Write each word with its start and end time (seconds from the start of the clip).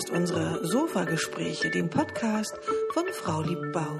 hörst 0.00 0.10
unsere 0.10 0.66
Sofa-Gespräche, 0.66 1.68
den 1.68 1.90
Podcast 1.90 2.58
von 2.94 3.04
Frau 3.12 3.42
Liebbau. 3.42 3.98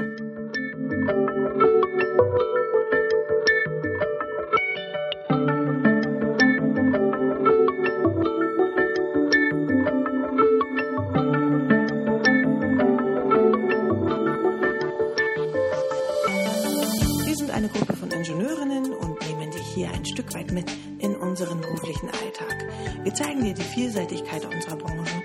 Wir 17.27 17.37
sind 17.37 17.51
eine 17.51 17.69
Gruppe 17.69 17.95
von 17.95 18.11
Ingenieurinnen 18.11 18.95
und 18.95 19.21
nehmen 19.29 19.51
dich 19.51 19.67
hier 19.75 19.91
ein 19.91 20.07
Stück 20.07 20.33
weit 20.33 20.51
mit 20.51 20.65
in 20.99 21.15
unseren 21.17 21.61
beruflichen 21.61 22.09
Alltag. 22.09 22.69
Wir 23.03 23.13
zeigen 23.13 23.45
dir 23.45 23.53
die 23.53 23.63
Vielseitigkeit 23.63 24.47
unserer 24.47 24.77
Branche 24.77 25.23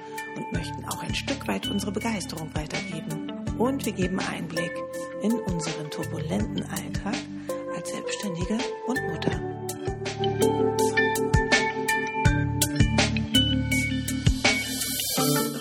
ein 1.16 1.30
Stück 1.30 1.48
weit 1.48 1.68
unsere 1.68 1.94
Begeisterung 1.94 2.50
weitergeben. 2.54 3.32
Und 3.58 3.86
wir 3.86 3.94
geben 3.94 4.20
Einblick 4.20 4.74
in 5.22 5.32
unseren 5.32 5.90
turbulenten 5.90 6.64
Alltag 6.64 7.16
als 7.74 7.90
Selbstständige 7.90 8.58
und 8.86 9.00
Mutter. 9.10 9.32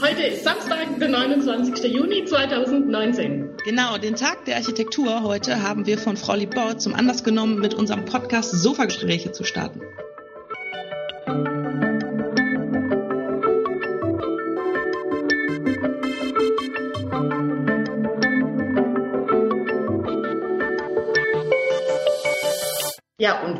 Heute 0.02 0.22
ist 0.24 0.42
Samstag, 0.42 0.98
der 0.98 1.08
29. 1.08 1.84
Juni 1.84 2.24
2019. 2.24 3.56
Genau, 3.64 3.96
den 3.98 4.16
Tag 4.16 4.44
der 4.46 4.56
Architektur 4.56 5.22
heute 5.22 5.62
haben 5.62 5.86
wir 5.86 5.98
von 5.98 6.16
Frau 6.16 6.34
Liebbauer 6.34 6.78
zum 6.78 6.94
Anlass 6.94 7.22
genommen, 7.22 7.60
mit 7.60 7.74
unserem 7.74 8.04
Podcast 8.04 8.50
Sofagespräche 8.50 9.30
zu 9.30 9.44
starten. 9.44 9.80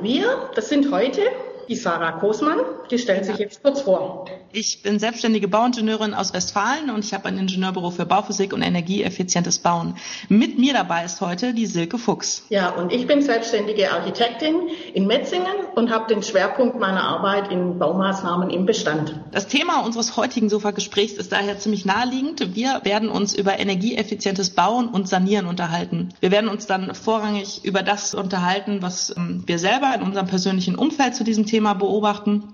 Wir, 0.05 0.51
das 0.55 0.69
sind 0.69 0.93
heute 0.93 1.23
die 1.69 1.75
Sarah 1.75 2.13
Kosmann, 2.13 2.61
die 2.91 2.99
stellt 2.99 3.25
sich 3.25 3.39
jetzt 3.39 3.63
kurz 3.63 3.81
vor. 3.81 4.27
Ich 4.57 4.83
bin 4.83 5.01
selbstständige 5.01 5.49
Bauingenieurin 5.49 6.15
aus 6.15 6.33
Westfalen 6.33 6.89
und 6.91 7.05
ich 7.05 7.13
habe 7.13 7.27
ein 7.27 7.39
Ingenieurbüro 7.39 7.91
für 7.91 8.07
Bauphysik 8.07 8.53
und 8.53 8.63
energieeffizientes 8.63 9.59
Bauen. 9.59 9.97
Mit 10.29 10.61
mir 10.61 10.73
dabei 10.73 11.05
ist 11.05 11.21
heute 11.21 11.55
die 11.55 11.67
Silke 11.67 11.99
Fuchs. 11.99 12.47
Ja, 12.51 12.69
und 12.71 12.93
ich 12.93 13.09
bin 13.09 13.21
selbstständige 13.21 13.91
Architektin 13.91 14.69
in 14.93 15.09
Metzingen 15.09 15.57
und 15.75 15.91
habe 15.91 16.07
den 16.07 16.23
Schwerpunkt 16.23 16.79
meiner 16.79 17.03
Arbeit 17.03 17.51
in 17.51 17.81
Baumaßnahmen 17.81 18.49
im 18.51 18.65
Bestand. 18.65 19.19
Das 19.33 19.49
Thema 19.49 19.81
unseres 19.85 20.17
heutigen 20.17 20.49
Sofa-Gesprächs 20.49 21.15
ist 21.15 21.33
daher 21.33 21.59
ziemlich 21.59 21.85
naheliegend. 21.85 22.55
Wir 22.55 22.81
werden 22.85 23.09
uns 23.09 23.35
über 23.35 23.59
energieeffizientes 23.59 24.51
Bauen 24.51 24.87
und 24.87 25.09
Sanieren 25.09 25.47
unterhalten. 25.47 26.11
Wir 26.21 26.31
werden 26.31 26.49
uns 26.49 26.69
dann 26.69 26.95
vorrangig 26.95 27.65
über 27.65 27.83
das 27.83 28.15
unterhalten, 28.15 28.83
was 28.83 29.13
ähm, 29.17 29.43
wir 29.47 29.59
selber 29.59 29.93
in 29.97 30.03
unserem 30.03 30.29
persönlichen 30.29 30.77
Umfeld 30.77 31.17
zu 31.17 31.25
diesem 31.25 31.45
Thema 31.45 31.75
beobachten. 31.75 32.54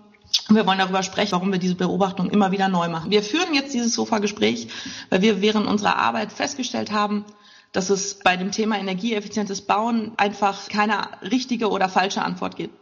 Wir 0.56 0.66
wollen 0.66 0.78
darüber 0.78 1.02
sprechen, 1.02 1.32
warum 1.32 1.52
wir 1.52 1.58
diese 1.58 1.74
Beobachtung 1.74 2.30
immer 2.30 2.52
wieder 2.52 2.68
neu 2.68 2.88
machen. 2.88 3.10
Wir 3.10 3.22
führen 3.22 3.54
jetzt 3.54 3.74
dieses 3.74 3.94
Sofa-Gespräch, 3.94 4.68
weil 5.08 5.22
wir 5.22 5.40
während 5.40 5.66
unserer 5.66 5.96
Arbeit 5.96 6.32
festgestellt 6.32 6.90
haben, 6.90 7.24
dass 7.72 7.90
es 7.90 8.18
bei 8.18 8.36
dem 8.36 8.50
Thema 8.50 8.78
energieeffizientes 8.78 9.62
Bauen 9.62 10.12
einfach 10.16 10.68
keine 10.68 11.08
richtige 11.22 11.70
oder 11.70 11.88
falsche 11.88 12.22
Antwort 12.22 12.56
gibt. 12.56 12.74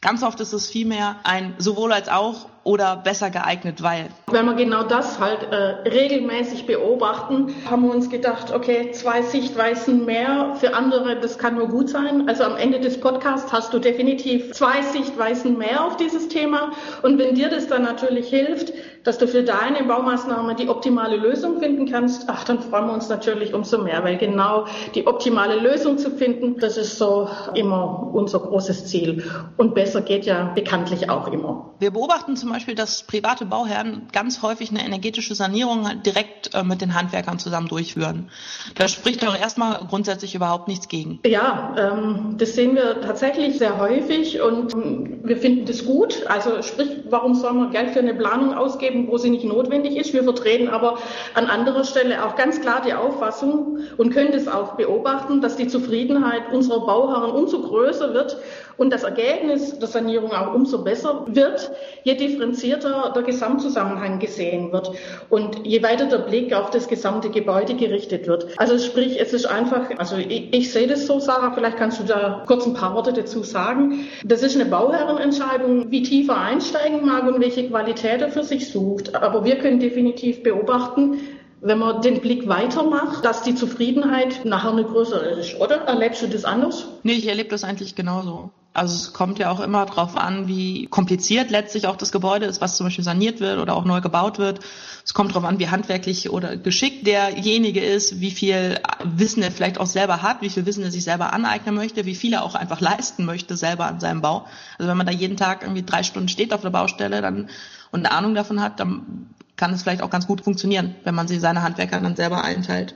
Ganz 0.00 0.22
oft 0.22 0.40
ist 0.40 0.52
es 0.52 0.68
vielmehr 0.68 1.16
ein 1.24 1.54
sowohl 1.58 1.92
als 1.92 2.08
auch 2.08 2.48
oder 2.66 2.96
besser 2.96 3.30
geeignet, 3.30 3.82
weil. 3.82 4.08
Wenn 4.30 4.44
wir 4.44 4.54
genau 4.54 4.82
das 4.82 5.20
halt 5.20 5.44
äh, 5.52 5.88
regelmäßig 5.88 6.66
beobachten, 6.66 7.54
haben 7.70 7.84
wir 7.84 7.94
uns 7.94 8.10
gedacht, 8.10 8.52
okay, 8.52 8.90
zwei 8.90 9.22
Sichtweisen 9.22 10.04
mehr 10.04 10.56
für 10.58 10.74
andere, 10.74 11.20
das 11.20 11.38
kann 11.38 11.54
nur 11.54 11.68
gut 11.68 11.88
sein. 11.88 12.28
Also 12.28 12.42
am 12.42 12.56
Ende 12.56 12.80
des 12.80 13.00
Podcasts 13.00 13.52
hast 13.52 13.72
du 13.72 13.78
definitiv 13.78 14.52
zwei 14.52 14.82
Sichtweisen 14.82 15.56
mehr 15.56 15.84
auf 15.84 15.96
dieses 15.96 16.26
Thema. 16.26 16.72
Und 17.02 17.18
wenn 17.18 17.36
dir 17.36 17.48
das 17.48 17.68
dann 17.68 17.84
natürlich 17.84 18.28
hilft, 18.28 18.72
dass 19.04 19.18
du 19.18 19.28
für 19.28 19.44
deine 19.44 19.84
Baumaßnahme 19.84 20.56
die 20.56 20.68
optimale 20.68 21.16
Lösung 21.16 21.60
finden 21.60 21.88
kannst, 21.88 22.24
ach, 22.28 22.42
dann 22.42 22.58
freuen 22.58 22.86
wir 22.86 22.94
uns 22.94 23.08
natürlich 23.08 23.54
umso 23.54 23.78
mehr, 23.78 24.02
weil 24.02 24.16
genau 24.16 24.66
die 24.96 25.06
optimale 25.06 25.60
Lösung 25.60 25.98
zu 25.98 26.10
finden, 26.10 26.58
das 26.58 26.76
ist 26.76 26.98
so 26.98 27.28
immer 27.54 28.10
unser 28.12 28.40
großes 28.40 28.86
Ziel. 28.86 29.22
Und 29.56 29.76
besser 29.76 30.00
geht 30.00 30.26
ja 30.26 30.50
bekanntlich 30.56 31.08
auch 31.08 31.28
immer. 31.28 31.70
Wir 31.78 31.92
beobachten 31.92 32.34
zum 32.34 32.50
Beispiel, 32.56 32.74
dass 32.74 33.02
private 33.02 33.44
Bauherren 33.44 34.08
ganz 34.12 34.40
häufig 34.40 34.70
eine 34.70 34.82
energetische 34.82 35.34
Sanierung 35.34 35.86
halt 35.86 36.06
direkt 36.06 36.54
äh, 36.54 36.62
mit 36.62 36.80
den 36.80 36.94
Handwerkern 36.94 37.38
zusammen 37.38 37.68
durchführen. 37.68 38.30
Da 38.76 38.88
spricht 38.88 39.22
doch 39.22 39.38
erstmal 39.38 39.80
grundsätzlich 39.86 40.34
überhaupt 40.34 40.66
nichts 40.66 40.88
gegen. 40.88 41.20
Ja, 41.26 41.74
ähm, 41.78 42.36
das 42.38 42.54
sehen 42.54 42.74
wir 42.74 43.02
tatsächlich 43.02 43.58
sehr 43.58 43.78
häufig 43.78 44.40
und 44.40 44.72
ähm, 44.72 45.20
wir 45.22 45.36
finden 45.36 45.66
das 45.66 45.84
gut. 45.84 46.26
Also 46.28 46.62
sprich, 46.62 46.88
warum 47.10 47.34
soll 47.34 47.52
man 47.52 47.72
Geld 47.72 47.90
für 47.90 47.98
eine 47.98 48.14
Planung 48.14 48.54
ausgeben, 48.54 49.08
wo 49.08 49.18
sie 49.18 49.28
nicht 49.28 49.44
notwendig 49.44 49.94
ist? 49.94 50.14
Wir 50.14 50.24
vertreten 50.24 50.68
aber 50.68 50.96
an 51.34 51.48
anderer 51.48 51.84
Stelle 51.84 52.24
auch 52.24 52.36
ganz 52.36 52.62
klar 52.62 52.80
die 52.86 52.94
Auffassung 52.94 53.80
und 53.98 54.14
können 54.14 54.32
das 54.32 54.48
auch 54.48 54.76
beobachten, 54.76 55.42
dass 55.42 55.56
die 55.56 55.66
Zufriedenheit 55.66 56.54
unserer 56.54 56.86
Bauherren 56.86 57.32
umso 57.32 57.60
größer 57.60 58.14
wird 58.14 58.38
und 58.78 58.90
das 58.90 59.04
Ergebnis 59.04 59.78
der 59.78 59.88
Sanierung 59.88 60.32
auch 60.32 60.54
umso 60.54 60.84
besser 60.84 61.24
wird, 61.26 61.70
je 62.04 62.14
differenzierter 62.36 63.12
der 63.14 63.22
Gesamtzusammenhang 63.22 64.18
gesehen 64.18 64.72
wird 64.72 64.92
und 65.30 65.66
je 65.66 65.82
weiter 65.82 66.06
der 66.06 66.18
Blick 66.18 66.54
auf 66.54 66.70
das 66.70 66.88
gesamte 66.88 67.30
Gebäude 67.30 67.74
gerichtet 67.74 68.26
wird. 68.26 68.58
Also 68.58 68.78
sprich, 68.78 69.20
es 69.20 69.32
ist 69.32 69.46
einfach, 69.46 69.90
also 69.98 70.16
ich, 70.16 70.52
ich 70.52 70.72
sehe 70.72 70.86
das 70.86 71.06
so, 71.06 71.18
Sarah, 71.18 71.52
vielleicht 71.52 71.78
kannst 71.78 72.00
du 72.00 72.04
da 72.04 72.44
kurz 72.46 72.66
ein 72.66 72.74
paar 72.74 72.94
Worte 72.94 73.12
dazu 73.12 73.42
sagen. 73.42 74.06
Das 74.24 74.42
ist 74.42 74.54
eine 74.54 74.66
Bauherrenentscheidung, 74.66 75.90
wie 75.90 76.02
tiefer 76.02 76.38
einsteigen 76.38 77.04
mag 77.04 77.26
und 77.26 77.40
welche 77.40 77.68
Qualität 77.68 78.20
er 78.20 78.28
für 78.28 78.44
sich 78.44 78.70
sucht. 78.70 79.14
Aber 79.14 79.44
wir 79.44 79.56
können 79.58 79.80
definitiv 79.80 80.42
beobachten, 80.42 81.20
wenn 81.62 81.78
man 81.78 82.02
den 82.02 82.20
Blick 82.20 82.48
weitermacht, 82.48 83.24
dass 83.24 83.42
die 83.42 83.54
Zufriedenheit 83.54 84.44
nachher 84.44 84.70
eine 84.70 84.84
größere 84.84 85.30
ist, 85.30 85.58
oder? 85.58 85.76
Erlebst 85.76 86.22
du 86.22 86.26
das 86.26 86.44
anders? 86.44 86.86
Nee, 87.02 87.14
ich 87.14 87.26
erlebe 87.26 87.48
das 87.48 87.64
eigentlich 87.64 87.94
genauso. 87.94 88.50
Also 88.76 88.94
es 88.94 89.14
kommt 89.14 89.38
ja 89.38 89.50
auch 89.50 89.60
immer 89.60 89.86
darauf 89.86 90.18
an, 90.18 90.48
wie 90.48 90.86
kompliziert 90.86 91.50
letztlich 91.50 91.86
auch 91.86 91.96
das 91.96 92.12
Gebäude 92.12 92.44
ist, 92.44 92.60
was 92.60 92.76
zum 92.76 92.86
Beispiel 92.86 93.04
saniert 93.04 93.40
wird 93.40 93.58
oder 93.58 93.74
auch 93.74 93.86
neu 93.86 94.02
gebaut 94.02 94.38
wird. 94.38 94.60
Es 95.02 95.14
kommt 95.14 95.30
darauf 95.30 95.44
an, 95.44 95.58
wie 95.58 95.70
handwerklich 95.70 96.28
oder 96.28 96.58
geschickt 96.58 97.06
derjenige 97.06 97.80
ist, 97.80 98.20
wie 98.20 98.30
viel 98.30 98.78
Wissen 99.02 99.42
er 99.42 99.50
vielleicht 99.50 99.80
auch 99.80 99.86
selber 99.86 100.20
hat, 100.20 100.42
wie 100.42 100.50
viel 100.50 100.66
Wissen 100.66 100.82
er 100.82 100.90
sich 100.90 101.04
selber 101.04 101.32
aneignen 101.32 101.74
möchte, 101.74 102.04
wie 102.04 102.14
viel 102.14 102.34
er 102.34 102.44
auch 102.44 102.54
einfach 102.54 102.82
leisten 102.82 103.24
möchte 103.24 103.56
selber 103.56 103.86
an 103.86 103.98
seinem 103.98 104.20
Bau. 104.20 104.46
Also 104.76 104.90
wenn 104.90 104.98
man 104.98 105.06
da 105.06 105.12
jeden 105.12 105.38
Tag 105.38 105.62
irgendwie 105.62 105.82
drei 105.82 106.02
Stunden 106.02 106.28
steht 106.28 106.52
auf 106.52 106.60
der 106.60 106.68
Baustelle 106.68 107.22
dann 107.22 107.48
und 107.92 108.04
eine 108.04 108.14
Ahnung 108.14 108.34
davon 108.34 108.60
hat, 108.60 108.78
dann 108.78 109.30
kann 109.56 109.72
es 109.72 109.84
vielleicht 109.84 110.02
auch 110.02 110.10
ganz 110.10 110.26
gut 110.26 110.42
funktionieren, 110.42 110.96
wenn 111.02 111.14
man 111.14 111.28
sie 111.28 111.38
seine 111.38 111.62
Handwerker 111.62 111.98
dann 111.98 112.14
selber 112.14 112.44
einteilt. 112.44 112.94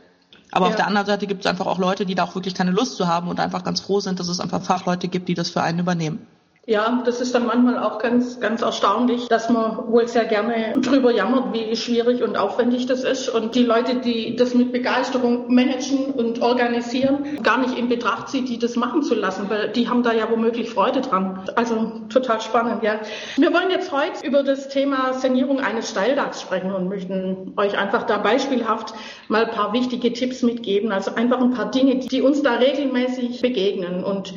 Aber 0.53 0.66
ja. 0.66 0.71
auf 0.71 0.77
der 0.77 0.87
anderen 0.87 1.06
Seite 1.06 1.27
gibt 1.27 1.44
es 1.44 1.47
einfach 1.47 1.66
auch 1.66 1.78
Leute, 1.78 2.06
die 2.06 2.15
da 2.15 2.25
auch 2.25 2.34
wirklich 2.34 2.55
keine 2.55 2.71
Lust 2.71 2.97
zu 2.97 3.06
haben 3.06 3.28
und 3.28 3.41
einfach 3.41 3.65
ganz 3.65 3.81
froh 3.81 4.00
sind, 4.00 4.21
dass 4.21 4.28
es 4.28 4.41
einfach 4.41 4.62
Fachleute 4.62 5.09
gibt, 5.09 5.28
die 5.28 5.34
das 5.34 5.50
für 5.50 5.62
einen 5.62 5.78
übernehmen. 5.78 6.27
Ja, 6.66 7.03
das 7.06 7.22
ist 7.22 7.34
dann 7.34 7.47
manchmal 7.47 7.78
auch 7.78 7.98
ganz, 7.98 8.38
ganz 8.38 8.60
erstaunlich, 8.60 9.28
dass 9.28 9.48
man 9.48 9.91
wohl 9.91 10.06
sehr 10.06 10.26
gerne 10.26 10.75
drüber 10.76 11.10
jammert, 11.10 11.54
wie 11.54 11.75
schwierig 11.75 12.22
und 12.22 12.37
aufwendig 12.37 12.84
das 12.84 13.03
ist. 13.03 13.31
Und 13.31 13.54
die 13.54 13.65
Leute, 13.65 13.97
die 13.97 14.37
das 14.37 14.54
mit 14.54 14.70
Begeisterung 14.70 15.53
managen 15.53 16.12
und 16.12 16.43
organisieren, 16.43 17.43
gar 17.43 17.59
nicht 17.59 17.78
in 17.78 17.88
Betracht 17.88 18.28
zieht, 18.28 18.50
die 18.50 18.59
das 18.59 18.76
machen 18.76 19.03
zu 19.03 19.15
lassen, 19.15 19.49
weil 19.49 19.70
die 19.70 19.88
haben 19.88 20.03
da 20.03 20.12
ja 20.12 20.31
womöglich 20.31 20.69
Freude 20.69 21.00
dran. 21.00 21.49
Also 21.56 22.03
total 22.10 22.43
spannend, 22.43 22.82
ja. 22.82 23.00
Wir 23.37 23.54
wollen 23.54 23.70
jetzt 23.70 23.91
heute 23.91 24.25
über 24.25 24.43
das 24.43 24.69
Thema 24.69 25.15
Sanierung 25.15 25.60
eines 25.60 25.88
Steildachs 25.88 26.43
sprechen 26.43 26.73
und 26.73 26.88
möchten 26.88 27.55
euch 27.56 27.79
einfach 27.79 28.02
da 28.02 28.19
beispielhaft 28.19 28.93
mal 29.29 29.46
ein 29.46 29.50
paar 29.50 29.73
wichtige 29.73 30.12
Tipps 30.12 30.43
mitgeben. 30.43 30.93
Also 30.93 31.14
einfach 31.14 31.40
ein 31.40 31.52
paar 31.52 31.70
Dinge, 31.70 31.96
die 31.96 32.20
uns 32.20 32.43
da 32.43 32.56
regelmäßig 32.56 33.40
begegnen 33.40 34.05
und 34.05 34.34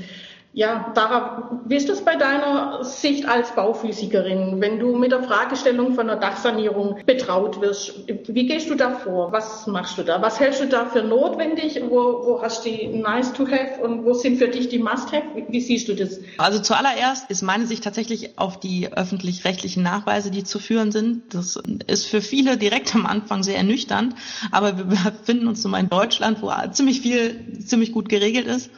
ja, 0.56 0.92
Dara, 0.94 1.62
wie 1.66 1.76
ist 1.76 1.90
das 1.90 2.06
bei 2.06 2.16
deiner 2.16 2.84
Sicht 2.84 3.28
als 3.28 3.56
Bauphysikerin, 3.56 4.62
wenn 4.62 4.80
du 4.80 4.96
mit 4.96 5.12
der 5.12 5.24
Fragestellung 5.24 5.96
von 5.96 6.08
einer 6.08 6.20
Dachsanierung 6.20 7.00
betraut 7.08 7.60
wirst? 7.60 8.08
Wie 8.28 8.46
gehst 8.46 8.70
du 8.70 8.76
da 8.76 8.92
vor? 8.92 9.32
Was 9.32 9.66
machst 9.66 9.98
du 9.98 10.04
da? 10.04 10.22
Was 10.22 10.40
hältst 10.40 10.62
du 10.62 10.68
da 10.68 10.86
für 10.86 11.02
notwendig? 11.02 11.82
Wo, 11.90 11.96
wo 11.96 12.42
hast 12.44 12.66
du 12.66 12.70
die 12.70 12.88
nice 12.88 13.34
to 13.34 13.48
have 13.48 13.82
und 13.82 14.06
wo 14.06 14.14
sind 14.14 14.38
für 14.38 14.48
dich 14.48 14.70
die 14.70 14.78
must 14.78 15.12
have? 15.12 15.24
Wie, 15.34 15.46
wie 15.50 15.60
siehst 15.60 15.88
du 15.88 15.96
das? 15.96 16.20
Also 16.38 16.60
zuallererst 16.60 17.32
ist 17.32 17.42
meine 17.42 17.66
Sicht 17.66 17.84
tatsächlich 17.84 18.38
auf 18.38 18.60
die 18.60 18.94
öffentlich-rechtlichen 18.94 19.82
Nachweise, 19.82 20.30
die 20.30 20.44
zu 20.44 20.60
führen 20.60 20.92
sind. 20.92 21.34
Das 21.34 21.60
ist 21.88 22.06
für 22.06 22.22
viele 22.22 22.58
direkt 22.58 22.94
am 22.94 23.08
Anfang 23.08 23.42
sehr 23.42 23.58
ernüchternd, 23.58 24.14
aber 24.52 24.78
wir 24.78 24.84
befinden 24.84 25.48
uns 25.48 25.64
nun 25.64 25.72
mal 25.72 25.80
in 25.80 25.90
Deutschland, 25.90 26.44
wo 26.44 26.52
ziemlich 26.72 27.02
viel, 27.02 27.60
ziemlich 27.66 27.92
gut 27.92 28.08
geregelt 28.08 28.46
ist. 28.46 28.70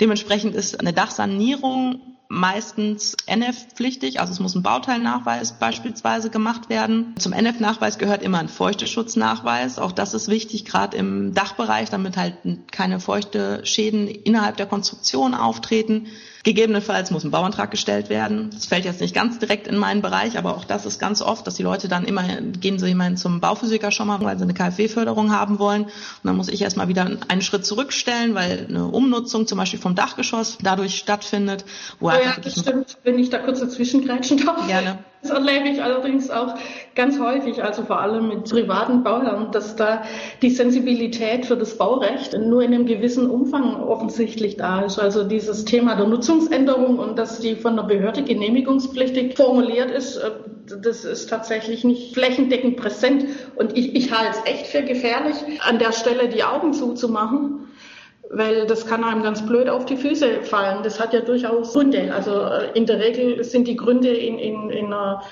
Dementsprechend 0.00 0.54
ist 0.54 0.80
eine 0.80 0.92
Dachsanierung 0.92 2.00
meistens 2.28 3.14
NF-pflichtig, 3.26 4.18
also 4.18 4.32
es 4.32 4.40
muss 4.40 4.54
ein 4.54 4.62
Bauteilnachweis 4.62 5.58
beispielsweise 5.58 6.30
gemacht 6.30 6.70
werden. 6.70 7.14
Zum 7.18 7.34
NF-Nachweis 7.34 7.98
gehört 7.98 8.22
immer 8.22 8.38
ein 8.38 8.48
Feuchteschutznachweis. 8.48 9.78
Auch 9.78 9.92
das 9.92 10.14
ist 10.14 10.28
wichtig, 10.28 10.64
gerade 10.64 10.96
im 10.96 11.34
Dachbereich, 11.34 11.90
damit 11.90 12.16
halt 12.16 12.36
keine 12.70 13.00
feuchte 13.00 13.60
Schäden 13.66 14.08
innerhalb 14.08 14.56
der 14.56 14.66
Konstruktion 14.66 15.34
auftreten. 15.34 16.06
Gegebenenfalls 16.44 17.12
muss 17.12 17.22
ein 17.22 17.30
Bauantrag 17.30 17.70
gestellt 17.70 18.08
werden. 18.08 18.50
Das 18.52 18.66
fällt 18.66 18.84
jetzt 18.84 19.00
nicht 19.00 19.14
ganz 19.14 19.38
direkt 19.38 19.68
in 19.68 19.76
meinen 19.76 20.02
Bereich, 20.02 20.36
aber 20.36 20.56
auch 20.56 20.64
das 20.64 20.86
ist 20.86 20.98
ganz 20.98 21.22
oft, 21.22 21.46
dass 21.46 21.54
die 21.54 21.62
Leute 21.62 21.86
dann 21.88 22.04
immer, 22.04 22.24
gehen 22.60 22.80
sie 22.80 22.90
immerhin 22.90 23.16
zum 23.16 23.40
Bauphysiker 23.40 23.92
schon 23.92 24.08
mal, 24.08 24.20
weil 24.20 24.36
sie 24.36 24.42
eine 24.42 24.54
KfW-Förderung 24.54 25.30
haben 25.30 25.60
wollen. 25.60 25.84
Und 25.84 25.92
dann 26.24 26.36
muss 26.36 26.48
ich 26.48 26.60
erstmal 26.62 26.88
wieder 26.88 27.08
einen 27.28 27.42
Schritt 27.42 27.64
zurückstellen, 27.64 28.34
weil 28.34 28.66
eine 28.68 28.86
Umnutzung 28.86 29.46
zum 29.46 29.58
Beispiel 29.58 29.78
vom 29.78 29.94
Dachgeschoss 29.94 30.58
dadurch 30.60 30.96
stattfindet. 30.96 31.64
Wo 32.00 32.08
oh 32.08 32.12
ja, 32.12 32.36
das 32.42 32.58
stimmt, 32.58 32.98
wenn 33.04 33.18
ich 33.20 33.30
da 33.30 33.38
kurz 33.38 33.60
dazwischen 33.60 34.04
grätschen 34.04 34.44
darf. 34.44 34.66
Gerne. 34.66 34.98
Das 35.22 35.30
erlebe 35.30 35.68
ich 35.68 35.80
allerdings 35.80 36.30
auch 36.30 36.56
ganz 36.96 37.20
häufig, 37.20 37.62
also 37.62 37.84
vor 37.84 38.00
allem 38.00 38.26
mit 38.26 38.50
privaten 38.50 39.04
Bauherren, 39.04 39.52
dass 39.52 39.76
da 39.76 40.02
die 40.42 40.50
Sensibilität 40.50 41.46
für 41.46 41.56
das 41.56 41.78
Baurecht 41.78 42.36
nur 42.36 42.60
in 42.62 42.74
einem 42.74 42.86
gewissen 42.86 43.30
Umfang 43.30 43.76
offensichtlich 43.84 44.56
da 44.56 44.80
ist. 44.80 44.98
Also 44.98 45.22
dieses 45.22 45.64
Thema 45.64 45.94
der 45.94 46.08
Nutzungsänderung 46.08 46.98
und 46.98 47.20
dass 47.20 47.38
die 47.38 47.54
von 47.54 47.76
der 47.76 47.84
Behörde 47.84 48.24
genehmigungspflichtig 48.24 49.36
formuliert 49.36 49.92
ist, 49.92 50.16
äh, 50.16 50.32
das 50.82 51.04
ist 51.04 51.30
tatsächlich 51.30 51.84
nicht 51.84 52.14
flächendeckend 52.14 52.76
präsent. 52.76 53.24
Und 53.54 53.78
ich, 53.78 53.94
ich 53.94 54.10
halte 54.10 54.38
es 54.38 54.52
echt 54.52 54.66
für 54.66 54.82
gefährlich, 54.82 55.36
an 55.60 55.78
der 55.78 55.92
Stelle 55.92 56.28
die 56.30 56.42
Augen 56.42 56.72
zuzumachen 56.72 57.68
weil 58.32 58.66
das 58.66 58.86
kann 58.86 59.04
einem 59.04 59.22
ganz 59.22 59.44
blöd 59.46 59.68
auf 59.68 59.84
die 59.84 59.96
Füße 59.96 60.42
fallen. 60.42 60.82
Das 60.82 60.98
hat 60.98 61.12
ja 61.12 61.20
durchaus 61.20 61.72
Gründe. 61.72 62.12
Also 62.14 62.40
äh, 62.40 62.70
in 62.74 62.86
der 62.86 62.98
Regel 62.98 63.44
sind 63.44 63.68
die 63.68 63.76
Gründe 63.76 64.08
in, 64.08 64.38
in, 64.38 64.70
in 64.70 64.86
einer 64.86 65.22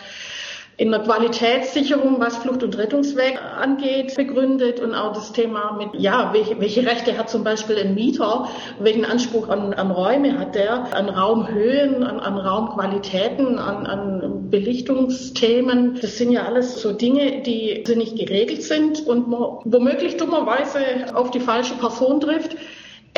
in 0.77 0.91
der 0.91 1.01
Qualitätssicherung, 1.01 2.21
was 2.21 2.39
Flucht- 2.39 2.63
und 2.63 2.79
Rettungsweg 2.79 3.39
angeht, 3.61 4.15
begründet 4.17 4.81
und 4.81 4.95
auch 4.95 5.13
das 5.13 5.31
Thema 5.33 5.77
mit, 5.77 6.01
ja, 6.01 6.31
welche, 6.33 6.59
welche 6.59 6.87
Rechte 6.87 7.19
hat 7.19 7.29
zum 7.29 7.45
Beispiel 7.45 7.77
ein 7.77 7.95
Mieter, 7.95 8.49
welchen 8.79 9.05
Anspruch 9.05 9.51
an, 9.51 9.75
an 9.75 9.91
Räume 9.91 10.39
hat 10.39 10.55
der, 10.55 10.97
an 10.97 11.11
Raumhöhen, 11.11 12.03
an, 12.03 12.19
an 12.19 12.39
Raumqualitäten, 12.39 13.59
an, 13.59 13.87
an 13.87 14.49
Belichtungsthemen. 14.49 15.99
Das 16.01 16.17
sind 16.17 16.33
ja 16.33 16.47
alles 16.47 16.81
so 16.81 16.93
Dinge, 16.93 17.43
die 17.43 17.85
nicht 17.95 18.17
geregelt 18.17 18.63
sind 18.63 19.07
und 19.07 19.29
man 19.29 19.59
womöglich 19.65 20.17
dummerweise 20.17 20.81
auf 21.13 21.31
die 21.31 21.41
falsche 21.41 21.75
Person 21.75 22.21
trifft 22.21 22.57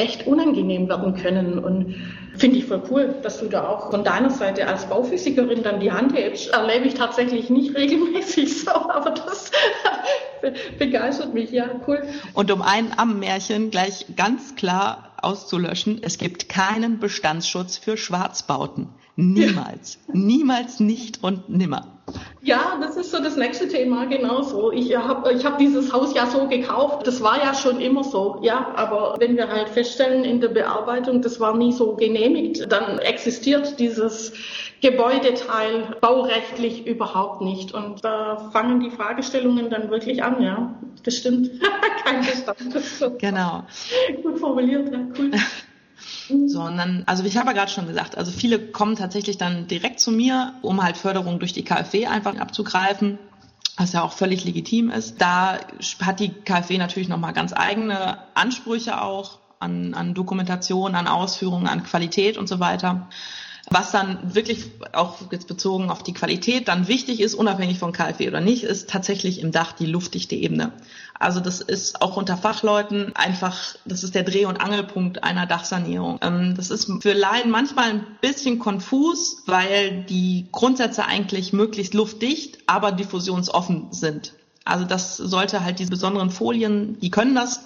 echt 0.03 0.27
unangenehm 0.27 0.89
werden 0.89 1.15
können. 1.15 1.59
Und 1.59 1.95
finde 2.37 2.59
ich 2.59 2.67
voll 2.67 2.83
cool, 2.91 3.15
dass 3.23 3.41
du 3.41 3.47
da 3.47 3.69
auch 3.69 3.91
von 3.91 4.05
deiner 4.05 4.31
Seite 4.31 4.67
als 4.67 4.87
Bauphysikerin 4.87 5.63
dann 5.63 5.81
die 5.81 5.93
Hand 5.93 6.17
hebst. 6.17 6.53
Erlebe 6.53 6.87
ich 6.87 6.95
tatsächlich 6.95 7.51
nicht 7.51 7.77
regelmäßig 7.77 8.63
so, 8.63 8.71
aber 8.91 9.11
das 9.11 9.51
begeistert 10.79 11.35
mich. 11.35 11.51
Ja, 11.51 11.67
cool. 11.87 12.03
Und 12.35 12.51
um 12.51 12.63
ein 12.63 12.99
Ammenmärchen 12.99 13.71
gleich 13.71 14.07
ganz 14.17 14.57
klar 14.57 15.13
auszulöschen, 15.23 16.01
es 16.03 16.19
gibt 16.19 16.49
keinen 16.49 16.99
Bestandsschutz 16.99 17.77
für 17.79 17.97
Schwarzbauten. 17.97 18.89
Niemals. 19.15 19.99
Ja. 20.09 20.15
Niemals 20.15 20.81
nicht 20.81 21.23
und 21.23 21.49
nimmer. 21.49 21.92
Ja, 22.45 22.77
das 22.81 22.97
ist 22.97 23.13
so 23.13 23.23
das 23.23 23.37
nächste 23.37 23.69
Thema, 23.69 24.07
genau 24.07 24.43
so. 24.43 24.73
Ich 24.73 24.97
habe 24.97 25.33
ich 25.33 25.45
hab 25.45 25.59
dieses 25.59 25.93
Haus 25.93 26.13
ja 26.13 26.27
so 26.27 26.49
gekauft, 26.49 27.07
das 27.07 27.23
war 27.23 27.39
ja 27.39 27.55
schon 27.55 27.81
immer 27.81 28.03
so, 28.03 28.41
ja, 28.43 28.73
aber 28.75 29.15
wenn 29.21 29.37
wir 29.37 29.49
halt 29.49 29.69
feststellen 29.69 30.25
in 30.25 30.41
der 30.41 30.49
Bearbeitung, 30.49 31.23
das 31.23 31.39
war 31.39 31.57
nie 31.57 31.71
so 31.73 31.95
genehmigt, 31.95 32.71
dann 32.73 32.99
existiert 32.99 33.79
dieses 33.79 34.33
Gebäudeteil 34.81 35.97
baurechtlich 36.01 36.85
überhaupt 36.85 37.43
nicht. 37.43 37.73
Und 37.73 38.05
da 38.05 38.51
fangen 38.53 38.81
die 38.81 38.91
Fragestellungen 38.91 39.71
dann 39.71 39.91
wirklich 39.91 40.25
an, 40.25 40.43
ja. 40.43 40.75
Das 41.05 41.17
stimmt. 41.17 41.51
Kein 42.05 42.21
Bestand. 42.21 43.21
Genau. 43.21 43.63
Gut 44.23 44.41
formuliert, 44.41 44.93
ja, 44.93 44.99
cool. 45.17 45.31
sondern, 46.47 47.05
also 47.07 47.25
ich 47.25 47.37
habe 47.37 47.49
ja 47.49 47.53
gerade 47.53 47.71
schon 47.71 47.87
gesagt, 47.87 48.17
also 48.17 48.31
viele 48.31 48.59
kommen 48.59 48.97
tatsächlich 48.97 49.39
dann 49.39 49.67
direkt 49.67 50.01
zu 50.01 50.11
mir, 50.11 50.55
um 50.63 50.83
halt 50.83 50.97
Förderung 50.97 51.39
durch 51.39 51.53
die 51.53 51.65
KfW 51.65 52.07
einfach 52.07 52.37
abzugreifen 52.37 53.19
was 53.77 53.93
ja 53.93 54.03
auch 54.03 54.13
völlig 54.13 54.45
legitim 54.45 54.91
ist. 54.91 55.21
Da 55.21 55.59
hat 56.01 56.21
die 56.21 56.29
KfW 56.29 56.79
natürlich 56.79 57.09
nochmal 57.09 57.33
ganz 57.33 57.53
eigene 57.53 58.19
Ansprüche 58.35 59.03
auch 59.03 59.39
an, 59.61 59.95
an 59.95 60.15
Dokumentation, 60.15 60.95
an 60.95 61.09
Ausführungen, 61.09 61.67
an 61.67 61.83
Qualität 61.85 62.37
und 62.37 62.49
so 62.49 62.61
weiter. 62.61 63.09
Was 63.71 63.93
dann 63.93 64.35
wirklich 64.35 64.67
auch 64.93 65.31
jetzt 65.31 65.47
bezogen 65.47 65.89
auf 65.89 66.03
die 66.03 66.13
Qualität 66.13 66.69
dann 66.69 66.89
wichtig 66.89 67.21
ist, 67.21 67.35
unabhängig 67.35 67.79
von 67.79 67.93
KfW 67.93 68.29
oder 68.29 68.41
nicht, 68.41 68.65
ist 68.65 68.91
tatsächlich 68.91 69.41
im 69.41 69.53
Dach 69.53 69.73
die 69.73 69.87
luftdichte 69.87 70.35
Ebene. 70.35 70.73
Also 71.23 71.39
das 71.39 71.61
ist 71.61 72.03
auch 72.03 72.17
unter 72.17 72.37
Fachleuten 72.37 73.15
einfach, 73.15 73.77
das 73.85 74.03
ist 74.03 74.15
der 74.15 74.25
Dreh- 74.25 74.47
und 74.47 74.61
Angelpunkt 74.61 75.23
einer 75.23 75.47
Dachsanierung. 75.47 76.19
Ähm, 76.21 76.55
das 76.57 76.71
ist 76.71 76.91
für 77.01 77.13
Laien 77.13 77.51
manchmal 77.51 77.91
ein 77.91 78.07
bisschen 78.21 78.59
konfus, 78.59 79.43
weil 79.47 80.03
die 80.03 80.49
Grundsätze 80.51 81.07
eigentlich 81.07 81.53
möglichst 81.53 81.95
luftdicht, 81.95 82.59
aber 82.67 82.91
diffusionsoffen 82.91 83.93
sind. 83.93 84.35
Also 84.65 84.85
das 84.85 85.17
sollte 85.17 85.65
halt 85.65 85.79
diese 85.79 85.91
besonderen 85.91 86.31
Folien, 86.31 86.99
die 87.01 87.11
können 87.11 87.35
das 87.35 87.61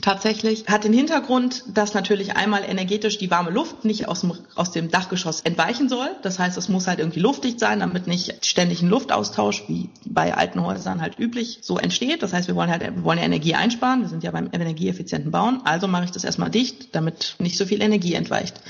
tatsächlich. 0.00 0.66
Hat 0.66 0.84
den 0.84 0.92
Hintergrund, 0.92 1.64
dass 1.68 1.94
natürlich 1.94 2.36
einmal 2.36 2.64
energetisch 2.64 3.18
die 3.18 3.30
warme 3.30 3.50
Luft 3.50 3.84
nicht 3.84 4.08
aus 4.08 4.20
dem, 4.20 4.32
aus 4.54 4.70
dem 4.70 4.90
Dachgeschoss 4.90 5.40
entweichen 5.40 5.88
soll. 5.88 6.08
Das 6.22 6.38
heißt, 6.38 6.56
es 6.56 6.68
muss 6.68 6.86
halt 6.86 6.98
irgendwie 6.98 7.20
luftdicht 7.20 7.60
sein, 7.60 7.80
damit 7.80 8.06
nicht 8.06 8.44
ständig 8.44 8.82
ein 8.82 8.88
Luftaustausch, 8.88 9.64
wie 9.68 9.90
bei 10.04 10.34
alten 10.34 10.62
Häusern 10.64 11.00
halt 11.00 11.18
üblich, 11.18 11.58
so 11.62 11.78
entsteht. 11.78 12.22
Das 12.22 12.32
heißt, 12.32 12.48
wir 12.48 12.54
wollen 12.54 12.70
halt, 12.70 12.82
wir 12.82 13.04
wollen 13.04 13.18
ja 13.18 13.24
Energie 13.24 13.54
einsparen. 13.54 14.02
Wir 14.02 14.08
sind 14.08 14.24
ja 14.24 14.30
beim 14.30 14.48
energieeffizienten 14.52 15.30
Bauen. 15.30 15.62
Also 15.64 15.88
mache 15.88 16.04
ich 16.04 16.10
das 16.10 16.24
erstmal 16.24 16.50
dicht, 16.50 16.94
damit 16.94 17.36
nicht 17.38 17.56
so 17.56 17.66
viel 17.66 17.82
Energie 17.82 18.14
entweicht. 18.14 18.60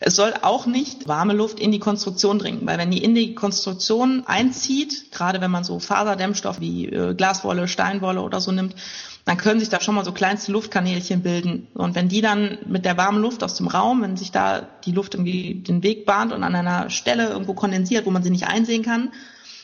Es 0.00 0.14
soll 0.14 0.34
auch 0.42 0.66
nicht 0.66 1.08
warme 1.08 1.32
Luft 1.32 1.58
in 1.58 1.72
die 1.72 1.78
Konstruktion 1.78 2.38
dringen, 2.38 2.60
weil 2.64 2.78
wenn 2.78 2.90
die 2.90 3.02
in 3.02 3.14
die 3.14 3.34
Konstruktion 3.34 4.24
einzieht, 4.26 5.10
gerade 5.10 5.40
wenn 5.40 5.50
man 5.50 5.64
so 5.64 5.78
Faserdämmstoff 5.78 6.60
wie 6.60 6.86
äh, 6.86 7.14
Glaswolle, 7.14 7.66
Steinwolle 7.66 8.20
oder 8.20 8.40
so 8.40 8.52
nimmt, 8.52 8.74
dann 9.26 9.38
können 9.38 9.58
sich 9.58 9.68
da 9.68 9.80
schon 9.80 9.96
mal 9.96 10.04
so 10.04 10.12
kleinste 10.12 10.52
Luftkanälchen 10.52 11.22
bilden. 11.22 11.66
Und 11.74 11.96
wenn 11.96 12.08
die 12.08 12.20
dann 12.20 12.58
mit 12.64 12.84
der 12.84 12.96
warmen 12.96 13.20
Luft 13.20 13.42
aus 13.42 13.56
dem 13.56 13.66
Raum, 13.66 14.00
wenn 14.00 14.16
sich 14.16 14.30
da 14.30 14.68
die 14.84 14.92
Luft 14.92 15.14
irgendwie 15.14 15.56
den 15.56 15.82
Weg 15.82 16.06
bahnt 16.06 16.32
und 16.32 16.44
an 16.44 16.54
einer 16.54 16.90
Stelle 16.90 17.28
irgendwo 17.30 17.52
kondensiert, 17.52 18.06
wo 18.06 18.10
man 18.12 18.22
sie 18.22 18.30
nicht 18.30 18.46
einsehen 18.46 18.84
kann, 18.84 19.10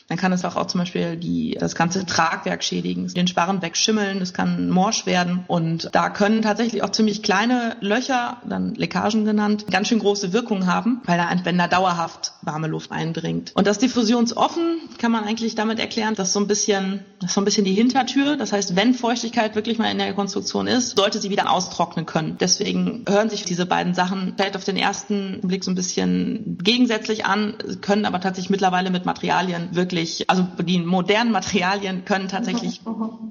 dann 0.09 0.17
kann 0.17 0.33
es 0.33 0.43
auch, 0.43 0.55
auch 0.55 0.67
zum 0.67 0.79
Beispiel 0.79 1.15
die, 1.15 1.55
das 1.59 1.75
ganze 1.75 2.05
Tragwerk 2.05 2.63
schädigen, 2.63 3.07
den 3.07 3.27
Sparren 3.27 3.61
wegschimmeln, 3.61 4.21
es 4.21 4.33
kann 4.33 4.69
morsch 4.69 5.05
werden 5.05 5.45
und 5.47 5.89
da 5.93 6.09
können 6.09 6.41
tatsächlich 6.41 6.83
auch 6.83 6.89
ziemlich 6.89 7.23
kleine 7.23 7.77
Löcher, 7.79 8.37
dann 8.47 8.75
Leckagen 8.75 9.25
genannt, 9.25 9.65
ganz 9.71 9.87
schön 9.87 9.99
große 9.99 10.33
Wirkung 10.33 10.67
haben, 10.67 11.01
weil 11.05 11.17
da, 11.17 11.29
wenn 11.43 11.57
da 11.57 11.67
dauerhaft 11.67 12.33
warme 12.41 12.67
Luft 12.67 12.91
eindringt. 12.91 13.51
Und 13.55 13.65
das 13.65 13.79
diffusionsoffen 13.79 14.81
kann 14.97 15.11
man 15.11 15.23
eigentlich 15.23 15.55
damit 15.55 15.79
erklären, 15.79 16.15
dass 16.15 16.33
so 16.33 16.39
ein 16.39 16.47
bisschen, 16.47 17.05
das 17.21 17.33
so 17.33 17.41
ein 17.41 17.45
bisschen 17.45 17.65
die 17.65 17.73
Hintertür. 17.73 18.35
Das 18.35 18.51
heißt, 18.51 18.75
wenn 18.75 18.93
Feuchtigkeit 18.93 19.55
wirklich 19.55 19.77
mal 19.77 19.89
in 19.89 19.97
der 19.97 20.13
Konstruktion 20.13 20.67
ist, 20.67 20.97
sollte 20.97 21.19
sie 21.19 21.29
wieder 21.29 21.51
austrocknen 21.51 22.05
können. 22.05 22.37
Deswegen 22.39 23.05
hören 23.07 23.29
sich 23.29 23.45
diese 23.45 23.65
beiden 23.65 23.93
Sachen 23.93 24.33
vielleicht 24.35 24.55
auf 24.55 24.63
den 24.63 24.77
ersten 24.77 25.39
Blick 25.43 25.63
so 25.63 25.71
ein 25.71 25.75
bisschen 25.75 26.57
gegensätzlich 26.61 27.25
an, 27.25 27.55
können 27.81 28.05
aber 28.05 28.19
tatsächlich 28.19 28.49
mittlerweile 28.49 28.89
mit 28.89 29.05
Materialien 29.05 29.69
wirklich 29.71 29.92
wirklich, 29.93 30.29
also 30.29 30.43
die 30.63 30.79
modernen 30.79 31.31
Materialien 31.31 32.05
können 32.05 32.27
tatsächlich 32.27 32.81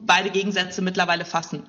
beide 0.07 0.31
Gegensätze 0.31 0.83
mittlerweile 0.83 1.25
fassen. 1.25 1.65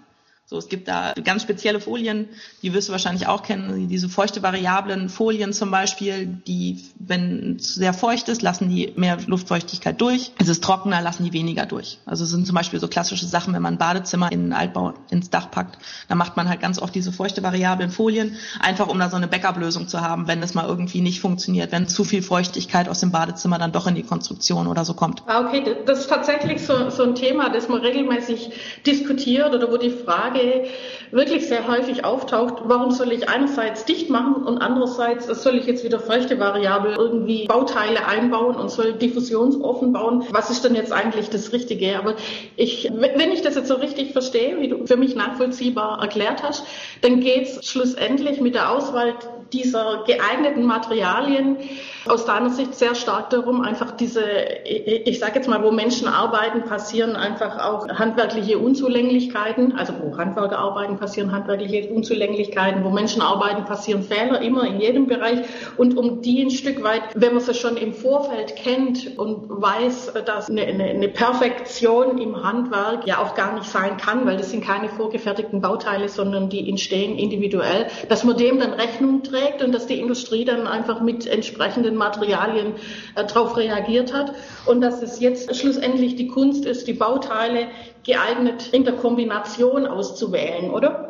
So, 0.53 0.59
es 0.59 0.69
gibt 0.69 0.87
da 0.87 1.13
ganz 1.23 1.41
spezielle 1.41 1.79
Folien, 1.79 2.29
die 2.61 2.75
wirst 2.75 2.87
du 2.87 2.91
wahrscheinlich 2.91 3.25
auch 3.25 3.41
kennen, 3.41 3.87
diese 3.87 4.07
feuchte 4.07 4.43
variablen 4.43 5.09
Folien 5.09 5.51
zum 5.51 5.71
Beispiel, 5.71 6.27
die, 6.27 6.79
wenn 6.99 7.55
es 7.55 7.73
sehr 7.73 7.91
feucht 7.91 8.29
ist, 8.29 8.43
lassen 8.43 8.69
die 8.69 8.93
mehr 8.95 9.17
Luftfeuchtigkeit 9.25 9.99
durch. 9.99 10.31
Es 10.37 10.49
ist 10.49 10.63
trockener, 10.63 11.01
lassen 11.01 11.23
die 11.23 11.33
weniger 11.33 11.65
durch. 11.65 11.97
Also 12.05 12.23
es 12.23 12.29
sind 12.29 12.45
zum 12.45 12.53
Beispiel 12.53 12.79
so 12.79 12.87
klassische 12.87 13.25
Sachen, 13.25 13.55
wenn 13.55 13.63
man 13.63 13.73
ein 13.73 13.77
Badezimmer 13.79 14.31
in 14.31 14.41
einen 14.41 14.53
Altbau 14.53 14.93
ins 15.09 15.31
Dach 15.31 15.49
packt, 15.49 15.79
dann 16.07 16.19
macht 16.19 16.37
man 16.37 16.47
halt 16.47 16.61
ganz 16.61 16.77
oft 16.77 16.93
diese 16.93 17.11
feuchte 17.11 17.41
variablen 17.41 17.89
Folien, 17.89 18.35
einfach 18.59 18.89
um 18.89 18.99
da 18.99 19.09
so 19.09 19.15
eine 19.15 19.27
Backup-Lösung 19.27 19.87
zu 19.87 20.01
haben, 20.01 20.27
wenn 20.27 20.43
es 20.43 20.53
mal 20.53 20.67
irgendwie 20.67 21.01
nicht 21.01 21.19
funktioniert, 21.19 21.71
wenn 21.71 21.87
zu 21.87 22.03
viel 22.03 22.21
Feuchtigkeit 22.21 22.89
aus 22.89 22.99
dem 22.99 23.09
Badezimmer 23.09 23.57
dann 23.57 23.71
doch 23.71 23.87
in 23.87 23.95
die 23.95 24.03
Konstruktion 24.03 24.67
oder 24.67 24.85
so 24.85 24.93
kommt. 24.93 25.23
Ah, 25.25 25.47
okay, 25.47 25.63
das 25.87 26.01
ist 26.01 26.09
tatsächlich 26.11 26.61
so, 26.61 26.91
so 26.91 27.01
ein 27.01 27.15
Thema, 27.15 27.49
das 27.49 27.69
man 27.69 27.81
regelmäßig 27.81 28.51
diskutiert 28.85 29.51
oder 29.55 29.71
wo 29.71 29.77
die 29.77 29.89
Frage 29.89 30.42
Frage 30.43 30.63
wirklich 31.11 31.47
sehr 31.47 31.67
häufig 31.67 32.05
auftaucht, 32.05 32.63
warum 32.65 32.91
soll 32.91 33.11
ich 33.11 33.29
einerseits 33.29 33.85
dicht 33.85 34.09
machen 34.09 34.43
und 34.43 34.57
andererseits 34.57 35.27
soll 35.27 35.55
ich 35.55 35.65
jetzt 35.67 35.83
wieder 35.83 35.99
feuchte 35.99 36.39
Variable 36.39 36.95
irgendwie 36.95 37.45
Bauteile 37.45 38.07
einbauen 38.07 38.55
und 38.55 38.69
soll 38.69 38.93
diffusionsoffen 38.93 39.93
bauen. 39.93 40.23
Was 40.31 40.49
ist 40.49 40.63
denn 40.63 40.73
jetzt 40.75 40.91
eigentlich 40.91 41.29
das 41.29 41.53
Richtige? 41.53 41.97
Aber 41.97 42.15
ich, 42.55 42.89
wenn 42.91 43.31
ich 43.31 43.41
das 43.41 43.55
jetzt 43.55 43.67
so 43.67 43.75
richtig 43.75 44.11
verstehe, 44.11 44.59
wie 44.59 44.69
du 44.69 44.85
für 44.87 44.97
mich 44.97 45.15
nachvollziehbar 45.15 46.01
erklärt 46.01 46.41
hast, 46.41 46.65
dann 47.01 47.19
geht 47.19 47.43
es 47.43 47.65
schlussendlich 47.69 48.41
mit 48.41 48.55
der 48.55 48.71
Auswahl 48.71 49.13
dieser 49.51 50.03
geeigneten 50.07 50.65
Materialien 50.65 51.57
aus 52.05 52.25
deiner 52.25 52.49
Sicht 52.49 52.75
sehr 52.75 52.95
stark 52.95 53.29
darum, 53.29 53.61
einfach 53.61 53.91
diese, 53.91 54.23
ich 54.65 55.19
sage 55.19 55.35
jetzt 55.35 55.47
mal, 55.47 55.63
wo 55.63 55.71
Menschen 55.71 56.07
arbeiten, 56.07 56.63
passieren 56.63 57.15
einfach 57.15 57.59
auch 57.59 57.87
handwerkliche 57.87 58.57
Unzulänglichkeiten. 58.57 59.73
Also 59.73 59.93
wo 60.01 60.17
Handwerker 60.17 60.59
arbeiten, 60.59 60.97
passieren 60.97 61.31
handwerkliche 61.31 61.89
Unzulänglichkeiten. 61.89 62.83
Wo 62.83 62.89
Menschen 62.89 63.21
arbeiten, 63.21 63.65
passieren 63.65 64.03
Fehler 64.03 64.41
immer 64.41 64.65
in 64.67 64.79
jedem 64.79 65.07
Bereich. 65.07 65.39
Und 65.77 65.97
um 65.97 66.21
die 66.21 66.43
ein 66.43 66.51
Stück 66.51 66.83
weit, 66.83 67.01
wenn 67.15 67.33
man 67.33 67.41
sie 67.41 67.53
schon 67.53 67.77
im 67.77 67.93
Vorfeld 67.93 68.55
kennt 68.55 69.17
und 69.17 69.49
weiß, 69.49 70.13
dass 70.25 70.49
eine, 70.49 70.63
eine, 70.63 70.85
eine 70.85 71.07
Perfektion 71.07 72.17
im 72.17 72.43
Handwerk 72.43 73.07
ja 73.07 73.19
auch 73.19 73.35
gar 73.35 73.53
nicht 73.53 73.69
sein 73.69 73.97
kann, 73.97 74.25
weil 74.25 74.37
das 74.37 74.51
sind 74.51 74.63
keine 74.63 74.89
vorgefertigten 74.89 75.61
Bauteile, 75.61 76.09
sondern 76.09 76.49
die 76.49 76.69
entstehen 76.69 77.17
individuell, 77.17 77.87
dass 78.09 78.23
man 78.23 78.37
dem 78.37 78.59
dann 78.59 78.73
Rechnung 78.73 79.23
trägt 79.23 79.63
und 79.63 79.73
dass 79.73 79.87
die 79.87 79.99
Industrie 79.99 80.45
dann 80.45 80.67
einfach 80.67 81.01
mit 81.01 81.27
entsprechenden 81.27 81.92
den 81.93 81.97
Materialien 81.97 82.73
äh, 83.15 83.25
darauf 83.25 83.55
reagiert 83.57 84.13
hat 84.13 84.33
und 84.65 84.81
dass 84.81 85.01
es 85.01 85.19
jetzt 85.19 85.55
schlussendlich 85.55 86.15
die 86.15 86.27
Kunst 86.27 86.65
ist, 86.65 86.87
die 86.87 86.93
Bauteile 86.93 87.67
geeignet 88.03 88.69
in 88.71 88.83
der 88.83 88.95
Kombination 88.95 89.85
auszuwählen, 89.85 90.71
oder? 90.71 91.09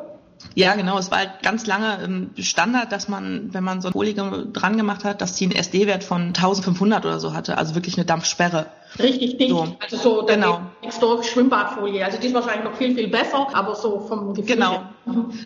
Ja, 0.56 0.76
genau. 0.76 0.98
Es 0.98 1.10
war 1.10 1.20
halt 1.20 1.42
ganz 1.42 1.66
lange 1.66 2.00
ähm, 2.04 2.32
Standard, 2.38 2.92
dass 2.92 3.08
man, 3.08 3.54
wenn 3.54 3.64
man 3.64 3.82
so 3.82 3.88
eine 3.88 3.94
Folie 3.94 4.14
dran 4.14 4.78
gemacht 4.78 5.04
hat, 5.04 5.22
dass 5.22 5.36
die 5.36 5.46
einen 5.46 5.56
SD-Wert 5.56 6.04
von 6.04 6.28
1500 6.28 7.06
oder 7.06 7.20
so 7.20 7.34
hatte, 7.34 7.58
also 7.58 7.76
wirklich 7.76 7.98
eine 7.98 8.06
Dampfsperre. 8.06 8.68
Richtig 9.00 9.38
dicht. 9.38 9.50
So. 9.50 9.76
Also 9.80 9.98
so 9.98 10.26
genau. 10.26 10.62
durch 11.00 11.30
Schwimmbadfolie. 11.30 12.04
Also 12.04 12.20
die 12.20 12.28
ist 12.28 12.34
wahrscheinlich 12.34 12.66
noch 12.66 12.76
viel, 12.76 12.94
viel 12.94 13.08
besser, 13.08 13.48
aber 13.54 13.76
so 13.76 14.02
vom 14.02 14.34
Gefühl. 14.34 14.56
Genau. 14.56 14.80
Mhm. 14.80 14.88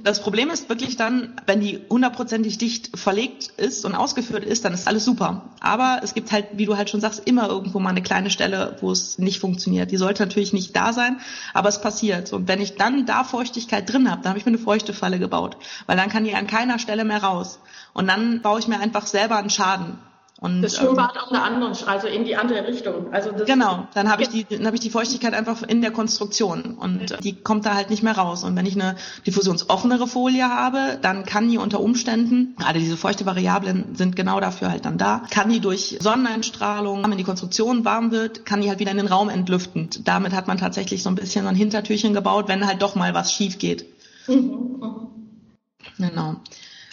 Das 0.03 0.21
Problem 0.21 0.51
ist 0.51 0.69
wirklich 0.69 0.97
dann, 0.97 1.33
wenn 1.47 1.61
die 1.61 1.79
hundertprozentig 1.89 2.59
dicht 2.59 2.97
verlegt 2.97 3.47
ist 3.57 3.85
und 3.85 3.95
ausgeführt 3.95 4.45
ist, 4.45 4.63
dann 4.65 4.73
ist 4.73 4.87
alles 4.87 5.03
super. 5.03 5.49
Aber 5.59 6.01
es 6.03 6.13
gibt 6.13 6.31
halt, 6.31 6.45
wie 6.53 6.67
du 6.67 6.77
halt 6.77 6.91
schon 6.91 7.01
sagst, 7.01 7.23
immer 7.25 7.49
irgendwo 7.49 7.79
mal 7.79 7.89
eine 7.89 8.03
kleine 8.03 8.29
Stelle, 8.29 8.77
wo 8.81 8.91
es 8.91 9.17
nicht 9.17 9.39
funktioniert. 9.39 9.89
Die 9.89 9.97
sollte 9.97 10.23
natürlich 10.23 10.53
nicht 10.53 10.75
da 10.75 10.93
sein, 10.93 11.19
aber 11.55 11.69
es 11.69 11.81
passiert. 11.81 12.33
Und 12.33 12.47
wenn 12.47 12.61
ich 12.61 12.75
dann 12.75 13.07
da 13.07 13.23
Feuchtigkeit 13.23 13.91
drin 13.91 14.11
habe, 14.11 14.21
dann 14.21 14.29
habe 14.29 14.39
ich 14.39 14.45
mir 14.45 14.51
eine 14.51 14.59
Feuchtefalle 14.59 15.17
gebaut, 15.17 15.57
weil 15.87 15.97
dann 15.97 16.09
kann 16.09 16.23
die 16.23 16.35
an 16.35 16.45
keiner 16.45 16.77
Stelle 16.77 17.03
mehr 17.03 17.23
raus. 17.23 17.59
Und 17.93 18.07
dann 18.07 18.41
baue 18.41 18.59
ich 18.59 18.67
mir 18.67 18.79
einfach 18.79 19.07
selber 19.07 19.37
einen 19.37 19.49
Schaden. 19.49 19.97
Und, 20.39 20.61
das 20.61 20.77
Schwimmbad 20.77 21.15
ähm, 21.15 21.21
auch 21.21 21.31
eine 21.31 21.41
andere, 21.41 21.87
also 21.87 22.07
in 22.07 22.23
die 22.23 22.35
andere 22.35 22.67
Richtung. 22.67 23.11
Also 23.11 23.31
genau, 23.45 23.87
dann 23.95 24.09
habe 24.09 24.21
ich 24.21 24.29
die, 24.29 24.45
dann 24.45 24.67
habe 24.67 24.75
ich 24.75 24.81
die 24.81 24.91
Feuchtigkeit 24.91 25.33
einfach 25.33 25.63
in 25.63 25.81
der 25.81 25.89
Konstruktion 25.89 26.75
und 26.75 27.09
ja. 27.09 27.17
die 27.17 27.33
kommt 27.33 27.65
da 27.65 27.73
halt 27.73 27.89
nicht 27.89 28.03
mehr 28.03 28.15
raus. 28.15 28.43
Und 28.43 28.55
wenn 28.55 28.67
ich 28.67 28.75
eine 28.75 28.95
diffusionsoffenere 29.25 30.05
Folie 30.05 30.47
habe, 30.47 30.99
dann 31.01 31.25
kann 31.25 31.49
die 31.49 31.57
unter 31.57 31.79
Umständen, 31.79 32.55
gerade 32.59 32.77
diese 32.79 32.97
feuchte 32.97 33.25
Variablen 33.25 33.95
sind 33.95 34.15
genau 34.15 34.39
dafür 34.39 34.69
halt 34.69 34.85
dann 34.85 34.99
da, 34.99 35.23
kann 35.31 35.49
die 35.49 35.59
durch 35.59 35.97
Sonneneinstrahlung, 35.99 37.03
wenn 37.09 37.17
die 37.17 37.23
Konstruktion 37.23 37.83
warm 37.83 38.11
wird, 38.11 38.45
kann 38.45 38.61
die 38.61 38.69
halt 38.69 38.79
wieder 38.79 38.91
in 38.91 38.97
den 38.97 39.07
Raum 39.07 39.29
entlüften. 39.29 39.89
Damit 40.03 40.33
hat 40.33 40.47
man 40.47 40.59
tatsächlich 40.59 41.01
so 41.01 41.09
ein 41.09 41.15
bisschen 41.15 41.45
so 41.45 41.49
ein 41.49 41.55
Hintertürchen 41.55 42.13
gebaut, 42.13 42.47
wenn 42.47 42.67
halt 42.67 42.83
doch 42.83 42.93
mal 42.93 43.15
was 43.15 43.33
schief 43.33 43.57
geht. 43.57 43.85
Mhm. 44.27 44.35
mhm. 44.35 45.07
Genau. 45.97 46.35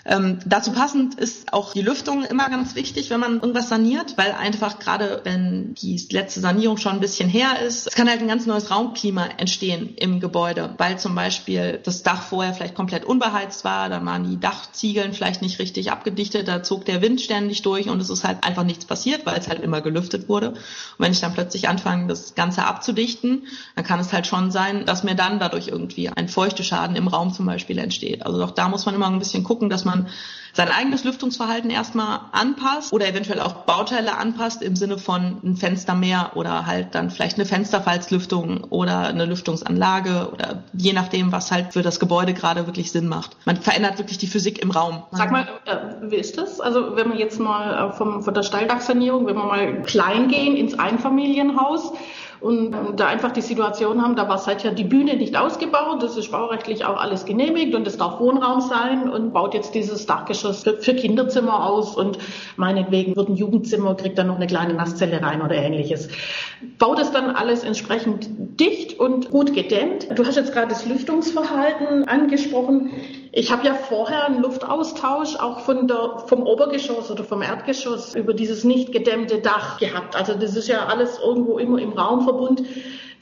Ähm, 0.07 0.39
dazu 0.45 0.73
passend 0.73 1.15
ist 1.15 1.53
auch 1.53 1.73
die 1.73 1.81
Lüftung 1.81 2.25
immer 2.25 2.51
ganz 2.51 2.75
wichtig, 2.75 3.09
wenn 3.09 3.21
man 3.21 3.35
irgendwas 3.35 3.71
saniert, 3.71 4.19
weil 4.19 4.33
einfach 4.33 4.79
gerade 4.79 5.23
wenn 5.25 5.75
die 5.75 5.97
letzte 6.11 6.41
Sanierung 6.41 6.77
schon 6.77 6.93
ein 6.93 7.01
bisschen 7.01 7.29
her 7.29 7.61
ist, 7.67 7.87
es 7.87 7.95
kann 7.95 8.09
halt 8.09 8.21
ein 8.21 8.29
ganz 8.29 8.45
neues 8.45 8.71
Raumklima 8.71 9.27
entstehen 9.39 9.95
im 9.97 10.21
Gebäude, 10.21 10.75
weil 10.77 10.99
zum 10.99 11.15
Beispiel 11.15 11.81
das 11.83 12.03
Dach 12.03 12.23
vorher 12.23 12.53
vielleicht 12.53 12.75
komplett 12.75 13.05
unbeheizt 13.07 13.65
war, 13.65 13.89
dann 13.89 14.05
waren 14.05 14.29
die 14.29 14.39
Dachziegeln 14.39 15.15
vielleicht 15.15 15.41
nicht 15.41 15.59
richtig 15.59 15.91
abgedichtet, 15.91 16.49
da 16.49 16.63
zog 16.63 16.85
der 16.85 17.01
Wind 17.01 17.23
ständig 17.23 17.63
durch 17.63 17.89
und 17.89 18.01
es 18.01 18.11
ist 18.11 18.25
halt 18.25 18.45
einfach 18.45 18.65
nichts 18.65 18.85
passiert, 18.85 19.25
weil 19.25 19.39
es 19.39 19.49
halt 19.49 19.61
immer 19.61 19.81
gelüftet 19.81 20.29
wurde. 20.29 20.51
Und 20.51 20.59
wenn 20.99 21.13
ich 21.13 21.21
dann 21.21 21.33
plötzlich 21.33 21.69
anfange, 21.69 22.09
das 22.09 22.35
Ganze 22.35 22.67
abzudichten, 22.67 23.47
dann 23.75 23.85
kann 23.85 24.01
es 24.01 24.13
halt 24.13 24.27
schon 24.27 24.51
sein, 24.51 24.85
dass 24.85 25.03
mir 25.03 25.15
dann 25.15 25.39
dadurch 25.39 25.69
irgendwie 25.69 26.11
ein 26.11 26.29
Feuchteschaden 26.29 26.95
im 26.95 27.09
Raum 27.09 27.33
zum 27.33 27.47
Beispiel 27.47 27.79
entsteht. 27.79 28.27
Also 28.27 28.45
auch 28.45 28.51
da 28.51 28.69
muss 28.69 28.85
man 28.85 28.95
immer 28.95 29.07
ein 29.07 29.19
bisschen 29.19 29.45
gucken, 29.45 29.71
dass 29.71 29.87
man 29.87 29.94
man 29.95 30.09
sein 30.55 30.69
eigenes 30.69 31.03
Lüftungsverhalten 31.03 31.69
erstmal 31.69 32.21
anpasst 32.31 32.93
oder 32.93 33.09
eventuell 33.09 33.41
auch 33.41 33.65
Bauteile 33.65 34.17
anpasst 34.17 34.63
im 34.63 34.77
Sinne 34.77 34.99
von 34.99 35.39
ein 35.43 35.57
Fenster 35.57 35.95
mehr 35.95 36.33
oder 36.37 36.65
halt 36.67 36.95
dann 36.95 37.11
vielleicht 37.11 37.37
eine 37.39 37.45
Fensterfalzlüftung 37.45 38.63
oder 38.71 39.09
eine 39.09 39.25
Lüftungsanlage 39.25 40.31
oder 40.33 40.63
je 40.73 40.93
nachdem, 40.93 41.33
was 41.33 41.51
halt 41.51 41.73
für 41.73 41.83
das 41.83 41.99
Gebäude 41.99 42.35
gerade 42.35 42.67
wirklich 42.67 42.93
Sinn 42.93 43.09
macht. 43.09 43.37
Man 43.47 43.57
verändert 43.57 43.99
wirklich 43.99 44.19
die 44.19 44.29
Physik 44.29 44.63
im 44.63 44.71
Raum. 44.71 45.03
Sag 45.11 45.33
mal, 45.33 45.49
äh, 45.67 46.11
wie 46.11 46.17
ist 46.17 46.39
das? 46.39 46.61
Also 46.61 46.95
wenn 46.95 47.11
wir 47.11 47.19
jetzt 47.19 47.41
mal 47.41 47.91
äh, 47.91 47.93
vom, 47.93 48.23
von 48.23 48.33
der 48.33 48.45
Steildachsanierung, 48.45 49.27
wenn 49.27 49.37
wir 49.37 49.45
mal 49.45 49.83
klein 49.83 50.29
gehen 50.29 50.57
ins 50.57 50.79
Einfamilienhaus, 50.79 51.93
und 52.45 53.01
da 53.01 53.07
einfach 53.07 53.33
die 53.33 53.41
Situation 53.41 54.03
haben, 54.03 54.17
da 54.17 54.29
war 54.29 54.37
seit 54.37 54.65
ja 54.65 54.71
die 54.71 54.85
Bühne 54.85 55.17
nicht 55.17 55.35
ausgebaut, 55.35 56.03
das 56.03 56.19
ist 56.19 56.31
baurechtlich 56.31 56.85
auch 56.85 57.01
alles 57.01 57.25
genehmigt 57.25 57.75
und 57.75 57.87
es 57.87 57.97
darf 57.97 58.21
Wohnraum 58.21 58.61
sein 58.61 59.09
und 59.09 59.33
baut 59.33 59.55
jetzt 59.55 59.75
dieses 59.75 60.05
Dachgeschoss 60.05 60.63
für, 60.63 60.75
für 60.75 60.95
Kinderzimmer 60.95 61.65
aus 61.65 61.97
und 61.97 62.19
meinetwegen 62.57 63.17
wird 63.17 63.31
ein 63.31 63.37
Jugendzimmer, 63.37 63.95
kriegt 63.95 64.19
dann 64.19 64.27
noch 64.27 64.37
eine 64.37 64.47
kleine 64.47 64.75
Nasszelle 64.75 65.23
rein 65.23 65.41
oder 65.41 65.55
ähnliches. 65.55 66.09
Baut 66.79 66.99
es 66.99 67.11
dann 67.13 67.31
alles 67.31 67.65
entsprechend 67.65 68.29
dicht 68.61 69.01
und 69.01 69.31
gut 69.31 69.55
gedämmt. 69.55 70.09
Du 70.15 70.27
hast 70.27 70.37
jetzt 70.37 70.53
gerade 70.53 70.69
das 70.69 70.85
Lüftungsverhalten 70.85 72.07
angesprochen. 72.07 72.91
Ich 73.37 73.51
habe 73.51 73.67
ja 73.67 73.75
vorher 73.75 74.27
einen 74.27 74.43
Luftaustausch 74.43 75.35
auch 75.35 75.59
von 75.59 75.89
der, 75.89 76.23
vom 76.29 76.45
Obergeschoss 76.45 77.11
oder 77.11 77.25
vom 77.25 77.43
Erdgeschoss 77.43 78.15
über 78.15 78.33
dieses 78.33 78.63
nicht 78.63 78.93
gedämmte 78.93 79.41
Dach 79.41 79.81
gehabt. 79.81 80.15
Also 80.15 80.35
das 80.35 80.55
ist 80.55 80.69
ja 80.69 80.87
alles 80.87 81.19
irgendwo 81.19 81.59
immer 81.59 81.81
im 81.81 81.95
Raumverbund. 81.95 82.63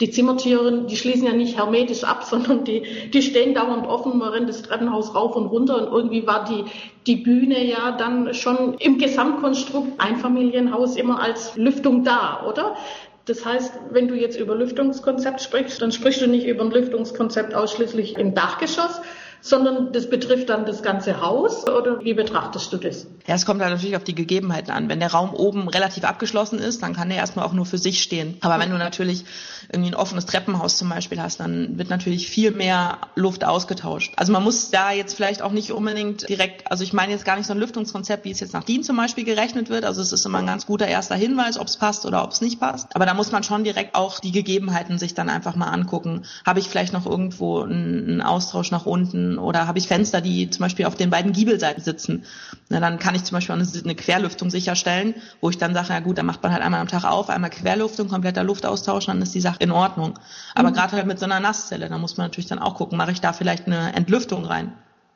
Die 0.03 0.11
Zimmertüren, 0.11 0.87
die 0.87 0.99
schließen 0.99 1.27
ja 1.27 1.33
nicht 1.33 1.57
hermetisch 1.57 2.05
ab, 2.05 2.25
sondern 2.29 2.65
die, 2.65 2.83
die 3.09 3.23
stehen 3.23 3.55
dauernd 3.55 3.87
offen. 3.87 4.19
Man 4.19 4.29
rennt 4.29 4.51
das 4.51 4.61
Treppenhaus 4.61 5.15
rauf 5.15 5.35
und 5.35 5.47
runter 5.47 5.79
und 5.79 5.91
irgendwie 5.91 6.27
war 6.27 6.45
die, 6.45 6.65
die 7.07 7.17
Bühne 7.17 7.65
ja 7.65 7.93
dann 7.93 8.35
schon 8.35 8.75
im 8.81 8.99
Gesamtkonstrukt 8.99 9.99
Einfamilienhaus 9.99 10.97
immer 10.97 11.23
als 11.23 11.57
Lüftung 11.57 12.05
da, 12.05 12.45
oder? 12.47 12.77
Das 13.25 13.47
heißt, 13.47 13.79
wenn 13.91 14.09
du 14.09 14.15
jetzt 14.15 14.39
über 14.39 14.57
Lüftungskonzept 14.57 15.41
sprichst, 15.41 15.81
dann 15.81 15.91
sprichst 15.91 16.21
du 16.21 16.27
nicht 16.27 16.45
über 16.45 16.65
ein 16.65 16.71
Lüftungskonzept 16.71 17.55
ausschließlich 17.55 18.19
im 18.19 18.35
Dachgeschoss, 18.35 19.01
sondern 19.43 19.93
das 19.93 20.09
betrifft 20.09 20.49
dann 20.49 20.65
das 20.65 20.83
ganze 20.83 21.21
Haus 21.21 21.67
oder 21.69 22.03
wie 22.03 22.15
betrachtest 22.15 22.73
du 22.73 22.77
das? 22.77 23.07
Ja, 23.27 23.35
es 23.35 23.45
kommt 23.45 23.61
halt 23.61 23.73
natürlich 23.73 23.97
auf 23.97 24.05
die 24.05 24.15
Gegebenheiten 24.15 24.71
an. 24.71 24.89
Wenn 24.89 25.01
der 25.01 25.13
Raum 25.13 25.35
oben 25.35 25.69
relativ 25.69 26.05
abgeschlossen 26.05 26.61
ist, 26.61 26.83
dann 26.83 26.95
kann 26.95 27.09
der 27.09 27.19
erstmal 27.19 27.45
auch 27.45 27.53
nur 27.53 27.67
für 27.67 27.79
sich 27.79 28.03
stehen. 28.03 28.37
Aber 28.41 28.61
wenn 28.61 28.71
du 28.71 28.79
natürlich 28.79 29.25
irgendwie 29.71 29.91
ein 29.91 29.97
offenes 29.97 30.27
Treppenhaus 30.27 30.77
zum 30.77 30.89
Beispiel 30.89 31.21
hast, 31.21 31.41
dann 31.41 31.77
wird 31.77 31.91
natürlich 31.91 32.29
viel 32.29 32.53
mehr 32.53 32.99
Luft 33.17 33.45
ausgetauscht. 33.45 34.13
Also 34.17 34.33
man 34.33 34.45
muss 34.45 34.71
da 34.71 34.93
jetzt 34.93 35.15
vielleicht 35.15 35.43
auch 35.43 35.53
nicht 35.53 35.73
unbedingt 35.73 36.29
direkt, 36.29 36.71
also 36.71 36.85
ich 36.85 36.93
meine 36.93 37.13
jetzt 37.13 37.25
gar 37.25 37.37
nicht 37.37 37.47
so 37.47 37.53
ein 37.53 37.59
Lüftungskonzept, 37.59 38.25
wie 38.25 38.31
es 38.31 38.41
jetzt 38.41 38.53
nach 38.53 38.65
DIN 38.65 38.85
zum 38.85 38.97
Beispiel 38.97 39.25
gerechnet 39.25 39.71
wird. 39.71 39.85
Also 39.85 40.03
es 40.03 40.13
ist 40.13 40.25
immer 40.25 40.39
ein 40.39 40.47
ganz 40.47 40.67
guter 40.67 40.87
erster 40.87 41.17
Hinweis, 41.17 41.59
ob 41.59 41.67
es 41.67 41.77
passt 41.77 42.07
oder 42.07 42.23
ob 42.23 42.31
es 42.31 42.41
nicht 42.41 42.61
passt. 42.61 42.95
Aber 42.95 43.07
da 43.07 43.15
muss 43.15 43.33
man 43.33 43.43
schon 43.43 43.65
direkt 43.65 43.97
auch 43.97 44.21
die 44.21 44.33
Gegebenheiten 44.33 44.99
sich 44.99 45.15
dann 45.15 45.29
einfach 45.29 45.57
mal 45.57 45.69
angucken. 45.69 46.23
Habe 46.47 46.61
ich 46.61 46.69
vielleicht 46.69 46.93
noch 46.93 47.07
irgendwo 47.07 47.63
einen 47.63 48.21
Austausch 48.21 48.71
nach 48.71 48.87
unten? 48.87 49.32
Oder 49.39 49.67
habe 49.67 49.79
ich 49.79 49.89
Fenster, 49.89 50.21
die 50.21 50.51
zum 50.51 50.61
Beispiel 50.61 50.87
auf 50.87 50.95
den 50.95 51.11
beiden 51.11 51.33
Giebelseiten 51.33 51.83
sitzen. 51.83 52.25
Na, 52.69 52.81
dann 52.81 52.99
kann 52.99 53.15
ich 53.15 53.25
zum 53.25 53.37
Beispiel 53.37 53.55
eine, 53.55 53.67
eine 53.85 53.95
Querlüftung 53.95 54.51
sicherstellen, 54.51 55.15
wo 55.41 55.51
ich 55.51 55.59
dann 55.59 55.75
sage, 55.75 55.89
ja 55.91 56.01
gut, 56.01 56.19
dann 56.19 56.27
macht 56.27 56.43
man 56.43 56.53
halt 56.53 56.63
einmal 56.63 56.81
am 56.81 56.89
Tag 56.89 57.05
auf, 57.05 57.29
einmal 57.29 57.51
Querlüftung, 57.51 58.09
kompletter 58.09 58.45
Luftaustausch, 58.45 59.07
dann 59.07 59.23
ist 59.23 59.35
die 59.35 59.41
Sache 59.41 59.59
in 59.61 59.71
Ordnung. 59.71 60.19
Aber 60.55 60.71
mhm. 60.71 60.75
gerade 60.75 60.93
halt 60.93 61.07
mit 61.07 61.19
so 61.19 61.25
einer 61.25 61.41
Nasszelle, 61.41 61.89
da 61.89 61.99
muss 61.99 62.17
man 62.17 62.27
natürlich 62.27 62.49
dann 62.49 62.59
auch 62.59 62.75
gucken, 62.75 62.99
mache 62.99 63.13
ich 63.13 63.21
da 63.21 63.33
vielleicht 63.33 63.67
eine 63.67 63.95
Entlüftung 63.95 64.45
rein. 64.45 64.73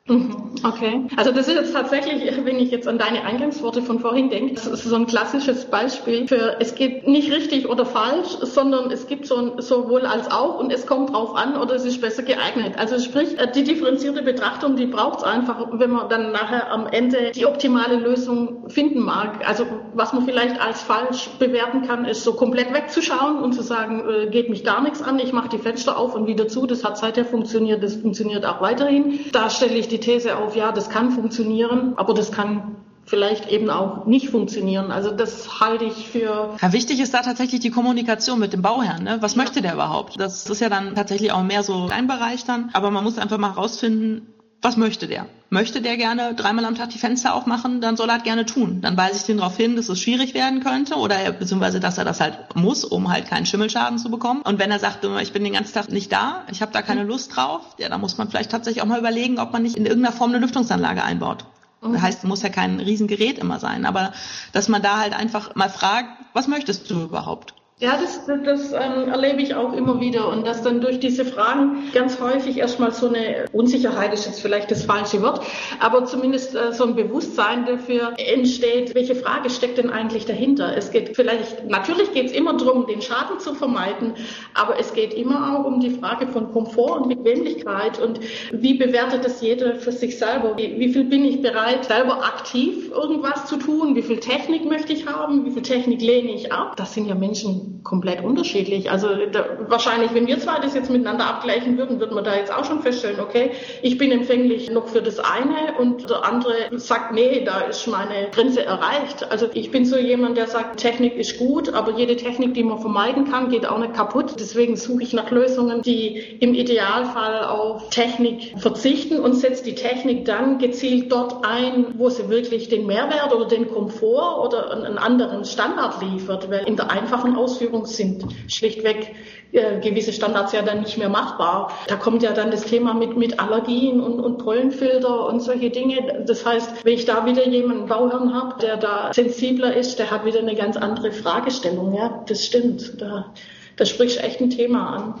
Mhm. 0.07 0.47
Okay. 0.63 1.07
Also 1.17 1.31
das 1.31 1.47
ist 1.47 1.55
jetzt 1.55 1.73
tatsächlich, 1.73 2.23
wenn 2.45 2.59
ich 2.59 2.71
jetzt 2.71 2.87
an 2.87 2.97
deine 2.97 3.23
Eingangsworte 3.23 3.81
von 3.81 3.99
vorhin 3.99 4.29
denke, 4.29 4.53
das 4.55 4.65
ist 4.65 4.83
so 4.83 4.95
ein 4.95 5.05
klassisches 5.05 5.65
Beispiel 5.65 6.27
für, 6.27 6.57
es 6.59 6.75
geht 6.75 7.07
nicht 7.07 7.31
richtig 7.31 7.67
oder 7.67 7.85
falsch, 7.85 8.29
sondern 8.41 8.89
es 8.89 9.07
gibt 9.07 9.27
so 9.27 9.59
sowohl 9.59 10.05
als 10.05 10.31
auch 10.31 10.59
und 10.59 10.71
es 10.71 10.87
kommt 10.87 11.13
drauf 11.13 11.35
an 11.35 11.57
oder 11.57 11.75
es 11.75 11.83
ist 11.83 11.99
besser 12.01 12.23
geeignet. 12.23 12.75
Also 12.77 12.99
sprich, 12.99 13.37
äh, 13.37 13.51
die 13.51 13.63
differenzierte 13.63 14.23
Betrachtung, 14.23 14.77
die 14.77 14.85
braucht 14.85 15.19
es 15.19 15.23
einfach, 15.23 15.67
wenn 15.73 15.91
man 15.91 16.07
dann 16.07 16.31
nachher 16.31 16.71
am 16.71 16.87
Ende 16.87 17.31
die 17.31 17.45
optimale 17.45 17.97
Lösung 17.97 18.69
finden 18.69 18.99
mag. 18.99 19.47
Also 19.47 19.65
was 19.93 20.13
man 20.13 20.23
vielleicht 20.23 20.61
als 20.61 20.81
falsch 20.81 21.29
bewerten 21.37 21.81
kann, 21.81 22.05
ist 22.05 22.23
so 22.23 22.33
komplett 22.33 22.73
wegzuschauen 22.73 23.39
und 23.39 23.53
zu 23.53 23.61
sagen, 23.61 24.03
äh, 24.07 24.27
geht 24.27 24.49
mich 24.49 24.63
gar 24.63 24.81
nichts 24.81 25.01
an, 25.01 25.19
ich 25.19 25.33
mache 25.33 25.49
die 25.49 25.57
Fenster 25.57 25.97
auf 25.97 26.15
und 26.15 26.27
wieder 26.27 26.47
zu, 26.47 26.65
das 26.65 26.85
hat 26.85 26.97
seither 26.97 27.25
funktioniert, 27.25 27.83
das 27.83 27.97
funktioniert 27.97 28.45
auch 28.45 28.61
weiterhin. 28.61 29.19
Da 29.33 29.49
stelle 29.49 29.75
ich 29.75 29.87
die 29.87 29.96
die 29.97 29.99
These 29.99 30.37
auf, 30.37 30.55
ja, 30.55 30.71
das 30.71 30.89
kann 30.89 31.11
funktionieren, 31.11 31.93
aber 31.97 32.13
das 32.13 32.31
kann 32.31 32.75
vielleicht 33.05 33.49
eben 33.49 33.69
auch 33.69 34.05
nicht 34.05 34.29
funktionieren. 34.29 34.91
Also 34.91 35.11
das 35.11 35.61
halte 35.61 35.85
ich 35.85 36.09
für. 36.09 36.55
Ja, 36.61 36.73
wichtig 36.73 36.99
ist 36.99 37.13
da 37.13 37.21
tatsächlich 37.21 37.61
die 37.61 37.71
Kommunikation 37.71 38.37
mit 38.39 38.53
dem 38.53 38.61
Bauherrn. 38.61 39.03
Ne? 39.03 39.17
Was 39.21 39.35
ja. 39.35 39.41
möchte 39.41 39.61
der 39.61 39.73
überhaupt? 39.73 40.19
Das 40.19 40.49
ist 40.49 40.59
ja 40.59 40.69
dann 40.69 40.93
tatsächlich 40.93 41.31
auch 41.31 41.43
mehr 41.43 41.63
so 41.63 41.87
ein 41.89 42.07
Bereich 42.07 42.43
dann. 42.43 42.69
Aber 42.73 42.91
man 42.91 43.03
muss 43.03 43.17
einfach 43.17 43.37
mal 43.37 43.55
herausfinden, 43.55 44.33
was 44.61 44.75
möchte 44.75 45.07
der? 45.07 45.27
Möchte 45.49 45.81
der 45.81 45.97
gerne 45.97 46.33
dreimal 46.33 46.65
am 46.65 46.75
Tag 46.75 46.89
die 46.89 46.97
Fenster 46.97 47.33
aufmachen, 47.33 47.79
dann 47.79 47.95
soll 47.95 48.09
er 48.09 48.15
halt 48.15 48.23
gerne 48.23 48.45
tun. 48.45 48.81
Dann 48.81 48.97
weise 48.97 49.17
ich 49.17 49.23
den 49.23 49.37
darauf 49.37 49.55
hin, 49.55 49.75
dass 49.75 49.87
es 49.87 50.01
schwierig 50.01 50.33
werden 50.33 50.61
könnte 50.61 50.95
oder 50.95 51.15
er, 51.15 51.31
beziehungsweise 51.31 51.79
dass 51.79 51.97
er 51.97 52.05
das 52.05 52.19
halt 52.19 52.55
muss, 52.55 52.83
um 52.83 53.09
halt 53.09 53.27
keinen 53.27 53.45
Schimmelschaden 53.45 53.99
zu 53.99 54.09
bekommen. 54.09 54.41
Und 54.41 54.59
wenn 54.59 54.71
er 54.71 54.79
sagt, 54.79 55.05
ich 55.21 55.31
bin 55.31 55.43
den 55.43 55.53
ganzen 55.53 55.73
Tag 55.73 55.89
nicht 55.89 56.11
da, 56.11 56.43
ich 56.51 56.61
habe 56.61 56.71
da 56.73 56.81
keine 56.81 57.03
Lust 57.03 57.35
drauf, 57.35 57.61
ja, 57.77 57.87
dann 57.87 58.01
muss 58.01 58.17
man 58.17 58.29
vielleicht 58.29 58.51
tatsächlich 58.51 58.81
auch 58.81 58.87
mal 58.87 58.99
überlegen, 58.99 59.39
ob 59.39 59.53
man 59.53 59.63
nicht 59.63 59.77
in 59.77 59.85
irgendeiner 59.85 60.15
Form 60.15 60.31
eine 60.31 60.39
Lüftungsanlage 60.39 61.03
einbaut. 61.03 61.45
Das 61.81 61.91
mhm. 61.91 62.01
heißt, 62.01 62.23
muss 62.23 62.41
ja 62.41 62.49
kein 62.49 62.79
Riesengerät 62.79 63.37
immer 63.37 63.59
sein, 63.59 63.85
aber 63.85 64.11
dass 64.51 64.67
man 64.67 64.81
da 64.81 64.97
halt 64.97 65.13
einfach 65.13 65.55
mal 65.55 65.69
fragt, 65.69 66.09
was 66.33 66.47
möchtest 66.47 66.89
du 66.89 67.03
überhaupt? 67.03 67.53
Ja, 67.79 67.95
das, 68.01 68.25
das, 68.25 68.39
das 68.43 68.73
ähm, 68.73 69.07
erlebe 69.07 69.39
ich 69.39 69.53
auch 69.53 69.71
immer 69.73 69.99
wieder 69.99 70.29
und 70.29 70.47
dass 70.47 70.63
dann 70.63 70.81
durch 70.81 70.99
diese 70.99 71.23
Fragen 71.23 71.91
ganz 71.93 72.19
häufig 72.19 72.57
erstmal 72.57 72.91
so 72.91 73.07
eine 73.07 73.45
Unsicherheit 73.51 74.11
ist 74.15 74.25
jetzt 74.25 74.41
vielleicht 74.41 74.71
das 74.71 74.83
falsche 74.83 75.21
Wort, 75.21 75.45
aber 75.79 76.05
zumindest 76.05 76.55
äh, 76.55 76.73
so 76.73 76.85
ein 76.85 76.95
Bewusstsein 76.95 77.67
dafür 77.67 78.13
entsteht, 78.17 78.95
welche 78.95 79.13
Frage 79.13 79.51
steckt 79.51 79.77
denn 79.77 79.91
eigentlich 79.91 80.25
dahinter? 80.25 80.75
Es 80.75 80.89
geht 80.89 81.15
vielleicht, 81.15 81.69
natürlich 81.69 82.11
geht 82.13 82.25
es 82.25 82.31
immer 82.31 82.57
darum, 82.57 82.87
den 82.87 83.03
Schaden 83.03 83.39
zu 83.39 83.53
vermeiden, 83.53 84.15
aber 84.55 84.79
es 84.79 84.93
geht 84.93 85.13
immer 85.13 85.55
auch 85.55 85.63
um 85.63 85.79
die 85.79 85.91
Frage 85.91 86.25
von 86.25 86.51
Komfort 86.51 87.01
und 87.01 87.09
Bequemlichkeit 87.09 87.99
und 87.99 88.21
wie 88.51 88.73
bewertet 88.73 89.23
das 89.23 89.39
jeder 89.41 89.75
für 89.75 89.91
sich 89.91 90.17
selber? 90.17 90.57
Wie, 90.57 90.79
wie 90.79 90.91
viel 90.91 91.03
bin 91.03 91.23
ich 91.23 91.43
bereit, 91.43 91.85
selber 91.85 92.25
aktiv 92.25 92.89
irgendwas 92.89 93.45
zu 93.45 93.57
tun? 93.57 93.95
Wie 93.95 94.01
viel 94.01 94.19
Technik 94.19 94.65
möchte 94.65 94.93
ich 94.93 95.05
haben? 95.05 95.45
Wie 95.45 95.51
viel 95.51 95.61
Technik 95.61 96.01
lehne 96.01 96.31
ich 96.31 96.51
ab? 96.51 96.75
Das 96.75 96.95
sind 96.95 97.05
ja 97.05 97.13
Menschen, 97.13 97.66
komplett 97.83 98.23
unterschiedlich. 98.23 98.91
Also 98.91 99.07
da, 99.31 99.45
wahrscheinlich, 99.67 100.13
wenn 100.13 100.27
wir 100.27 100.39
zwei 100.39 100.59
das 100.59 100.73
jetzt 100.75 100.89
miteinander 100.89 101.25
abgleichen 101.25 101.77
würden, 101.77 101.99
würden 101.99 102.15
wir 102.15 102.21
da 102.21 102.35
jetzt 102.35 102.53
auch 102.53 102.65
schon 102.65 102.81
feststellen, 102.81 103.19
okay, 103.19 103.51
ich 103.81 103.97
bin 103.97 104.11
empfänglich 104.11 104.69
noch 104.69 104.87
für 104.87 105.01
das 105.01 105.19
eine 105.19 105.77
und 105.79 106.09
der 106.09 106.25
andere 106.25 106.53
sagt, 106.71 107.13
nee, 107.13 107.43
da 107.45 107.61
ist 107.61 107.87
meine 107.87 108.29
Grenze 108.31 108.65
erreicht. 108.65 109.31
Also 109.31 109.47
ich 109.53 109.71
bin 109.71 109.85
so 109.85 109.97
jemand, 109.97 110.37
der 110.37 110.47
sagt, 110.47 110.79
Technik 110.79 111.15
ist 111.15 111.37
gut, 111.37 111.73
aber 111.73 111.93
jede 111.97 112.15
Technik, 112.15 112.53
die 112.53 112.63
man 112.63 112.79
vermeiden 112.79 113.29
kann, 113.31 113.49
geht 113.49 113.65
auch 113.65 113.79
nicht 113.79 113.93
kaputt. 113.93 114.35
Deswegen 114.39 114.75
suche 114.75 115.03
ich 115.03 115.13
nach 115.13 115.31
Lösungen, 115.31 115.81
die 115.81 116.17
im 116.39 116.53
Idealfall 116.53 117.45
auf 117.45 117.89
Technik 117.89 118.53
verzichten 118.57 119.19
und 119.19 119.33
setze 119.33 119.63
die 119.63 119.75
Technik 119.75 120.25
dann 120.25 120.57
gezielt 120.57 121.11
dort 121.11 121.45
ein, 121.45 121.93
wo 121.97 122.09
sie 122.09 122.29
wirklich 122.29 122.69
den 122.69 122.85
Mehrwert 122.85 123.33
oder 123.33 123.45
den 123.45 123.69
Komfort 123.69 124.45
oder 124.45 124.71
einen 124.71 124.97
anderen 124.97 125.45
Standard 125.45 126.01
liefert. 126.01 126.49
Weil 126.49 126.67
in 126.67 126.75
der 126.75 126.91
einfachen 126.91 127.35
Ausführung 127.35 127.56
Ausführung 127.57 127.85
sind 127.87 128.23
schlichtweg 128.47 129.15
äh, 129.51 129.79
gewisse 129.79 130.13
Standards 130.13 130.51
ja 130.51 130.61
dann 130.61 130.81
nicht 130.81 130.97
mehr 130.97 131.09
machbar. 131.09 131.71
Da 131.87 131.95
kommt 131.95 132.21
ja 132.21 132.33
dann 132.33 132.51
das 132.51 132.61
Thema 132.65 132.93
mit, 132.93 133.17
mit 133.17 133.39
Allergien 133.39 133.99
und, 133.99 134.19
und 134.19 134.37
Pollenfilter 134.37 135.25
und 135.27 135.41
solche 135.41 135.71
Dinge. 135.71 136.23
Das 136.27 136.45
heißt, 136.45 136.85
wenn 136.85 136.93
ich 136.93 137.05
da 137.05 137.25
wieder 137.25 137.47
jemanden 137.47 137.87
Bauherrn 137.87 138.33
habe, 138.33 138.59
der 138.61 138.77
da 138.77 139.11
sensibler 139.11 139.75
ist, 139.75 139.97
der 139.97 140.11
hat 140.11 140.25
wieder 140.25 140.39
eine 140.39 140.55
ganz 140.55 140.77
andere 140.77 141.11
Fragestellung. 141.11 141.95
Ja, 141.95 142.23
das 142.27 142.45
stimmt. 142.45 143.01
Da, 143.01 143.33
da 143.75 143.85
sprichst 143.85 144.19
du 144.19 144.23
echt 144.23 144.39
ein 144.39 144.51
Thema 144.51 144.89
an. 144.89 145.13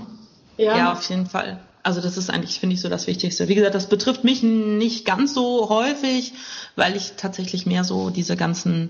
Ja, 0.57 0.77
ja 0.77 0.91
auf 0.91 1.09
jeden 1.09 1.25
Fall. 1.25 1.59
Also 1.81 2.01
das 2.01 2.17
ist 2.17 2.29
eigentlich, 2.29 2.59
finde 2.59 2.75
ich, 2.75 2.81
so 2.81 2.89
das 2.89 3.07
Wichtigste. 3.07 3.47
Wie 3.47 3.55
gesagt, 3.55 3.73
das 3.73 3.87
betrifft 3.87 4.23
mich 4.23 4.43
nicht 4.43 5.05
ganz 5.05 5.33
so 5.33 5.69
häufig, 5.69 6.33
weil 6.75 6.95
ich 6.95 7.13
tatsächlich 7.15 7.65
mehr 7.65 7.83
so 7.83 8.09
diese 8.09 8.35
ganzen 8.35 8.89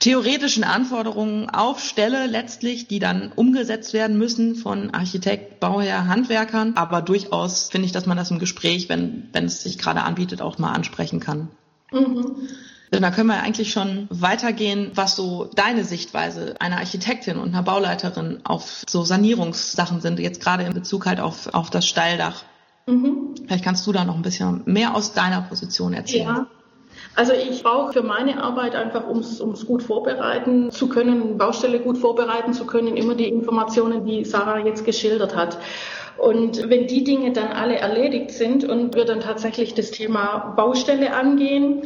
theoretischen 0.00 0.64
Anforderungen 0.64 1.50
aufstelle, 1.50 2.26
letztlich, 2.26 2.88
die 2.88 2.98
dann 2.98 3.32
umgesetzt 3.34 3.92
werden 3.92 4.18
müssen 4.18 4.54
von 4.54 4.90
Architekt, 4.90 5.60
Bauherr, 5.60 6.06
Handwerkern. 6.06 6.74
Aber 6.76 7.02
durchaus 7.02 7.68
finde 7.70 7.86
ich, 7.86 7.92
dass 7.92 8.06
man 8.06 8.16
das 8.16 8.30
im 8.30 8.38
Gespräch, 8.38 8.88
wenn, 8.88 9.28
wenn 9.32 9.44
es 9.44 9.62
sich 9.62 9.78
gerade 9.78 10.02
anbietet, 10.02 10.42
auch 10.42 10.58
mal 10.58 10.72
ansprechen 10.72 11.20
kann. 11.20 11.48
Mhm. 11.92 12.48
Da 12.90 13.10
können 13.10 13.28
wir 13.28 13.42
eigentlich 13.42 13.72
schon 13.72 14.06
weitergehen, 14.10 14.92
was 14.94 15.16
so 15.16 15.50
deine 15.54 15.84
Sichtweise 15.84 16.54
einer 16.60 16.78
Architektin 16.78 17.36
und 17.36 17.48
einer 17.48 17.62
Bauleiterin 17.62 18.40
auf 18.44 18.84
so 18.88 19.04
Sanierungssachen 19.04 20.00
sind, 20.00 20.20
jetzt 20.20 20.40
gerade 20.40 20.62
in 20.62 20.72
Bezug 20.72 21.06
halt 21.06 21.20
auf, 21.20 21.52
auf 21.52 21.68
das 21.68 21.86
Steildach. 21.86 22.44
Mhm. 22.86 23.34
Vielleicht 23.46 23.64
kannst 23.64 23.86
du 23.86 23.92
da 23.92 24.04
noch 24.04 24.14
ein 24.14 24.22
bisschen 24.22 24.62
mehr 24.66 24.94
aus 24.94 25.12
deiner 25.12 25.42
Position 25.42 25.94
erzählen. 25.94 26.28
Ja. 26.28 26.46
Also 27.14 27.32
ich 27.32 27.62
brauche 27.62 27.92
für 27.92 28.02
meine 28.02 28.42
Arbeit 28.42 28.74
einfach, 28.74 29.06
um 29.06 29.20
es 29.20 29.66
gut 29.66 29.82
vorbereiten 29.82 30.70
zu 30.70 30.88
können, 30.88 31.38
Baustelle 31.38 31.80
gut 31.80 31.98
vorbereiten 31.98 32.52
zu 32.52 32.66
können, 32.66 32.96
immer 32.96 33.14
die 33.14 33.28
Informationen, 33.28 34.04
die 34.04 34.24
Sarah 34.24 34.58
jetzt 34.58 34.84
geschildert 34.84 35.34
hat. 35.36 35.58
Und 36.18 36.70
wenn 36.70 36.86
die 36.86 37.04
Dinge 37.04 37.32
dann 37.32 37.48
alle 37.48 37.76
erledigt 37.76 38.30
sind 38.30 38.64
und 38.64 38.94
wir 38.94 39.04
dann 39.04 39.20
tatsächlich 39.20 39.74
das 39.74 39.90
Thema 39.90 40.54
Baustelle 40.56 41.12
angehen, 41.12 41.82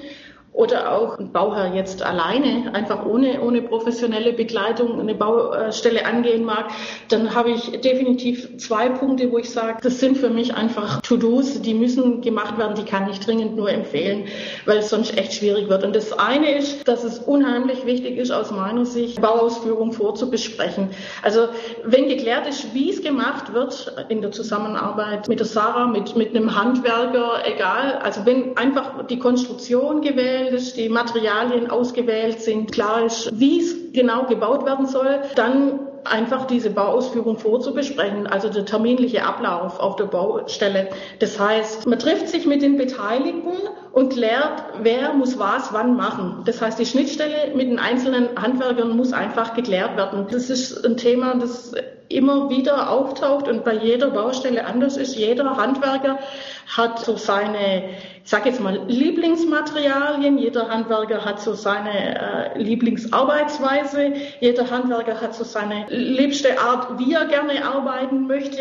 oder 0.52 0.92
auch 0.92 1.18
ein 1.18 1.32
Bauherr 1.32 1.74
jetzt 1.74 2.02
alleine, 2.02 2.74
einfach 2.74 3.06
ohne, 3.06 3.40
ohne 3.40 3.62
professionelle 3.62 4.32
Begleitung 4.32 4.98
eine 4.98 5.14
Baustelle 5.14 6.04
angehen 6.04 6.44
mag, 6.44 6.66
dann 7.08 7.34
habe 7.34 7.50
ich 7.50 7.80
definitiv 7.80 8.58
zwei 8.58 8.88
Punkte, 8.88 9.30
wo 9.30 9.38
ich 9.38 9.50
sage, 9.50 9.78
das 9.82 10.00
sind 10.00 10.18
für 10.18 10.28
mich 10.28 10.54
einfach 10.54 11.02
To-Dos, 11.02 11.62
die 11.62 11.74
müssen 11.74 12.20
gemacht 12.20 12.58
werden, 12.58 12.74
die 12.74 12.84
kann 12.84 13.08
ich 13.08 13.20
dringend 13.20 13.56
nur 13.56 13.70
empfehlen, 13.70 14.24
weil 14.66 14.78
es 14.78 14.90
sonst 14.90 15.16
echt 15.16 15.34
schwierig 15.34 15.68
wird. 15.68 15.84
Und 15.84 15.94
das 15.94 16.12
eine 16.12 16.56
ist, 16.56 16.88
dass 16.88 17.04
es 17.04 17.20
unheimlich 17.20 17.86
wichtig 17.86 18.16
ist, 18.16 18.32
aus 18.32 18.50
meiner 18.50 18.84
Sicht, 18.84 19.20
Bauausführung 19.20 19.92
vorzubesprechen. 19.92 20.90
Also 21.22 21.48
wenn 21.84 22.08
geklärt 22.08 22.48
ist, 22.48 22.74
wie 22.74 22.90
es 22.90 23.02
gemacht 23.02 23.52
wird, 23.52 23.94
in 24.08 24.20
der 24.20 24.32
Zusammenarbeit 24.32 25.28
mit 25.28 25.38
der 25.38 25.46
Sarah, 25.46 25.86
mit, 25.86 26.16
mit 26.16 26.34
einem 26.34 26.56
Handwerker, 26.56 27.42
egal, 27.44 28.00
also 28.02 28.26
wenn 28.26 28.56
einfach 28.56 29.06
die 29.06 29.18
Konstruktion 29.18 30.00
gewählt 30.00 30.39
ausgewählt 30.40 30.52
ist, 30.54 30.76
die 30.76 30.88
Materialien 30.88 31.70
ausgewählt 31.70 32.40
sind, 32.40 32.72
klar 32.72 33.04
ist, 33.04 33.30
wie 33.38 33.60
es 33.60 33.92
genau 33.92 34.24
gebaut 34.26 34.64
werden 34.64 34.86
soll, 34.86 35.20
dann 35.34 35.80
einfach 36.04 36.46
diese 36.46 36.70
Bauausführung 36.70 37.36
vorzubesprechen, 37.36 38.26
also 38.26 38.48
der 38.48 38.64
terminliche 38.64 39.24
Ablauf 39.24 39.78
auf 39.78 39.96
der 39.96 40.04
Baustelle. 40.04 40.88
Das 41.18 41.38
heißt, 41.38 41.86
man 41.86 41.98
trifft 41.98 42.28
sich 42.28 42.46
mit 42.46 42.62
den 42.62 42.78
Beteiligten 42.78 43.52
und 43.92 44.12
klärt, 44.14 44.62
wer 44.82 45.12
muss 45.12 45.38
was 45.38 45.74
wann 45.74 45.96
machen. 45.96 46.42
Das 46.46 46.62
heißt, 46.62 46.78
die 46.78 46.86
Schnittstelle 46.86 47.54
mit 47.54 47.68
den 47.68 47.78
einzelnen 47.78 48.30
Handwerkern 48.40 48.96
muss 48.96 49.12
einfach 49.12 49.54
geklärt 49.54 49.98
werden. 49.98 50.26
Das 50.30 50.48
ist 50.48 50.86
ein 50.86 50.96
Thema, 50.96 51.34
das 51.34 51.74
immer 52.10 52.50
wieder 52.50 52.90
auftaucht 52.90 53.46
und 53.48 53.64
bei 53.64 53.74
jeder 53.74 54.10
Baustelle 54.10 54.66
anders 54.66 54.96
ist. 54.96 55.16
Jeder 55.16 55.56
Handwerker 55.56 56.18
hat 56.66 56.98
so 56.98 57.16
seine, 57.16 57.84
ich 58.24 58.30
sage 58.30 58.48
jetzt 58.48 58.60
mal, 58.60 58.80
Lieblingsmaterialien. 58.88 60.36
Jeder 60.36 60.68
Handwerker 60.68 61.24
hat 61.24 61.40
so 61.40 61.54
seine 61.54 62.54
äh, 62.54 62.58
Lieblingsarbeitsweise. 62.58 64.12
Jeder 64.40 64.70
Handwerker 64.70 65.20
hat 65.20 65.34
so 65.34 65.44
seine 65.44 65.86
liebste 65.88 66.60
Art, 66.60 66.98
wie 66.98 67.12
er 67.12 67.26
gerne 67.26 67.64
arbeiten 67.64 68.26
möchte. 68.26 68.60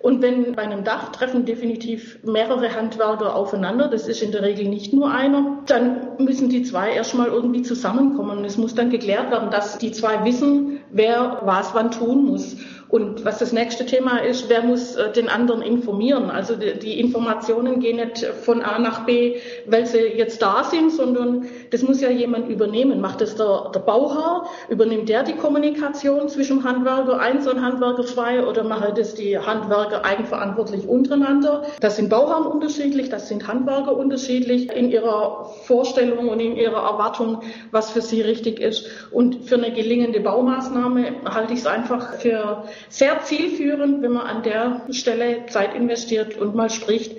Und 0.00 0.20
wenn 0.20 0.54
bei 0.54 0.62
einem 0.62 0.82
Dach 0.82 1.10
treffen 1.12 1.44
definitiv 1.44 2.18
mehrere 2.24 2.74
Handwerker 2.74 3.34
aufeinander, 3.34 3.88
das 3.88 4.08
ist 4.08 4.22
in 4.22 4.32
der 4.32 4.42
Regel 4.42 4.68
nicht 4.68 4.92
nur 4.92 5.10
einer, 5.12 5.62
dann 5.66 6.16
müssen 6.18 6.48
die 6.48 6.62
zwei 6.64 6.92
erstmal 6.92 7.28
irgendwie 7.28 7.62
zusammenkommen. 7.62 8.44
Es 8.44 8.56
muss 8.56 8.74
dann 8.74 8.90
geklärt 8.90 9.30
werden, 9.30 9.50
dass 9.50 9.78
die 9.78 9.92
zwei 9.92 10.24
wissen, 10.24 10.80
wer 10.90 11.40
was 11.44 11.74
wann 11.74 11.90
tun 11.90 12.24
muss. 12.26 12.56
Und 12.90 13.24
was 13.26 13.38
das 13.38 13.52
nächste 13.52 13.84
Thema 13.84 14.18
ist, 14.18 14.48
wer 14.48 14.62
muss 14.62 14.96
äh, 14.96 15.12
den 15.12 15.28
anderen 15.28 15.60
informieren? 15.60 16.30
Also 16.30 16.54
die, 16.56 16.98
Informationen 16.98 17.80
gehen 17.80 17.96
nicht 17.96 18.24
von 18.24 18.62
A 18.62 18.78
nach 18.78 19.04
B, 19.04 19.36
weil 19.66 19.84
sie 19.84 19.98
jetzt 19.98 20.40
da 20.40 20.64
sind, 20.64 20.90
sondern 20.90 21.46
das 21.70 21.82
muss 21.82 22.00
ja 22.00 22.08
jemand 22.08 22.48
übernehmen. 22.48 23.00
Macht 23.00 23.20
das 23.20 23.36
der, 23.36 23.70
der 23.74 23.80
Bauherr? 23.80 24.44
Übernimmt 24.70 25.08
der 25.08 25.22
die 25.22 25.34
Kommunikation 25.34 26.28
zwischen 26.28 26.64
Handwerker 26.64 27.20
1 27.20 27.46
und 27.46 27.62
Handwerker 27.62 28.06
2 28.06 28.46
oder 28.46 28.64
machen 28.64 28.94
das 28.96 29.14
die 29.14 29.38
Handwerker 29.38 30.04
eigenverantwortlich 30.04 30.88
untereinander? 30.88 31.64
Das 31.80 31.96
sind 31.96 32.08
Bauherren 32.08 32.46
unterschiedlich, 32.46 33.10
das 33.10 33.28
sind 33.28 33.46
Handwerker 33.46 33.94
unterschiedlich 33.96 34.74
in 34.74 34.90
ihrer 34.90 35.50
Vorstellung 35.64 36.28
und 36.28 36.40
in 36.40 36.56
ihrer 36.56 36.82
Erwartung, 36.82 37.42
was 37.70 37.90
für 37.90 38.00
sie 38.00 38.22
richtig 38.22 38.60
ist. 38.60 38.86
Und 39.10 39.44
für 39.44 39.56
eine 39.56 39.72
gelingende 39.72 40.20
Baumaßnahme 40.20 41.12
halte 41.26 41.52
ich 41.52 41.60
es 41.60 41.66
einfach 41.66 42.14
für 42.14 42.64
sehr 42.88 43.20
zielführend, 43.22 44.02
wenn 44.02 44.12
man 44.12 44.26
an 44.26 44.42
der 44.42 44.86
Stelle 44.90 45.46
Zeit 45.46 45.74
investiert 45.74 46.36
und 46.36 46.54
mal 46.54 46.70
spricht. 46.70 47.16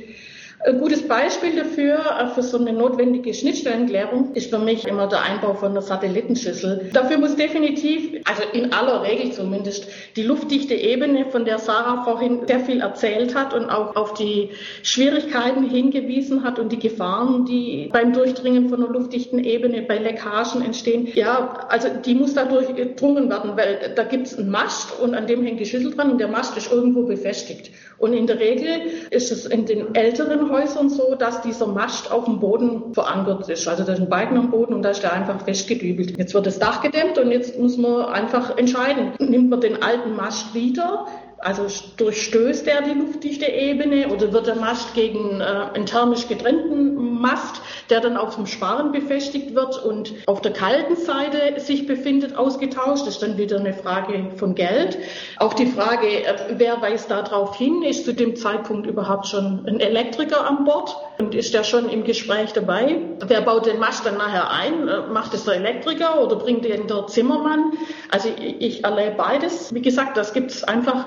Ein 0.65 0.77
gutes 0.79 1.07
Beispiel 1.07 1.55
dafür, 1.55 1.99
äh, 1.99 2.27
für 2.35 2.43
so 2.43 2.57
eine 2.57 2.73
notwendige 2.73 3.33
Schnittstellenklärung, 3.33 4.33
ist 4.33 4.49
für 4.49 4.59
mich 4.59 4.85
immer 4.85 5.07
der 5.07 5.21
Einbau 5.21 5.53
von 5.53 5.71
einer 5.71 5.81
Satellitenschüssel. 5.81 6.89
Dafür 6.91 7.17
muss 7.17 7.37
definitiv, 7.37 8.21
also 8.25 8.43
in 8.51 8.73
aller 8.73 9.03
Regel 9.03 9.31
zumindest, 9.31 9.87
die 10.17 10.23
luftdichte 10.23 10.73
Ebene, 10.73 11.27
von 11.31 11.45
der 11.45 11.59
Sarah 11.59 12.03
vorhin 12.03 12.41
sehr 12.45 12.59
viel 12.59 12.81
erzählt 12.81 13.35
hat 13.35 13.53
und 13.53 13.69
auch 13.69 13.95
auf 13.95 14.15
die 14.15 14.49
Schwierigkeiten 14.83 15.63
hingewiesen 15.63 16.43
hat 16.43 16.59
und 16.59 16.73
die 16.73 16.79
Gefahren, 16.79 17.45
die 17.45 17.89
beim 17.93 18.11
Durchdringen 18.11 18.67
von 18.67 18.83
einer 18.83 18.91
luftdichten 18.91 19.41
Ebene 19.41 19.83
bei 19.83 19.97
Leckagen 19.97 20.61
entstehen. 20.61 21.07
Ja, 21.15 21.67
also 21.69 21.87
die 22.05 22.15
muss 22.15 22.33
dadurch 22.33 22.75
gedrungen 22.75 23.29
werden, 23.29 23.55
weil 23.55 23.93
da 23.95 24.03
gibt 24.03 24.27
es 24.27 24.37
einen 24.37 24.49
Mast 24.49 24.99
und 24.99 25.15
an 25.15 25.25
dem 25.25 25.41
hängt 25.41 25.61
die 25.61 25.65
Schüssel 25.65 25.95
dran 25.95 26.11
und 26.11 26.17
der 26.17 26.27
Mast 26.27 26.57
ist 26.57 26.69
irgendwo 26.69 27.03
befestigt. 27.03 27.71
Und 27.99 28.13
in 28.13 28.27
der 28.27 28.39
Regel 28.39 28.81
ist 29.11 29.31
es 29.31 29.45
in 29.45 29.65
den 29.65 29.93
älteren 29.93 30.39
Betonhäusern 30.49 30.89
so, 30.89 31.15
dass 31.15 31.41
dieser 31.41 31.67
Mast 31.67 32.11
auf 32.11 32.25
dem 32.25 32.39
Boden 32.39 32.93
verankert 32.93 33.47
ist. 33.49 33.67
Also 33.67 33.83
da 33.83 33.93
ist 33.93 33.99
ein 33.99 34.09
Balken 34.09 34.37
am 34.37 34.51
Boden 34.51 34.73
und 34.73 34.81
da 34.81 34.89
ist 34.89 35.03
der 35.03 35.13
einfach 35.13 35.43
festgedübelt. 35.43 36.17
Jetzt 36.17 36.33
wird 36.33 36.45
das 36.45 36.59
Dach 36.59 36.81
gedämmt 36.81 37.17
und 37.17 37.31
jetzt 37.31 37.57
muss 37.59 37.77
man 37.77 38.05
einfach 38.05 38.57
entscheiden, 38.57 39.13
nimmt 39.19 39.49
man 39.49 39.61
den 39.61 39.81
alten 39.81 40.15
Mast 40.15 40.53
wieder, 40.53 41.07
also 41.39 41.67
durchstößt 41.97 42.67
er 42.67 42.81
die 42.81 42.93
luftdichte 42.93 43.45
Ebene 43.45 44.09
oder 44.09 44.33
wird 44.33 44.47
der 44.47 44.55
Mast 44.55 44.93
gegen 44.93 45.39
äh, 45.39 45.43
einen 45.43 45.85
thermisch 45.85 46.27
getrennten 46.27 47.19
Mast, 47.19 47.61
der 47.89 48.01
dann 48.01 48.17
auf 48.17 48.35
dem 48.35 48.45
Sparren 48.45 48.91
befestigt 48.91 49.55
wird 49.55 49.83
und 49.83 50.13
auf 50.25 50.41
der 50.41 50.53
kalten 50.53 50.95
Seite 50.95 51.59
sich 51.59 51.87
befindet, 51.87 52.35
ausgetauscht? 52.37 53.07
Das 53.07 53.15
ist 53.15 53.23
dann 53.23 53.37
wieder 53.37 53.59
eine 53.59 53.73
Frage 53.73 54.31
von 54.35 54.55
Geld. 54.55 54.97
Auch 55.37 55.53
die 55.53 55.67
Frage, 55.67 56.07
äh, 56.07 56.35
wer 56.57 56.81
weist 56.81 57.09
da 57.09 57.21
drauf 57.21 57.57
hin? 57.57 57.83
Ist 57.83 58.05
zu 58.05 58.13
dem 58.13 58.35
Zeitpunkt 58.35 58.87
überhaupt 58.87 59.27
schon 59.27 59.65
ein 59.65 59.79
Elektriker 59.79 60.45
an 60.45 60.65
Bord? 60.65 60.95
Und 61.19 61.35
ist 61.35 61.53
der 61.53 61.63
schon 61.63 61.89
im 61.89 62.03
Gespräch 62.03 62.53
dabei? 62.53 62.97
Wer 63.25 63.41
baut 63.41 63.65
den 63.65 63.79
Mast 63.79 64.05
dann 64.05 64.17
nachher 64.17 64.51
ein? 64.51 64.87
Äh, 64.87 65.01
macht 65.07 65.33
es 65.33 65.45
der 65.45 65.55
Elektriker 65.55 66.21
oder 66.21 66.35
bringt 66.35 66.65
den 66.65 66.87
der 66.87 67.07
Zimmermann? 67.07 67.73
Also 68.11 68.29
ich, 68.29 68.61
ich 68.61 68.83
erlebe 68.83 69.15
beides. 69.15 69.73
Wie 69.73 69.81
gesagt, 69.81 70.17
das 70.17 70.33
gibt 70.33 70.51
es 70.51 70.63
einfach 70.63 71.05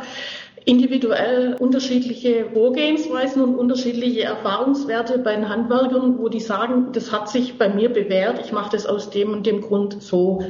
individuell 0.64 1.54
unterschiedliche 1.58 2.46
Vorgehensweisen 2.52 3.42
und 3.42 3.56
unterschiedliche 3.56 4.22
Erfahrungswerte 4.22 5.18
bei 5.18 5.34
den 5.34 5.48
Handwerkern, 5.48 6.18
wo 6.18 6.28
die 6.28 6.40
sagen, 6.40 6.92
das 6.92 7.10
hat 7.12 7.28
sich 7.28 7.58
bei 7.58 7.68
mir 7.68 7.88
bewährt, 7.88 8.40
ich 8.44 8.52
mache 8.52 8.70
das 8.72 8.86
aus 8.86 9.10
dem 9.10 9.32
und 9.32 9.46
dem 9.46 9.60
Grund 9.60 10.02
so. 10.02 10.44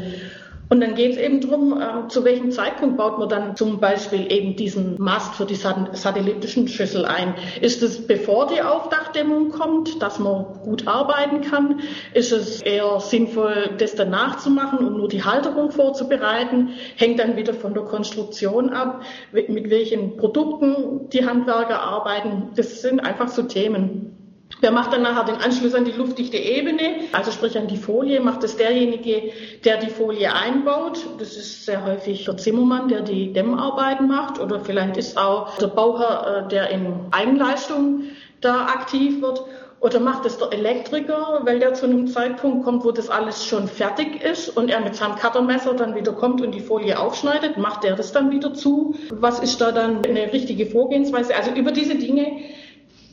Und 0.72 0.80
dann 0.80 0.94
geht 0.94 1.12
es 1.12 1.18
eben 1.18 1.42
darum, 1.42 1.78
äh, 1.78 2.08
zu 2.08 2.24
welchem 2.24 2.50
Zeitpunkt 2.50 2.96
baut 2.96 3.18
man 3.18 3.28
dann 3.28 3.56
zum 3.56 3.78
Beispiel 3.78 4.32
eben 4.32 4.56
diesen 4.56 4.96
Mast 4.98 5.34
für 5.34 5.44
die 5.44 5.54
satellitischen 5.54 6.66
Schüssel 6.66 7.04
ein. 7.04 7.34
Ist 7.60 7.82
es 7.82 8.06
bevor 8.06 8.46
die 8.46 8.62
Aufdachdämmung 8.62 9.50
kommt, 9.50 10.00
dass 10.00 10.18
man 10.18 10.46
gut 10.64 10.88
arbeiten 10.88 11.42
kann? 11.42 11.80
Ist 12.14 12.32
es 12.32 12.62
eher 12.62 13.00
sinnvoll, 13.00 13.72
das 13.76 13.96
danach 13.96 14.38
zu 14.38 14.48
machen 14.48 14.78
und 14.78 14.96
nur 14.96 15.08
die 15.08 15.22
Halterung 15.22 15.72
vorzubereiten? 15.72 16.70
Hängt 16.96 17.18
dann 17.18 17.36
wieder 17.36 17.52
von 17.52 17.74
der 17.74 17.82
Konstruktion 17.82 18.70
ab, 18.70 19.02
mit 19.30 19.68
welchen 19.68 20.16
Produkten 20.16 21.10
die 21.10 21.26
Handwerker 21.26 21.82
arbeiten. 21.82 22.48
Das 22.56 22.80
sind 22.80 22.98
einfach 22.98 23.28
so 23.28 23.42
Themen. 23.42 24.21
Wer 24.60 24.70
macht 24.70 24.92
dann 24.92 25.02
nachher 25.02 25.24
den 25.24 25.36
Anschluss 25.36 25.74
an 25.74 25.84
die 25.84 25.92
luftdichte 25.92 26.36
Ebene? 26.36 27.00
Also 27.12 27.30
sprich 27.30 27.58
an 27.58 27.66
die 27.66 27.76
Folie, 27.76 28.20
macht 28.20 28.44
es 28.44 28.56
derjenige, 28.56 29.32
der 29.64 29.78
die 29.78 29.90
Folie 29.90 30.32
einbaut. 30.32 31.04
Das 31.18 31.36
ist 31.36 31.64
sehr 31.64 31.84
häufig 31.84 32.24
der 32.24 32.36
Zimmermann, 32.36 32.88
der 32.88 33.00
die 33.00 33.32
Dämmarbeiten 33.32 34.06
macht. 34.08 34.40
Oder 34.40 34.60
vielleicht 34.60 34.96
ist 34.96 35.18
auch 35.18 35.58
der 35.58 35.68
Bauherr, 35.68 36.44
äh, 36.44 36.48
der 36.48 36.70
in 36.70 37.06
Eigenleistung 37.10 38.04
da 38.40 38.66
aktiv 38.66 39.22
wird. 39.22 39.42
Oder 39.82 39.98
macht 39.98 40.24
es 40.26 40.38
der 40.38 40.52
Elektriker, 40.52 41.40
weil 41.42 41.58
der 41.58 41.74
zu 41.74 41.86
einem 41.86 42.06
Zeitpunkt 42.06 42.64
kommt, 42.64 42.84
wo 42.84 42.92
das 42.92 43.10
alles 43.10 43.44
schon 43.44 43.66
fertig 43.66 44.22
ist 44.22 44.48
und 44.56 44.70
er 44.70 44.80
mit 44.80 44.94
seinem 44.94 45.16
Cuttermesser 45.16 45.74
dann 45.74 45.96
wieder 45.96 46.12
kommt 46.12 46.40
und 46.40 46.52
die 46.52 46.60
Folie 46.60 47.00
aufschneidet, 47.00 47.58
macht 47.58 47.84
er 47.84 47.96
das 47.96 48.12
dann 48.12 48.30
wieder 48.30 48.54
zu? 48.54 48.94
Was 49.10 49.40
ist 49.40 49.60
da 49.60 49.72
dann 49.72 50.04
eine 50.04 50.32
richtige 50.32 50.66
Vorgehensweise? 50.66 51.34
Also 51.34 51.50
über 51.50 51.72
diese 51.72 51.96
Dinge 51.96 52.42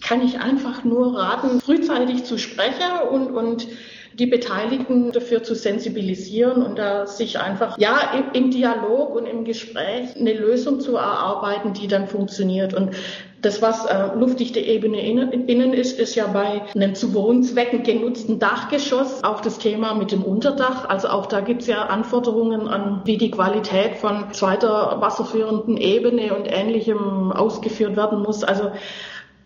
kann 0.02 0.22
ich 0.22 0.40
einfach 0.40 0.84
nur 0.84 1.18
raten, 1.18 1.62
frühzeitig 1.62 2.24
zu 2.24 2.38
sprechen 2.38 3.08
und, 3.12 3.32
und 3.32 3.68
die 4.14 4.26
Beteiligten 4.26 5.12
dafür 5.12 5.44
zu 5.44 5.56
sensibilisieren 5.56 6.62
und 6.62 6.78
da 6.78 7.08
sich 7.08 7.40
einfach, 7.40 7.78
ja, 7.78 8.00
im, 8.34 8.52
Dialog 8.52 9.16
und 9.16 9.26
im 9.26 9.46
Gespräch 9.46 10.16
eine 10.18 10.34
Lösung 10.34 10.82
zu 10.82 10.98
erarbeiten, 10.98 11.74
die 11.74 11.88
dann 11.88 12.08
funktioniert. 12.08 12.74
Und 12.74 12.96
das, 13.42 13.62
was 13.62 13.86
äh, 13.86 14.10
luftdichte 14.16 14.60
Ebene 14.60 15.00
innen, 15.00 15.48
innen 15.48 15.74
ist, 15.74 15.98
ist 15.98 16.16
ja 16.16 16.28
bei 16.28 16.64
einem 16.76 16.96
zu 16.96 17.14
Wohnzwecken 17.14 17.84
genutzten 17.84 18.40
Dachgeschoss 18.40 19.24
auch 19.24 19.40
das 19.40 19.60
Thema 19.60 19.94
mit 19.94 20.12
dem 20.12 20.24
Unterdach. 20.24 20.90
Also 20.90 21.08
auch 21.08 21.28
da 21.28 21.40
gibt's 21.40 21.68
ja 21.68 21.84
Anforderungen 21.86 22.68
an, 22.68 23.02
wie 23.06 23.18
die 23.18 23.32
Qualität 23.32 23.96
von 23.96 24.34
zweiter 24.34 24.98
wasserführenden 25.00 25.78
Ebene 25.78 26.36
und 26.36 26.48
ähnlichem 26.52 27.32
ausgeführt 27.32 27.96
werden 27.96 28.22
muss. 28.22 28.44
Also 28.44 28.72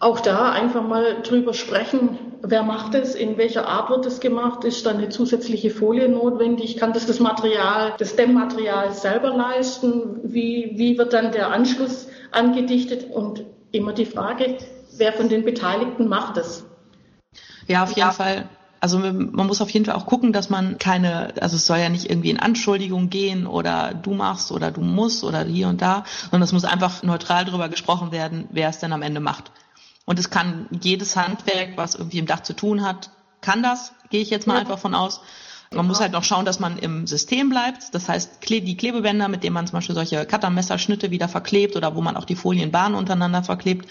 auch 0.03 0.19
da 0.19 0.51
einfach 0.51 0.83
mal 0.83 1.21
drüber 1.23 1.53
sprechen, 1.53 2.19
wer 2.41 2.63
macht 2.63 2.93
es, 2.93 3.15
in 3.15 3.37
welcher 3.37 3.67
Art 3.67 3.89
wird 3.89 4.05
es 4.05 4.19
gemacht, 4.19 4.63
ist 4.65 4.85
dann 4.85 4.97
eine 4.97 5.09
zusätzliche 5.09 5.69
Folie 5.71 6.09
notwendig, 6.09 6.77
kann 6.77 6.93
das 6.93 7.05
das 7.05 7.19
Material, 7.19 7.93
das 7.97 8.15
Dämmmaterial 8.15 8.93
selber 8.93 9.29
leisten, 9.29 10.19
wie, 10.23 10.73
wie 10.75 10.97
wird 10.97 11.13
dann 11.13 11.31
der 11.31 11.51
Anschluss 11.51 12.07
angedichtet 12.31 13.09
und 13.09 13.45
immer 13.71 13.93
die 13.93 14.05
Frage, 14.05 14.57
wer 14.97 15.13
von 15.13 15.29
den 15.29 15.45
Beteiligten 15.45 16.07
macht 16.07 16.37
es. 16.37 16.65
Ja, 17.67 17.83
auf 17.83 17.89
jeden 17.89 18.01
ja. 18.01 18.11
Fall. 18.11 18.49
Also 18.81 18.99
man 18.99 19.47
muss 19.47 19.61
auf 19.61 19.69
jeden 19.69 19.85
Fall 19.85 19.95
auch 19.95 20.05
gucken, 20.05 20.33
dass 20.33 20.49
man 20.49 20.77
keine, 20.77 21.33
also 21.39 21.55
es 21.55 21.65
soll 21.65 21.77
ja 21.77 21.87
nicht 21.87 22.09
irgendwie 22.09 22.31
in 22.31 22.39
Anschuldigung 22.39 23.09
gehen 23.09 23.47
oder 23.47 23.93
du 23.93 24.13
machst 24.13 24.51
oder 24.51 24.71
du 24.71 24.81
musst 24.81 25.23
oder 25.23 25.45
hier 25.45 25.69
und 25.69 25.81
da, 25.81 26.03
sondern 26.23 26.41
es 26.41 26.51
muss 26.51 26.65
einfach 26.65 27.01
neutral 27.01 27.45
darüber 27.45 27.69
gesprochen 27.69 28.11
werden, 28.11 28.49
wer 28.51 28.67
es 28.67 28.79
denn 28.79 28.91
am 28.91 29.01
Ende 29.01 29.21
macht. 29.21 29.53
Und 30.05 30.19
es 30.19 30.29
kann 30.29 30.67
jedes 30.81 31.15
Handwerk, 31.15 31.77
was 31.77 31.95
irgendwie 31.95 32.19
im 32.19 32.25
Dach 32.25 32.41
zu 32.41 32.53
tun 32.53 32.83
hat, 32.83 33.09
kann 33.41 33.63
das, 33.63 33.93
gehe 34.09 34.21
ich 34.21 34.29
jetzt 34.29 34.47
mal 34.47 34.55
ja. 34.55 34.61
einfach 34.61 34.79
von 34.79 34.95
aus. 34.95 35.21
Man 35.73 35.87
muss 35.87 35.99
halt 35.99 36.11
noch 36.11 36.23
schauen, 36.23 36.45
dass 36.45 36.59
man 36.59 36.77
im 36.77 37.07
System 37.07 37.49
bleibt. 37.49 37.95
Das 37.95 38.07
heißt, 38.07 38.47
die 38.47 38.77
Klebebänder, 38.77 39.27
mit 39.27 39.43
denen 39.43 39.53
man 39.53 39.65
zum 39.65 39.77
Beispiel 39.77 39.95
solche 39.95 40.25
Cuttermesserschnitte 40.25 41.09
wieder 41.09 41.27
verklebt 41.27 41.75
oder 41.75 41.95
wo 41.95 42.01
man 42.01 42.15
auch 42.15 42.25
die 42.25 42.35
Folienbahnen 42.35 42.97
untereinander 42.97 43.43
verklebt, 43.43 43.89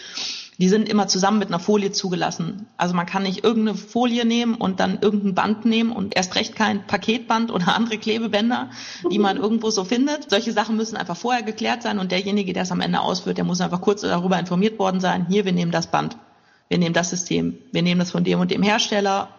die 0.63 0.69
sind 0.69 0.89
immer 0.89 1.09
zusammen 1.09 1.41
mit 1.41 1.49
einer 1.49 1.59
Folie 1.59 1.91
zugelassen. 1.91 2.69
Also 2.77 2.95
man 2.95 3.05
kann 3.05 3.25
nicht 3.25 3.43
irgendeine 3.43 3.77
Folie 3.77 4.25
nehmen 4.25 4.55
und 4.55 4.79
dann 4.79 5.01
irgendein 5.01 5.35
Band 5.35 5.65
nehmen 5.65 5.91
und 5.91 6.15
erst 6.15 6.37
recht 6.37 6.55
kein 6.55 6.87
Paketband 6.87 7.51
oder 7.51 7.75
andere 7.75 7.99
Klebebänder, 7.99 8.71
die 9.11 9.19
man 9.19 9.37
irgendwo 9.43 9.71
so 9.71 9.83
findet. 9.83 10.31
Solche 10.31 10.53
Sachen 10.53 10.77
müssen 10.77 10.97
einfach 10.97 11.17
vorher 11.17 11.43
geklärt 11.43 11.83
sein 11.83 11.99
und 11.99 12.13
derjenige, 12.13 12.53
der 12.53 12.63
es 12.63 12.71
am 12.71 12.81
Ende 12.81 13.01
ausführt, 13.01 13.39
der 13.39 13.45
muss 13.45 13.61
einfach 13.61 13.81
kurz 13.81 14.03
darüber 14.03 14.39
informiert 14.39 14.79
worden 14.79 15.01
sein. 15.01 15.27
Hier, 15.29 15.45
wir 15.45 15.53
nehmen 15.53 15.73
das 15.73 15.89
Band. 15.89 16.17
Wir 16.69 16.79
nehmen 16.79 16.95
das 16.95 17.11
System. 17.11 17.59
Wir 17.73 17.83
nehmen 17.83 17.99
das 17.99 18.13
von 18.13 18.23
dem 18.23 18.39
und 18.39 18.53
dem 18.53 18.63
Hersteller 18.63 19.31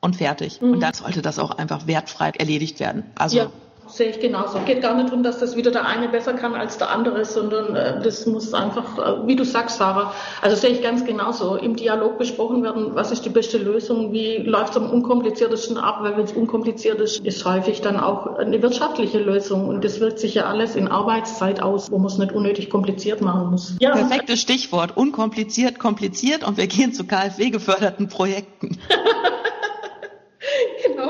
und 0.00 0.16
fertig. 0.16 0.60
Mhm. 0.60 0.72
Und 0.72 0.80
dann 0.80 0.94
sollte 0.94 1.22
das 1.22 1.38
auch 1.38 1.52
einfach 1.52 1.86
wertfrei 1.86 2.30
erledigt 2.30 2.80
werden. 2.80 3.04
Also 3.14 3.36
ja. 3.36 3.52
Sehe 3.88 4.10
ich 4.10 4.20
genauso. 4.20 4.58
Geht 4.66 4.82
gar 4.82 4.94
nicht 4.94 5.08
darum, 5.08 5.22
dass 5.22 5.38
das 5.38 5.56
wieder 5.56 5.70
der 5.70 5.86
eine 5.86 6.08
besser 6.08 6.34
kann 6.34 6.54
als 6.54 6.78
der 6.78 6.90
andere, 6.90 7.24
sondern 7.24 7.76
äh, 7.76 8.02
das 8.02 8.26
muss 8.26 8.52
einfach, 8.52 8.98
äh, 8.98 9.26
wie 9.26 9.36
du 9.36 9.44
sagst, 9.44 9.78
Sarah, 9.78 10.12
also 10.42 10.56
sehe 10.56 10.70
ich 10.70 10.82
ganz 10.82 11.04
genauso, 11.04 11.56
im 11.56 11.76
Dialog 11.76 12.18
besprochen 12.18 12.62
werden, 12.62 12.94
was 12.94 13.12
ist 13.12 13.24
die 13.24 13.30
beste 13.30 13.58
Lösung, 13.58 14.12
wie 14.12 14.38
läuft 14.38 14.70
es 14.70 14.76
am 14.76 14.90
unkompliziertesten 14.90 15.78
ab, 15.78 15.98
weil 16.00 16.16
wenn 16.16 16.24
es 16.24 16.32
unkompliziert 16.32 17.00
ist, 17.00 17.24
ist 17.24 17.44
häufig 17.44 17.80
dann 17.80 17.98
auch 17.98 18.36
eine 18.36 18.60
wirtschaftliche 18.60 19.18
Lösung 19.18 19.68
und 19.68 19.84
das 19.84 20.00
wirkt 20.00 20.18
sich 20.18 20.34
ja 20.34 20.46
alles 20.46 20.74
in 20.74 20.88
Arbeitszeit 20.88 21.62
aus, 21.62 21.90
wo 21.90 21.98
man 21.98 22.06
es 22.06 22.18
nicht 22.18 22.32
unnötig 22.32 22.70
kompliziert 22.70 23.20
machen 23.20 23.50
muss. 23.50 23.76
Ja, 23.80 23.92
Perfektes 23.92 24.40
Stichwort, 24.40 24.96
unkompliziert, 24.96 25.78
kompliziert 25.78 26.46
und 26.46 26.56
wir 26.56 26.66
gehen 26.66 26.92
zu 26.92 27.06
KfW 27.06 27.50
geförderten 27.50 28.08
Projekten. 28.08 28.78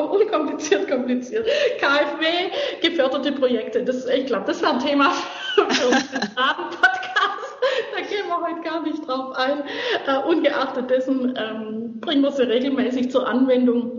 unkompliziert, 0.04 0.88
kompliziert. 0.88 1.46
KfW, 1.78 2.50
geförderte 2.80 3.32
Projekte. 3.32 3.84
Das, 3.84 4.06
ich 4.06 4.26
glaube, 4.26 4.44
das 4.46 4.62
wäre 4.62 4.72
ein 4.72 4.80
Thema 4.80 5.10
für 5.54 5.86
unseren 5.86 6.34
Podcast. 6.34 7.56
Da 7.94 8.00
gehen 8.00 8.26
wir 8.26 8.40
heute 8.40 8.60
gar 8.62 8.82
nicht 8.82 9.06
drauf 9.06 9.34
ein. 9.36 9.64
Uh, 10.06 10.30
ungeachtet 10.30 10.90
dessen 10.90 11.34
ähm, 11.36 12.00
bringen 12.00 12.22
wir 12.22 12.30
sie 12.30 12.42
regelmäßig 12.42 13.10
zur 13.10 13.26
Anwendung 13.26 13.96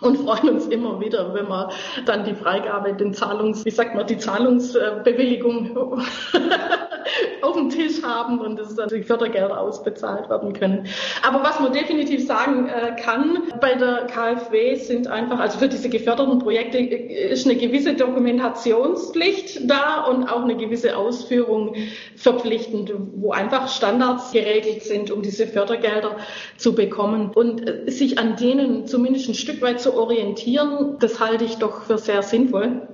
und 0.00 0.18
freuen 0.18 0.50
uns 0.50 0.66
immer 0.66 1.00
wieder, 1.00 1.34
wenn 1.34 1.48
wir 1.48 1.70
dann 2.06 2.24
die 2.24 2.34
Freigabe, 2.34 2.94
den 2.94 3.12
Zahlungs, 3.12 3.64
wie 3.64 3.70
sagt 3.70 3.94
man, 3.94 4.06
die 4.06 4.18
Zahlungsbewilligung 4.18 6.00
auf 7.42 7.56
dem 7.56 7.70
Tisch 7.70 8.02
haben 8.02 8.40
und 8.40 8.58
dass 8.58 8.74
dann 8.74 8.88
die 8.88 9.02
Fördergelder 9.02 9.60
ausbezahlt 9.60 10.28
werden 10.28 10.52
können. 10.52 10.86
Aber 11.26 11.42
was 11.42 11.60
man 11.60 11.72
definitiv 11.72 12.26
sagen 12.26 12.68
äh, 12.68 12.96
kann 13.00 13.44
bei 13.60 13.74
der 13.74 14.06
KfW 14.06 14.74
sind 14.76 15.06
einfach, 15.06 15.38
also 15.38 15.58
für 15.58 15.68
diese 15.68 15.88
geförderten 15.88 16.38
Projekte 16.38 16.78
äh, 16.78 17.30
ist 17.30 17.46
eine 17.46 17.56
gewisse 17.56 17.94
Dokumentationspflicht 17.94 19.70
da 19.70 20.04
und 20.04 20.26
auch 20.26 20.42
eine 20.42 20.56
gewisse 20.56 20.96
Ausführung 20.96 21.74
verpflichtend, 22.16 22.92
wo 23.16 23.32
einfach 23.32 23.68
Standards 23.68 24.32
geregelt 24.32 24.82
sind, 24.82 25.10
um 25.10 25.22
diese 25.22 25.46
Fördergelder 25.46 26.16
zu 26.56 26.74
bekommen 26.74 27.30
und 27.34 27.68
äh, 27.68 27.90
sich 27.90 28.18
an 28.18 28.36
denen 28.36 28.86
zumindest 28.86 29.28
ein 29.28 29.34
Stück 29.34 29.62
weit 29.62 29.80
zu 29.80 29.94
orientieren, 29.94 30.96
das 31.00 31.20
halte 31.20 31.44
ich 31.44 31.56
doch 31.56 31.82
für 31.82 31.98
sehr 31.98 32.22
sinnvoll. 32.22 32.88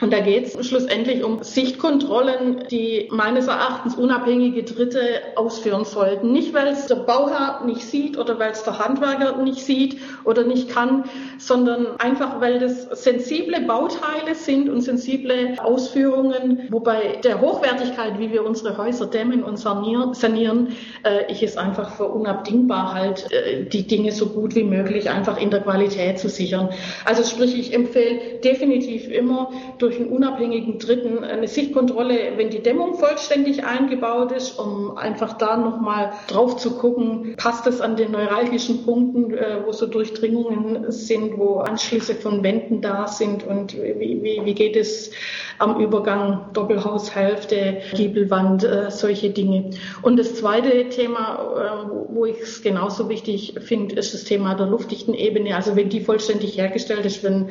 Und 0.00 0.12
da 0.12 0.20
geht 0.20 0.46
es 0.46 0.66
schlussendlich 0.66 1.24
um 1.24 1.42
Sichtkontrollen, 1.42 2.64
die 2.70 3.08
meines 3.10 3.48
Erachtens 3.48 3.96
unabhängige 3.96 4.62
Dritte 4.62 5.00
ausführen 5.34 5.84
sollten. 5.84 6.32
Nicht, 6.32 6.54
weil 6.54 6.68
es 6.68 6.86
der 6.86 6.96
Bauherr 6.96 7.64
nicht 7.64 7.82
sieht 7.82 8.16
oder 8.16 8.38
weil 8.38 8.52
es 8.52 8.62
der 8.62 8.78
Handwerker 8.78 9.42
nicht 9.42 9.64
sieht 9.64 9.98
oder 10.24 10.44
nicht 10.44 10.68
kann, 10.68 11.04
sondern 11.38 11.98
einfach, 11.98 12.40
weil 12.40 12.60
das 12.60 12.82
sensible 13.02 13.60
Bauteile 13.62 14.34
sind 14.34 14.68
und 14.68 14.82
sensible 14.82 15.56
Ausführungen, 15.58 16.68
wobei 16.70 17.18
der 17.24 17.40
Hochwertigkeit, 17.40 18.18
wie 18.18 18.30
wir 18.30 18.44
unsere 18.44 18.78
Häuser 18.78 19.06
dämmen 19.06 19.42
und 19.42 19.56
sanieren, 19.56 20.68
äh, 21.02 21.30
ich 21.30 21.42
es 21.42 21.56
einfach 21.56 21.96
für 21.96 22.06
unabdingbar 22.06 22.94
halt, 22.94 23.32
äh, 23.32 23.64
die 23.64 23.86
Dinge 23.86 24.12
so 24.12 24.26
gut 24.26 24.54
wie 24.54 24.64
möglich 24.64 25.10
einfach 25.10 25.40
in 25.40 25.50
der 25.50 25.60
Qualität 25.60 26.20
zu 26.20 26.28
sichern. 26.28 26.68
Also 27.04 27.24
sprich, 27.24 27.58
ich 27.58 27.74
empfehle 27.74 28.38
definitiv 28.44 29.08
immer 29.08 29.50
durch 29.88 30.00
einen 30.00 30.10
unabhängigen 30.10 30.78
Dritten 30.78 31.24
eine 31.24 31.48
Sichtkontrolle, 31.48 32.32
wenn 32.36 32.50
die 32.50 32.62
Dämmung 32.62 32.96
vollständig 32.96 33.64
eingebaut 33.64 34.32
ist, 34.32 34.58
um 34.58 34.98
einfach 34.98 35.38
da 35.38 35.56
nochmal 35.56 36.12
drauf 36.28 36.58
zu 36.58 36.76
gucken, 36.76 37.34
passt 37.38 37.66
es 37.66 37.80
an 37.80 37.96
den 37.96 38.12
neuralgischen 38.12 38.84
Punkten, 38.84 39.32
äh, 39.32 39.60
wo 39.64 39.72
so 39.72 39.86
Durchdringungen 39.86 40.92
sind, 40.92 41.38
wo 41.38 41.60
Anschlüsse 41.60 42.14
von 42.14 42.42
Wänden 42.42 42.82
da 42.82 43.08
sind 43.08 43.46
und 43.46 43.74
wie, 43.74 44.22
wie, 44.22 44.40
wie 44.44 44.54
geht 44.54 44.76
es 44.76 45.10
am 45.58 45.80
Übergang 45.80 46.50
Doppelhaushälfte, 46.52 47.80
Giebelwand, 47.94 48.64
äh, 48.64 48.90
solche 48.90 49.30
Dinge. 49.30 49.70
Und 50.02 50.18
das 50.18 50.34
zweite 50.34 50.90
Thema, 50.90 51.86
äh, 51.86 52.14
wo 52.14 52.26
ich 52.26 52.40
es 52.40 52.60
genauso 52.60 53.08
wichtig 53.08 53.54
finde, 53.60 53.94
ist 53.94 54.12
das 54.12 54.24
Thema 54.24 54.54
der 54.54 54.66
luftdichten 54.66 55.14
Ebene. 55.14 55.56
Also 55.56 55.76
wenn 55.76 55.88
die 55.88 56.00
vollständig 56.00 56.58
hergestellt 56.58 57.06
ist, 57.06 57.24
wenn 57.24 57.48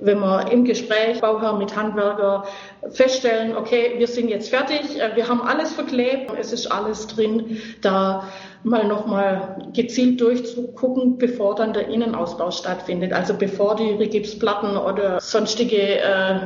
wenn 0.00 0.18
wir 0.18 0.50
im 0.50 0.64
Gespräch 0.64 1.20
Bauherr 1.20 1.56
mit 1.58 1.76
Handwerker 1.76 2.44
feststellen, 2.90 3.56
okay, 3.56 3.94
wir 3.98 4.06
sind 4.06 4.28
jetzt 4.28 4.50
fertig, 4.50 5.00
äh, 5.00 5.14
wir 5.14 5.28
haben 5.28 5.42
alles 5.42 5.72
verklebt, 5.72 6.32
es 6.38 6.52
ist 6.52 6.66
alles 6.66 7.06
drin, 7.06 7.58
da 7.82 8.24
mal 8.62 8.86
nochmal 8.86 9.70
gezielt 9.74 10.20
durchzugucken, 10.20 11.18
bevor 11.18 11.54
dann 11.54 11.72
der 11.72 11.88
Innenausbau 11.88 12.50
stattfindet. 12.50 13.12
Also 13.12 13.34
bevor 13.34 13.76
die 13.76 13.90
Rigipsplatten 13.90 14.76
oder 14.76 15.20
sonstige 15.20 16.00
äh, 16.00 16.40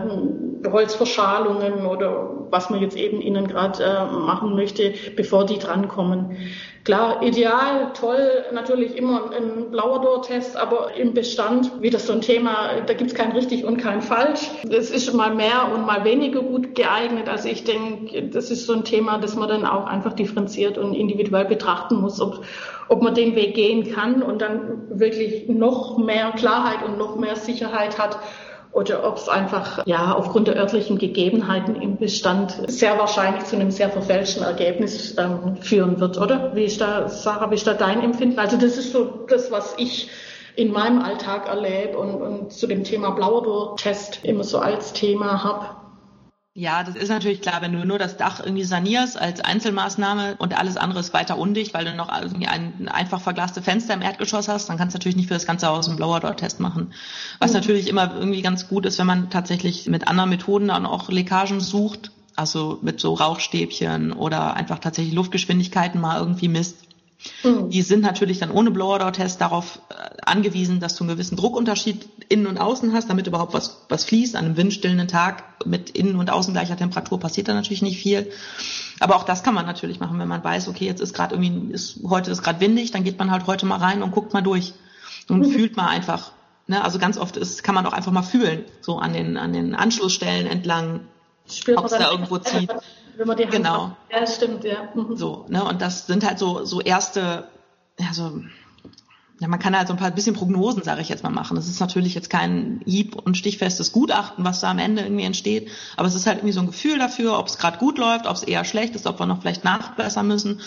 Holzverschalungen 0.70 1.86
oder 1.86 2.46
was 2.50 2.70
man 2.70 2.80
jetzt 2.80 2.96
eben 2.96 3.20
innen 3.20 3.48
gerade 3.48 3.82
äh, 3.82 4.04
machen 4.04 4.54
möchte, 4.54 4.94
bevor 5.16 5.44
die 5.44 5.58
drankommen. 5.58 6.36
Klar, 6.84 7.22
ideal, 7.22 7.92
toll, 7.98 8.44
natürlich 8.52 8.94
immer 8.98 9.30
ein 9.32 9.70
Blauerdor-Test, 9.70 10.54
aber 10.54 10.94
im 10.94 11.14
Bestand 11.14 11.80
wieder 11.80 11.98
so 11.98 12.12
ein 12.12 12.20
Thema, 12.20 12.82
da 12.86 12.92
gibt 12.92 13.10
es 13.10 13.16
kein 13.16 13.32
richtig 13.32 13.64
und 13.64 13.78
kein 13.78 14.02
falsch. 14.02 14.50
Es 14.68 14.90
ist 14.90 15.10
mal 15.14 15.34
mehr 15.34 15.72
und 15.74 15.86
mal 15.86 16.04
weniger 16.04 16.42
gut 16.42 16.74
geeignet. 16.74 17.26
Also 17.26 17.48
ich 17.48 17.64
denke, 17.64 18.28
das 18.28 18.50
ist 18.50 18.66
so 18.66 18.74
ein 18.74 18.84
Thema, 18.84 19.16
das 19.16 19.34
man 19.34 19.48
dann 19.48 19.64
auch 19.64 19.86
einfach 19.86 20.12
differenziert 20.12 20.76
und 20.76 20.92
individuell 20.92 21.46
betrachten 21.46 22.02
muss, 22.02 22.20
ob, 22.20 22.44
ob 22.90 23.02
man 23.02 23.14
den 23.14 23.34
Weg 23.34 23.54
gehen 23.54 23.90
kann 23.90 24.22
und 24.22 24.42
dann 24.42 24.82
wirklich 24.90 25.48
noch 25.48 25.96
mehr 25.96 26.32
Klarheit 26.32 26.86
und 26.86 26.98
noch 26.98 27.16
mehr 27.16 27.36
Sicherheit 27.36 27.98
hat 27.98 28.18
oder 28.74 29.06
ob 29.06 29.16
es 29.16 29.28
einfach 29.28 29.86
ja 29.86 30.12
aufgrund 30.12 30.48
der 30.48 30.56
örtlichen 30.56 30.98
Gegebenheiten 30.98 31.76
im 31.76 31.96
Bestand 31.96 32.58
sehr 32.66 32.98
wahrscheinlich 32.98 33.44
zu 33.44 33.56
einem 33.56 33.70
sehr 33.70 33.88
verfälschten 33.88 34.42
Ergebnis 34.42 35.16
ähm, 35.16 35.56
führen 35.60 36.00
wird, 36.00 36.18
oder? 36.18 36.54
Wie 36.54 36.64
ist 36.64 36.80
da, 36.80 37.08
Sarah, 37.08 37.50
wie 37.50 37.54
ist 37.54 37.66
da 37.66 37.74
dein 37.74 38.02
Empfinden? 38.02 38.38
Also 38.38 38.56
das 38.56 38.76
ist 38.76 38.92
so 38.92 39.04
das, 39.28 39.50
was 39.50 39.74
ich 39.78 40.10
in 40.56 40.72
meinem 40.72 41.02
Alltag 41.02 41.48
erlebe 41.48 41.98
und, 41.98 42.14
und 42.20 42.52
zu 42.52 42.66
dem 42.66 42.84
Thema 42.84 43.10
Blauerdor-Test 43.10 44.20
immer 44.24 44.44
so 44.44 44.58
als 44.58 44.92
Thema 44.92 45.42
habe. 45.42 45.83
Ja, 46.56 46.84
das 46.84 46.94
ist 46.94 47.08
natürlich 47.08 47.40
klar, 47.40 47.62
wenn 47.62 47.72
du 47.72 47.84
nur 47.84 47.98
das 47.98 48.16
Dach 48.16 48.38
irgendwie 48.38 48.62
sanierst 48.62 49.20
als 49.20 49.40
Einzelmaßnahme 49.40 50.36
und 50.38 50.56
alles 50.56 50.76
andere 50.76 51.00
ist 51.00 51.12
weiter 51.12 51.36
undicht, 51.36 51.74
weil 51.74 51.84
du 51.84 51.96
noch 51.96 52.16
irgendwie 52.16 52.46
ein 52.46 52.88
einfach 52.88 53.20
verglaste 53.20 53.60
Fenster 53.60 53.92
im 53.92 54.02
Erdgeschoss 54.02 54.46
hast, 54.46 54.68
dann 54.68 54.78
kannst 54.78 54.94
du 54.94 54.98
natürlich 54.98 55.16
nicht 55.16 55.26
für 55.26 55.34
das 55.34 55.46
ganze 55.46 55.66
Haus 55.66 55.88
einen 55.88 55.96
Blower-Door-Test 55.96 56.60
machen. 56.60 56.92
Was 57.40 57.50
mhm. 57.50 57.56
natürlich 57.56 57.88
immer 57.88 58.14
irgendwie 58.14 58.40
ganz 58.40 58.68
gut 58.68 58.86
ist, 58.86 59.00
wenn 59.00 59.06
man 59.08 59.30
tatsächlich 59.30 59.88
mit 59.88 60.06
anderen 60.06 60.30
Methoden 60.30 60.68
dann 60.68 60.86
auch 60.86 61.08
Leckagen 61.08 61.58
sucht, 61.58 62.12
also 62.36 62.78
mit 62.82 63.00
so 63.00 63.14
Rauchstäbchen 63.14 64.12
oder 64.12 64.54
einfach 64.54 64.78
tatsächlich 64.78 65.14
Luftgeschwindigkeiten 65.14 66.00
mal 66.00 66.20
irgendwie 66.20 66.46
misst. 66.46 66.83
Mhm. 67.42 67.70
Die 67.70 67.82
sind 67.82 68.02
natürlich 68.02 68.38
dann 68.38 68.50
ohne 68.50 68.70
Blower-Door-Test 68.70 69.40
darauf 69.40 69.80
äh, 69.88 69.94
angewiesen, 70.24 70.80
dass 70.80 70.96
du 70.96 71.04
einen 71.04 71.14
gewissen 71.14 71.36
Druckunterschied 71.36 72.08
innen 72.28 72.46
und 72.46 72.58
außen 72.58 72.92
hast, 72.92 73.08
damit 73.08 73.26
überhaupt 73.26 73.54
was, 73.54 73.84
was 73.88 74.04
fließt. 74.04 74.36
An 74.36 74.44
einem 74.44 74.56
windstillenden 74.56 75.08
Tag 75.08 75.44
mit 75.66 75.90
innen 75.90 76.16
und 76.16 76.30
außen 76.30 76.52
gleicher 76.52 76.76
Temperatur 76.76 77.20
passiert 77.20 77.48
da 77.48 77.54
natürlich 77.54 77.82
nicht 77.82 77.98
viel. 77.98 78.30
Aber 79.00 79.16
auch 79.16 79.24
das 79.24 79.42
kann 79.42 79.54
man 79.54 79.66
natürlich 79.66 80.00
machen, 80.00 80.18
wenn 80.18 80.28
man 80.28 80.44
weiß, 80.44 80.68
okay, 80.68 80.86
jetzt 80.86 81.00
ist 81.00 81.14
gerade 81.14 81.34
irgendwie, 81.34 81.72
ist, 81.72 82.00
heute 82.08 82.30
ist 82.30 82.42
gerade 82.42 82.60
windig, 82.60 82.90
dann 82.90 83.04
geht 83.04 83.18
man 83.18 83.30
halt 83.30 83.46
heute 83.46 83.66
mal 83.66 83.78
rein 83.78 84.02
und 84.02 84.12
guckt 84.12 84.32
mal 84.32 84.42
durch 84.42 84.74
und 85.28 85.40
mhm. 85.40 85.50
fühlt 85.50 85.76
mal 85.76 85.88
einfach. 85.88 86.32
Ne? 86.66 86.82
Also 86.82 86.98
ganz 86.98 87.18
oft 87.18 87.36
ist, 87.36 87.62
kann 87.62 87.74
man 87.74 87.86
auch 87.86 87.92
einfach 87.92 88.12
mal 88.12 88.22
fühlen, 88.22 88.64
so 88.80 88.98
an 88.98 89.12
den, 89.12 89.36
an 89.36 89.52
den 89.52 89.74
Anschlussstellen 89.74 90.46
entlang, 90.46 91.00
ob 91.76 91.84
es 91.84 91.92
da 91.92 92.10
irgendwo 92.10 92.38
zieht 92.38 92.70
wenn 93.16 93.26
man 93.26 93.36
die 93.36 93.44
Hand 93.44 93.52
genau. 93.52 93.88
Hat. 93.88 93.96
Ja, 94.10 94.26
stimmt, 94.26 94.64
ja. 94.64 94.88
Mhm. 94.94 95.16
So, 95.16 95.46
ne, 95.48 95.64
und 95.64 95.80
das 95.80 96.06
sind 96.06 96.24
halt 96.24 96.38
so, 96.38 96.64
so 96.64 96.80
erste, 96.80 97.48
ja, 97.98 98.12
so, 98.12 98.42
ja, 99.40 99.48
man 99.48 99.58
kann 99.58 99.76
halt 99.76 99.88
so 99.88 99.94
ein 99.94 99.98
paar 99.98 100.10
bisschen 100.10 100.34
Prognosen, 100.34 100.82
sage 100.82 101.00
ich 101.00 101.08
jetzt 101.08 101.22
mal, 101.22 101.30
machen. 101.30 101.56
Das 101.56 101.68
ist 101.68 101.80
natürlich 101.80 102.14
jetzt 102.14 102.30
kein 102.30 102.80
hieb- 102.84 103.16
und 103.16 103.36
stichfestes 103.36 103.92
Gutachten, 103.92 104.44
was 104.44 104.60
da 104.60 104.70
am 104.70 104.78
Ende 104.78 105.02
irgendwie 105.02 105.24
entsteht, 105.24 105.70
aber 105.96 106.08
es 106.08 106.14
ist 106.14 106.26
halt 106.26 106.38
irgendwie 106.38 106.52
so 106.52 106.60
ein 106.60 106.66
Gefühl 106.66 106.98
dafür, 106.98 107.38
ob 107.38 107.48
es 107.48 107.58
gerade 107.58 107.78
gut 107.78 107.98
läuft, 107.98 108.26
ob 108.26 108.36
es 108.36 108.42
eher 108.42 108.64
schlecht 108.64 108.94
ist, 108.94 109.06
ob 109.06 109.18
wir 109.18 109.26
noch 109.26 109.40
vielleicht 109.40 109.64
nachbessern 109.64 110.26
müssen. 110.26 110.60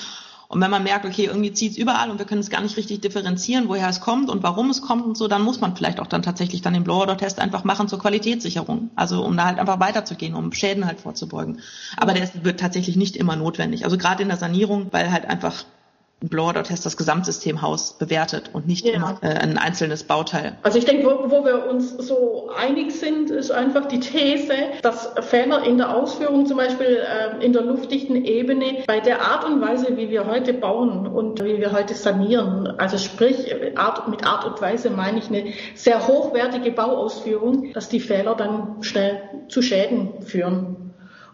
Und 0.49 0.61
wenn 0.61 0.71
man 0.71 0.83
merkt, 0.83 1.05
okay, 1.05 1.25
irgendwie 1.25 1.51
zieht 1.51 1.73
es 1.73 1.77
überall 1.77 2.09
und 2.09 2.19
wir 2.19 2.25
können 2.25 2.39
es 2.39 2.49
gar 2.49 2.61
nicht 2.61 2.77
richtig 2.77 3.01
differenzieren, 3.01 3.67
woher 3.67 3.89
es 3.89 3.99
kommt 3.99 4.29
und 4.29 4.43
warum 4.43 4.69
es 4.69 4.81
kommt 4.81 5.05
und 5.05 5.17
so, 5.17 5.27
dann 5.27 5.41
muss 5.41 5.59
man 5.59 5.75
vielleicht 5.75 5.99
auch 5.99 6.07
dann 6.07 6.23
tatsächlich 6.23 6.61
dann 6.61 6.73
den 6.73 6.85
Blower-Test 6.85 7.39
einfach 7.39 7.65
machen 7.65 7.89
zur 7.89 7.99
Qualitätssicherung. 7.99 8.89
Also 8.95 9.25
um 9.25 9.35
da 9.35 9.45
halt 9.45 9.59
einfach 9.59 9.79
weiterzugehen, 9.79 10.35
um 10.35 10.53
Schäden 10.53 10.85
halt 10.85 11.01
vorzubeugen. 11.01 11.59
Aber 11.97 12.13
der 12.13 12.29
wird 12.43 12.59
tatsächlich 12.61 12.95
nicht 12.95 13.17
immer 13.17 13.35
notwendig. 13.35 13.83
Also 13.83 13.97
gerade 13.97 14.23
in 14.23 14.29
der 14.29 14.37
Sanierung, 14.37 14.87
weil 14.91 15.11
halt 15.11 15.25
einfach 15.25 15.63
ein 15.63 15.76
Blower-Test 16.19 16.83
das 16.83 16.97
Gesamtsystemhaus 16.97 17.93
bewertet 17.99 18.49
und 18.53 18.67
nicht 18.67 18.85
ja. 18.85 18.93
immer 18.93 19.19
äh, 19.21 19.27
ein 19.27 19.59
einzelnes 19.59 20.03
Bauteil. 20.03 20.57
Also 20.63 20.79
ich 20.79 20.85
denke, 20.85 21.05
wo, 21.05 21.29
wo, 21.29 21.45
wir 21.45 21.69
uns 21.69 21.91
so 21.91 22.49
einig 22.57 22.91
sind, 22.91 23.29
ist 23.29 23.51
einfach 23.51 23.85
die 23.85 23.99
These, 23.99 24.53
dass 24.81 25.11
Fehler 25.21 25.63
in 25.63 25.77
der 25.77 25.95
Ausführung, 25.95 26.47
zum 26.47 26.57
Beispiel 26.57 27.03
äh, 27.05 27.45
in 27.45 27.53
der 27.53 27.61
luftdichten 27.61 28.25
Ebene, 28.25 28.83
bei 28.87 28.99
der 28.99 29.21
Art 29.21 29.45
und 29.45 29.61
Weise, 29.61 29.95
wie 29.95 30.09
wir 30.09 30.25
heute 30.25 30.53
bauen 30.53 31.05
und 31.05 31.43
wie 31.43 31.59
wir 31.59 31.71
heute 31.71 31.93
sanieren, 31.93 32.67
also 32.79 32.97
sprich 32.97 33.53
Art, 33.77 34.07
mit 34.07 34.25
Art 34.25 34.43
und 34.43 34.59
Weise 34.59 34.89
meine 34.89 35.19
ich 35.19 35.27
eine 35.27 35.53
sehr 35.75 36.07
hochwertige 36.07 36.71
Bauausführung, 36.71 37.73
dass 37.73 37.89
die 37.89 37.99
Fehler 37.99 38.33
dann 38.33 38.81
schnell 38.81 39.21
zu 39.49 39.61
Schäden 39.61 40.23
führen. 40.23 40.86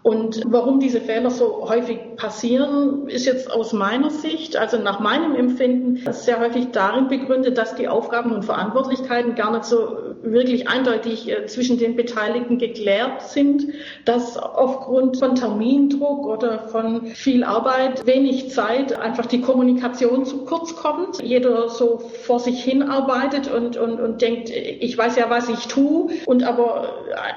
Und 0.03 0.43
warum 0.45 0.81
diese 0.81 0.99
Fehler 0.99 1.29
so 1.29 1.69
häufig 1.69 1.97
passieren, 2.17 3.07
ist 3.07 3.25
jetzt 3.25 3.49
aus 3.49 3.71
meiner 3.71 4.09
Sicht, 4.09 4.57
also 4.57 4.77
nach 4.77 4.99
meinem 4.99 5.33
Empfinden, 5.33 6.03
sehr 6.11 6.41
häufig 6.41 6.71
darin 6.73 7.07
begründet, 7.07 7.57
dass 7.57 7.75
die 7.75 7.87
Aufgaben 7.87 8.33
und 8.33 8.43
Verantwortlichkeiten 8.43 9.35
gar 9.35 9.51
nicht 9.53 9.63
so 9.63 9.97
wirklich 10.21 10.67
eindeutig 10.67 11.29
äh, 11.29 11.45
zwischen 11.45 11.77
den 11.77 11.95
Beteiligten 11.95 12.57
geklärt 12.57 13.21
sind, 13.21 13.67
dass 14.03 14.37
aufgrund 14.37 15.17
von 15.17 15.35
Termindruck 15.35 16.25
oder 16.25 16.67
von 16.67 17.07
viel 17.07 17.45
Arbeit, 17.45 18.05
wenig 18.05 18.49
Zeit 18.49 18.99
einfach 18.99 19.25
die 19.25 19.41
Kommunikation 19.41 20.25
zu 20.25 20.43
kurz 20.45 20.75
kommt. 20.75 21.21
Jeder 21.21 21.69
so 21.69 21.99
vor 22.23 22.39
sich 22.39 22.61
hin 22.61 22.83
arbeitet 22.83 23.49
und, 23.49 23.77
und, 23.77 24.01
und 24.01 24.21
denkt, 24.21 24.49
ich 24.49 24.97
weiß 24.97 25.15
ja, 25.15 25.29
was 25.29 25.47
ich 25.47 25.67
tue 25.67 26.09
und 26.25 26.43
aber 26.43 26.89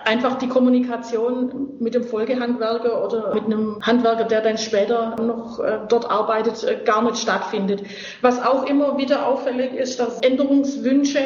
einfach 0.04 0.38
die 0.38 0.48
Kommunikation 0.48 1.76
mit 1.78 1.94
dem 1.94 2.04
Folgehand 2.04 2.55
Handwerker 2.56 3.04
oder 3.04 3.34
mit 3.34 3.44
einem 3.44 3.78
Handwerker, 3.82 4.24
der 4.24 4.40
dann 4.40 4.58
später 4.58 5.16
noch 5.20 5.60
äh, 5.60 5.78
dort 5.88 6.10
arbeitet, 6.10 6.64
äh, 6.64 6.78
gar 6.84 7.02
nicht 7.02 7.18
stattfindet. 7.18 7.82
Was 8.22 8.44
auch 8.44 8.66
immer 8.66 8.98
wieder 8.98 9.26
auffällig 9.26 9.74
ist, 9.74 10.00
dass 10.00 10.20
Änderungswünsche 10.20 11.20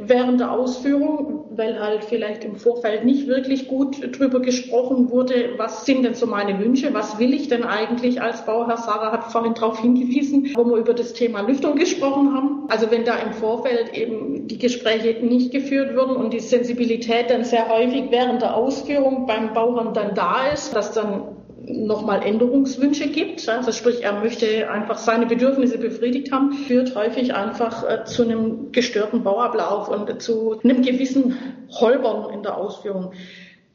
während 0.00 0.40
der 0.40 0.50
Ausführung, 0.50 1.46
weil 1.50 1.80
halt 1.80 2.04
vielleicht 2.04 2.44
im 2.44 2.56
Vorfeld 2.56 3.04
nicht 3.04 3.26
wirklich 3.26 3.68
gut 3.68 3.96
drüber 4.18 4.40
gesprochen 4.40 5.10
wurde, 5.10 5.50
was 5.56 5.86
sind 5.86 6.02
denn 6.02 6.14
so 6.14 6.26
meine 6.26 6.58
Wünsche, 6.58 6.92
was 6.94 7.18
will 7.18 7.32
ich 7.32 7.48
denn 7.48 7.64
eigentlich 7.64 8.20
als 8.20 8.44
Bauherr? 8.44 8.76
Sarah 8.76 9.12
hat 9.12 9.32
vorhin 9.32 9.54
darauf 9.54 9.80
hingewiesen, 9.80 10.52
wo 10.54 10.64
wir 10.64 10.76
über 10.76 10.94
das 10.94 11.12
Thema 11.12 11.42
Lüftung 11.42 11.76
gesprochen 11.76 12.34
haben. 12.34 12.66
Also 12.68 12.90
wenn 12.90 13.04
da 13.04 13.16
im 13.16 13.32
Vorfeld 13.32 13.94
eben 13.94 14.48
die 14.48 14.58
Gespräche 14.58 15.24
nicht 15.24 15.52
geführt 15.52 15.94
würden 15.94 16.16
und 16.16 16.32
die 16.32 16.40
Sensibilität 16.40 17.30
dann 17.30 17.44
sehr 17.44 17.68
häufig 17.68 18.04
während 18.10 18.42
der 18.42 18.56
Ausführung 18.56 19.26
beim 19.26 19.52
Bauherrn 19.52 19.94
dann 19.94 20.14
da 20.14 20.48
ist, 20.52 20.71
dass 20.72 20.92
dann 20.92 21.36
nochmal 21.64 22.22
Änderungswünsche 22.22 23.08
gibt. 23.08 23.48
Also 23.48 23.72
sprich, 23.72 24.02
er 24.02 24.20
möchte 24.20 24.70
einfach 24.70 24.98
seine 24.98 25.26
Bedürfnisse 25.26 25.78
befriedigt 25.78 26.32
haben, 26.32 26.52
führt 26.52 26.94
häufig 26.94 27.34
einfach 27.34 27.88
äh, 27.88 28.04
zu 28.04 28.24
einem 28.24 28.72
gestörten 28.72 29.22
Bauablauf 29.22 29.88
und 29.88 30.20
zu 30.20 30.60
einem 30.62 30.82
gewissen 30.82 31.36
Holpern 31.70 32.32
in 32.32 32.42
der 32.42 32.56
Ausführung. 32.56 33.12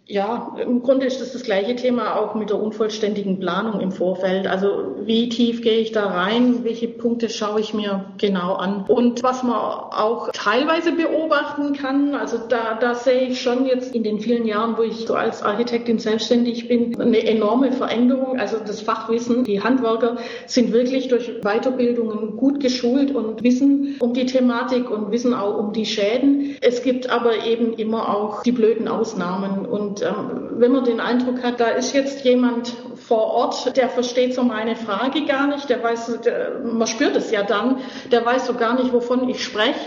Ja, 0.09 0.55
im 0.61 0.83
Grunde 0.83 1.05
ist 1.05 1.19
es 1.19 1.33
das 1.33 1.43
gleiche 1.43 1.75
Thema 1.75 2.15
auch 2.15 2.33
mit 2.33 2.49
der 2.49 2.61
unvollständigen 2.61 3.39
Planung 3.39 3.81
im 3.81 3.91
Vorfeld. 3.91 4.47
Also 4.47 4.95
wie 5.01 5.27
tief 5.27 5.61
gehe 5.61 5.79
ich 5.79 5.91
da 5.91 6.07
rein? 6.07 6.63
Welche 6.63 6.87
Punkte 6.87 7.27
schaue 7.27 7.59
ich 7.59 7.73
mir 7.73 8.05
genau 8.17 8.53
an? 8.53 8.85
Und 8.87 9.21
was 9.21 9.43
man 9.43 9.55
auch 9.55 10.29
teilweise 10.31 10.93
beobachten 10.93 11.73
kann, 11.73 12.15
also 12.15 12.37
da, 12.37 12.75
da 12.79 12.95
sehe 12.95 13.27
ich 13.27 13.41
schon 13.41 13.65
jetzt 13.65 13.93
in 13.93 14.03
den 14.03 14.21
vielen 14.21 14.45
Jahren, 14.47 14.77
wo 14.77 14.83
ich 14.83 15.07
so 15.07 15.13
als 15.13 15.43
Architektin 15.43 15.99
selbstständig 15.99 16.69
bin, 16.69 16.99
eine 17.01 17.25
enorme 17.27 17.73
Veränderung. 17.73 18.39
Also 18.39 18.59
das 18.65 18.79
Fachwissen, 18.79 19.43
die 19.43 19.61
Handwerker 19.61 20.15
sind 20.45 20.71
wirklich 20.71 21.09
durch 21.09 21.41
Weiterbildungen 21.41 22.37
gut 22.37 22.61
geschult 22.61 23.13
und 23.13 23.43
wissen 23.43 23.97
um 23.99 24.13
die 24.13 24.25
Thematik 24.25 24.89
und 24.89 25.11
wissen 25.11 25.33
auch 25.33 25.57
um 25.57 25.73
die 25.73 25.85
Schäden. 25.85 26.55
Es 26.61 26.81
gibt 26.81 27.09
aber 27.09 27.45
eben 27.45 27.73
immer 27.73 28.15
auch 28.15 28.43
die 28.43 28.53
blöden 28.53 28.87
Ausnahmen 28.87 29.65
und 29.65 29.96
und 30.01 30.07
ähm, 30.07 30.49
wenn 30.59 30.71
man 30.71 30.83
den 30.83 30.99
Eindruck 30.99 31.43
hat, 31.43 31.59
da 31.59 31.67
ist 31.69 31.93
jetzt 31.93 32.23
jemand 32.23 32.73
vor 32.95 33.27
Ort, 33.27 33.77
der 33.77 33.89
versteht 33.89 34.33
so 34.33 34.43
meine 34.43 34.75
Frage 34.75 35.25
gar 35.25 35.47
nicht, 35.47 35.69
der 35.69 35.83
weiß, 35.83 36.19
der, 36.21 36.59
man 36.63 36.87
spürt 36.87 37.15
es 37.15 37.31
ja 37.31 37.43
dann, 37.43 37.77
der 38.11 38.25
weiß 38.25 38.47
so 38.47 38.53
gar 38.53 38.75
nicht, 38.75 38.93
wovon 38.93 39.29
ich 39.29 39.43
spreche, 39.43 39.79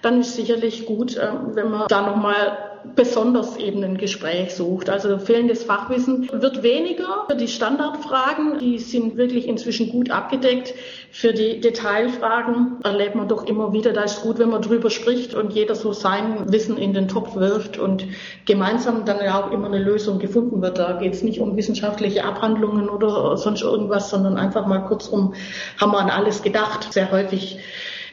dann 0.00 0.20
ist 0.20 0.34
sicherlich 0.34 0.86
gut, 0.86 1.16
äh, 1.16 1.28
wenn 1.54 1.70
man 1.70 1.88
da 1.88 2.02
nochmal 2.02 2.71
besonders 2.94 3.56
eben 3.56 3.82
ein 3.84 3.96
Gespräch 3.96 4.54
sucht. 4.54 4.90
Also 4.90 5.18
fehlendes 5.18 5.64
Fachwissen 5.64 6.28
wird 6.32 6.62
weniger. 6.62 7.26
Für 7.28 7.36
die 7.36 7.48
Standardfragen, 7.48 8.58
die 8.58 8.78
sind 8.78 9.16
wirklich 9.16 9.48
inzwischen 9.48 9.90
gut 9.90 10.10
abgedeckt. 10.10 10.74
Für 11.10 11.32
die 11.32 11.60
Detailfragen 11.60 12.78
erlebt 12.82 13.14
man 13.14 13.28
doch 13.28 13.44
immer 13.44 13.72
wieder, 13.72 13.92
da 13.92 14.02
ist 14.02 14.22
gut, 14.22 14.38
wenn 14.38 14.48
man 14.48 14.62
drüber 14.62 14.90
spricht 14.90 15.34
und 15.34 15.52
jeder 15.52 15.74
so 15.74 15.92
sein 15.92 16.50
Wissen 16.50 16.78
in 16.78 16.94
den 16.94 17.08
Topf 17.08 17.36
wirft 17.36 17.78
und 17.78 18.06
gemeinsam 18.46 19.04
dann 19.04 19.18
ja 19.22 19.42
auch 19.42 19.52
immer 19.52 19.66
eine 19.66 19.78
Lösung 19.78 20.18
gefunden 20.18 20.62
wird. 20.62 20.78
Da 20.78 20.92
geht 20.94 21.14
es 21.14 21.22
nicht 21.22 21.40
um 21.40 21.56
wissenschaftliche 21.56 22.24
Abhandlungen 22.24 22.88
oder 22.88 23.36
sonst 23.36 23.62
irgendwas, 23.62 24.10
sondern 24.10 24.36
einfach 24.36 24.66
mal 24.66 24.80
kurzum, 24.80 25.34
haben 25.80 25.92
wir 25.92 25.98
an 25.98 26.10
alles 26.10 26.42
gedacht. 26.42 26.92
Sehr 26.92 27.10
häufig 27.10 27.58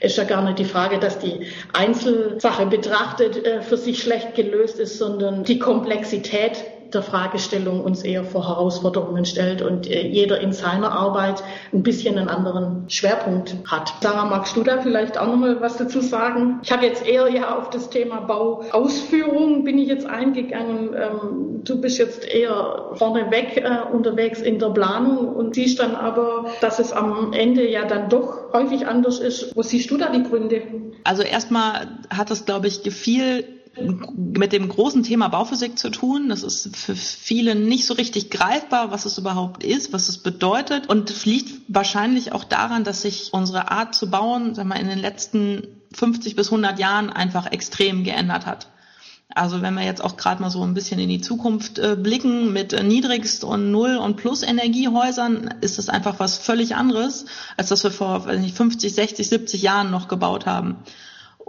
ist 0.02 0.18
ja 0.18 0.24
gar 0.24 0.44
nicht 0.44 0.60
die 0.60 0.66
Frage, 0.66 1.00
dass 1.00 1.20
die 1.20 1.48
Einzelsache 1.74 2.66
betrachtet 2.66 3.46
äh, 3.46 3.62
für 3.62 3.78
sich 3.78 4.02
schlecht 4.02 4.36
gelöst 4.36 4.80
ist, 4.80 4.98
sondern 4.98 5.44
die 5.44 5.60
Komplexität 5.60 6.64
der 6.94 7.04
Fragestellung 7.04 7.82
uns 7.84 8.04
eher 8.04 8.24
vor 8.24 8.48
Herausforderungen 8.48 9.26
stellt 9.26 9.62
und 9.62 9.88
äh, 9.88 10.08
jeder 10.08 10.40
in 10.40 10.54
seiner 10.54 10.92
Arbeit 10.92 11.44
ein 11.74 11.84
bisschen 11.84 12.18
einen 12.18 12.30
anderen 12.30 12.90
Schwerpunkt 12.90 13.56
hat. 13.68 13.94
Sarah, 14.02 14.26
magst 14.26 14.56
du 14.56 14.64
da 14.64 14.82
vielleicht 14.82 15.18
auch 15.18 15.28
nochmal 15.28 15.62
was 15.62 15.78
dazu 15.78 16.02
sagen? 16.02 16.60
Ich 16.64 16.72
habe 16.72 16.86
jetzt 16.86 17.06
eher 17.06 17.30
ja 17.30 17.58
auf 17.58 17.70
das 17.70 17.90
Thema 17.90 18.22
Bauausführung 18.22 19.64
bin 19.64 19.78
ich 19.78 19.88
jetzt 19.88 20.06
eingegangen. 20.06 20.96
Ähm, 20.96 21.62
du 21.64 21.82
bist 21.82 21.98
jetzt 21.98 22.28
eher 22.28 22.92
vorneweg 22.94 23.58
äh, 23.58 23.94
unterwegs 23.94 24.42
in 24.42 24.60
der 24.60 24.70
Planung 24.70 25.36
und 25.36 25.56
siehst 25.56 25.80
dann 25.80 25.96
aber, 25.96 26.46
dass 26.62 26.80
es 26.80 26.92
am 26.92 27.34
Ende 27.34 27.70
ja 27.70 27.86
dann 27.86 28.10
doch 28.10 28.54
häufig 28.54 28.88
anders 28.88 29.20
ist. 29.20 29.56
Wo 29.56 29.62
siehst 29.62 29.92
du 29.92 29.98
da 29.98 30.12
die 30.12 30.24
Gründe? 30.24 30.62
Also 31.04 31.24
erstmal 31.24 32.00
hat 32.10 32.32
es, 32.32 32.46
glaube 32.46 32.68
ich, 32.68 32.82
viel 32.92 33.59
mit 34.16 34.54
dem 34.54 34.70
großen 34.70 35.04
Thema 35.04 35.28
Bauphysik 35.28 35.78
zu 35.78 35.90
tun. 35.90 36.30
Das 36.30 36.44
ist 36.44 36.76
für 36.76 36.96
viele 36.96 37.56
nicht 37.56 37.86
so 37.86 37.94
richtig 37.94 38.30
greifbar, 38.30 38.92
was 38.92 39.06
es 39.06 39.18
überhaupt 39.18 39.64
ist, 39.64 39.94
was 39.94 40.10
es 40.10 40.18
bedeutet 40.20 40.88
und 40.88 41.26
liegt 41.26 41.62
wahrscheinlich 41.68 42.32
auch 42.32 42.44
daran, 42.44 42.84
dass 42.84 43.02
sich 43.02 43.30
unsere 43.34 43.72
Art 43.72 43.96
zu 43.96 44.10
bauen, 44.10 44.56
sag 44.56 44.66
mal, 44.66 44.80
in 44.80 44.88
den 44.88 45.00
letzten 45.00 45.68
50 45.94 46.36
bis 46.36 46.48
100 46.48 46.80
Jahren 46.80 47.10
einfach 47.10 47.52
extrem 47.52 48.04
geändert 48.04 48.46
hat. 48.46 48.68
Also 49.36 49.62
wenn 49.62 49.76
wir 49.76 49.84
jetzt 49.84 50.04
auch 50.04 50.18
gerade 50.18 50.42
mal 50.42 50.50
so 50.50 50.64
ein 50.64 50.74
bisschen 50.74 51.00
in 51.00 51.08
die 51.08 51.22
Zukunft 51.22 51.78
äh, 51.78 51.96
blicken 51.96 52.52
mit 52.52 52.74
äh, 52.74 52.84
Niedrigst- 52.84 53.44
und 53.44 53.72
Null- 53.72 53.98
und 53.98 54.18
Plus-Energiehäusern, 54.18 55.54
ist 55.62 55.78
das 55.78 55.88
einfach 55.88 56.20
was 56.20 56.38
völlig 56.38 56.76
anderes, 56.76 57.26
als 57.56 57.70
das 57.70 57.84
wir 57.84 57.92
vor 57.92 58.26
weiß 58.26 58.40
nicht, 58.40 58.58
50, 58.58 58.92
60, 58.92 59.30
70 59.30 59.62
Jahren 59.62 59.92
noch 59.92 60.08
gebaut 60.08 60.48
haben. 60.48 60.78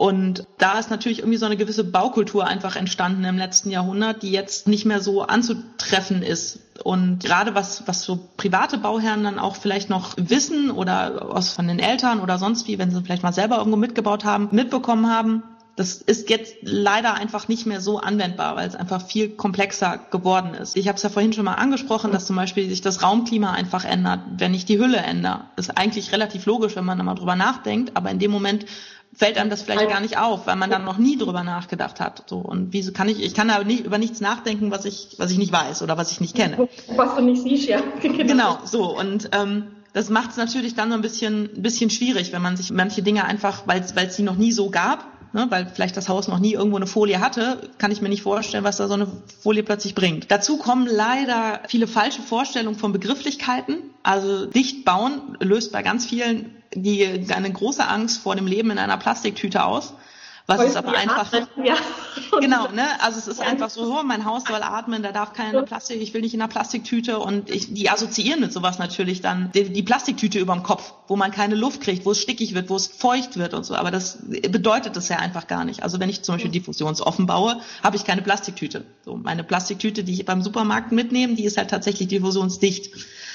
Und 0.00 0.46
da 0.56 0.78
ist 0.78 0.88
natürlich 0.88 1.18
irgendwie 1.18 1.36
so 1.36 1.44
eine 1.44 1.58
gewisse 1.58 1.84
Baukultur 1.84 2.46
einfach 2.46 2.74
entstanden 2.74 3.22
im 3.24 3.36
letzten 3.36 3.68
Jahrhundert, 3.68 4.22
die 4.22 4.30
jetzt 4.30 4.66
nicht 4.66 4.86
mehr 4.86 5.02
so 5.02 5.24
anzutreffen 5.24 6.22
ist. 6.22 6.58
Und 6.82 7.22
gerade 7.22 7.54
was, 7.54 7.86
was 7.86 8.04
so 8.04 8.18
private 8.38 8.78
Bauherren 8.78 9.24
dann 9.24 9.38
auch 9.38 9.56
vielleicht 9.56 9.90
noch 9.90 10.14
wissen 10.16 10.70
oder 10.70 11.36
aus 11.36 11.52
von 11.52 11.68
den 11.68 11.78
Eltern 11.78 12.20
oder 12.20 12.38
sonst 12.38 12.66
wie, 12.66 12.78
wenn 12.78 12.90
sie 12.90 13.02
vielleicht 13.02 13.22
mal 13.22 13.34
selber 13.34 13.58
irgendwo 13.58 13.76
mitgebaut 13.76 14.24
haben, 14.24 14.48
mitbekommen 14.52 15.10
haben, 15.10 15.42
das 15.76 15.96
ist 15.96 16.30
jetzt 16.30 16.56
leider 16.62 17.14
einfach 17.14 17.48
nicht 17.48 17.66
mehr 17.66 17.82
so 17.82 18.00
anwendbar, 18.00 18.56
weil 18.56 18.68
es 18.68 18.76
einfach 18.76 19.02
viel 19.02 19.28
komplexer 19.28 19.98
geworden 20.10 20.54
ist. 20.54 20.76
Ich 20.76 20.88
habe 20.88 20.96
es 20.96 21.02
ja 21.02 21.10
vorhin 21.10 21.34
schon 21.34 21.44
mal 21.44 21.54
angesprochen, 21.54 22.10
dass 22.10 22.26
zum 22.26 22.36
Beispiel 22.36 22.68
sich 22.70 22.80
das 22.80 23.02
Raumklima 23.02 23.52
einfach 23.52 23.84
ändert, 23.84 24.20
wenn 24.38 24.54
ich 24.54 24.64
die 24.64 24.78
Hülle 24.78 24.98
ändere. 24.98 25.44
Das 25.56 25.68
ist 25.68 25.76
eigentlich 25.76 26.12
relativ 26.12 26.46
logisch, 26.46 26.74
wenn 26.74 26.86
man 26.86 26.96
da 26.96 27.04
mal 27.04 27.14
drüber 27.14 27.36
nachdenkt, 27.36 27.96
aber 27.96 28.10
in 28.10 28.18
dem 28.18 28.30
Moment 28.30 28.64
fällt 29.12 29.38
einem 29.38 29.50
das 29.50 29.62
vielleicht 29.62 29.88
gar 29.88 30.00
nicht 30.00 30.18
auf, 30.18 30.46
weil 30.46 30.56
man 30.56 30.70
dann 30.70 30.84
noch 30.84 30.98
nie 30.98 31.18
drüber 31.18 31.42
nachgedacht 31.42 32.00
hat. 32.00 32.24
So 32.26 32.38
und 32.38 32.72
wieso 32.72 32.92
kann 32.92 33.08
ich? 33.08 33.22
Ich 33.22 33.34
kann 33.34 33.48
da 33.48 33.62
nicht 33.62 33.84
über 33.84 33.98
nichts 33.98 34.20
nachdenken, 34.20 34.70
was 34.70 34.84
ich 34.84 35.16
was 35.18 35.30
ich 35.30 35.38
nicht 35.38 35.52
weiß 35.52 35.82
oder 35.82 35.96
was 35.96 36.12
ich 36.12 36.20
nicht 36.20 36.36
kenne. 36.36 36.68
Was 36.96 37.16
du 37.16 37.22
nicht 37.22 37.42
siehst, 37.42 37.68
ja. 37.68 37.80
genau. 38.02 38.58
So 38.64 38.96
und 38.98 39.30
ähm, 39.32 39.66
das 39.92 40.10
macht 40.10 40.30
es 40.30 40.36
natürlich 40.36 40.74
dann 40.74 40.90
so 40.90 40.94
ein 40.94 41.02
bisschen 41.02 41.50
ein 41.56 41.62
bisschen 41.62 41.90
schwierig, 41.90 42.32
wenn 42.32 42.42
man 42.42 42.56
sich 42.56 42.70
manche 42.70 43.02
Dinge 43.02 43.24
einfach, 43.24 43.64
weil 43.66 43.82
es 43.82 44.16
sie 44.16 44.22
noch 44.22 44.36
nie 44.36 44.52
so 44.52 44.70
gab, 44.70 45.04
ne, 45.32 45.46
weil 45.50 45.66
vielleicht 45.66 45.96
das 45.96 46.08
Haus 46.08 46.28
noch 46.28 46.38
nie 46.38 46.54
irgendwo 46.54 46.76
eine 46.76 46.86
Folie 46.86 47.20
hatte, 47.20 47.70
kann 47.78 47.90
ich 47.90 48.00
mir 48.00 48.08
nicht 48.08 48.22
vorstellen, 48.22 48.64
was 48.64 48.76
da 48.76 48.88
so 48.88 48.94
eine 48.94 49.08
Folie 49.40 49.62
plötzlich 49.62 49.94
bringt. 49.94 50.30
Dazu 50.30 50.56
kommen 50.56 50.86
leider 50.86 51.60
viele 51.68 51.86
falsche 51.86 52.22
Vorstellungen 52.22 52.78
von 52.78 52.92
Begrifflichkeiten. 52.92 53.78
Also 54.02 54.46
dicht 54.46 54.84
bauen 54.84 55.36
löst 55.40 55.72
bei 55.72 55.82
ganz 55.82 56.06
vielen 56.06 56.54
die 56.74 57.26
eine 57.32 57.52
große 57.52 57.86
Angst 57.86 58.22
vor 58.22 58.36
dem 58.36 58.46
Leben 58.46 58.70
in 58.70 58.78
einer 58.78 58.96
Plastiktüte 58.96 59.64
aus. 59.64 59.94
Was 60.46 60.64
ist 60.64 60.76
aber 60.76 60.96
einfach. 60.96 61.32
Atmen, 61.32 61.64
ja. 61.64 61.76
Genau, 62.40 62.68
ne? 62.68 62.84
Also 63.02 63.18
es 63.18 63.28
ist 63.28 63.40
einfach 63.40 63.70
so, 63.70 64.02
mein 64.02 64.24
Haus 64.24 64.44
soll 64.44 64.62
atmen, 64.62 65.02
da 65.02 65.12
darf 65.12 65.32
keine 65.32 65.62
Plastik, 65.62 66.00
ich 66.00 66.12
will 66.12 66.22
nicht 66.22 66.34
in 66.34 66.40
einer 66.40 66.48
Plastiktüte 66.48 67.20
und 67.20 67.50
ich, 67.50 67.72
die 67.72 67.88
assoziieren 67.88 68.40
mit 68.40 68.52
sowas 68.52 68.78
natürlich 68.78 69.20
dann 69.20 69.52
die, 69.52 69.70
die 69.70 69.82
Plastiktüte 69.82 70.38
über 70.38 70.52
dem 70.54 70.64
Kopf, 70.64 70.92
wo 71.06 71.16
man 71.16 71.30
keine 71.30 71.54
Luft 71.54 71.80
kriegt, 71.82 72.04
wo 72.04 72.10
es 72.10 72.20
stickig 72.20 72.54
wird, 72.54 72.68
wo 72.68 72.76
es 72.76 72.88
feucht 72.88 73.36
wird 73.36 73.54
und 73.54 73.64
so. 73.64 73.74
Aber 73.74 73.90
das 73.92 74.18
bedeutet 74.22 74.96
das 74.96 75.08
ja 75.08 75.18
einfach 75.18 75.46
gar 75.46 75.64
nicht. 75.64 75.84
Also 75.84 76.00
wenn 76.00 76.08
ich 76.08 76.22
zum 76.22 76.34
Beispiel 76.34 76.50
diffusionsoffen 76.50 77.26
baue, 77.26 77.60
habe 77.82 77.96
ich 77.96 78.04
keine 78.04 78.22
Plastiktüte. 78.22 78.84
So, 79.04 79.16
meine 79.16 79.44
Plastiktüte, 79.44 80.02
die 80.02 80.14
ich 80.14 80.24
beim 80.24 80.42
Supermarkt 80.42 80.90
mitnehme, 80.90 81.34
die 81.34 81.44
ist 81.44 81.58
halt 81.58 81.70
tatsächlich 81.70 82.08
diffusionsdicht. 82.08 82.92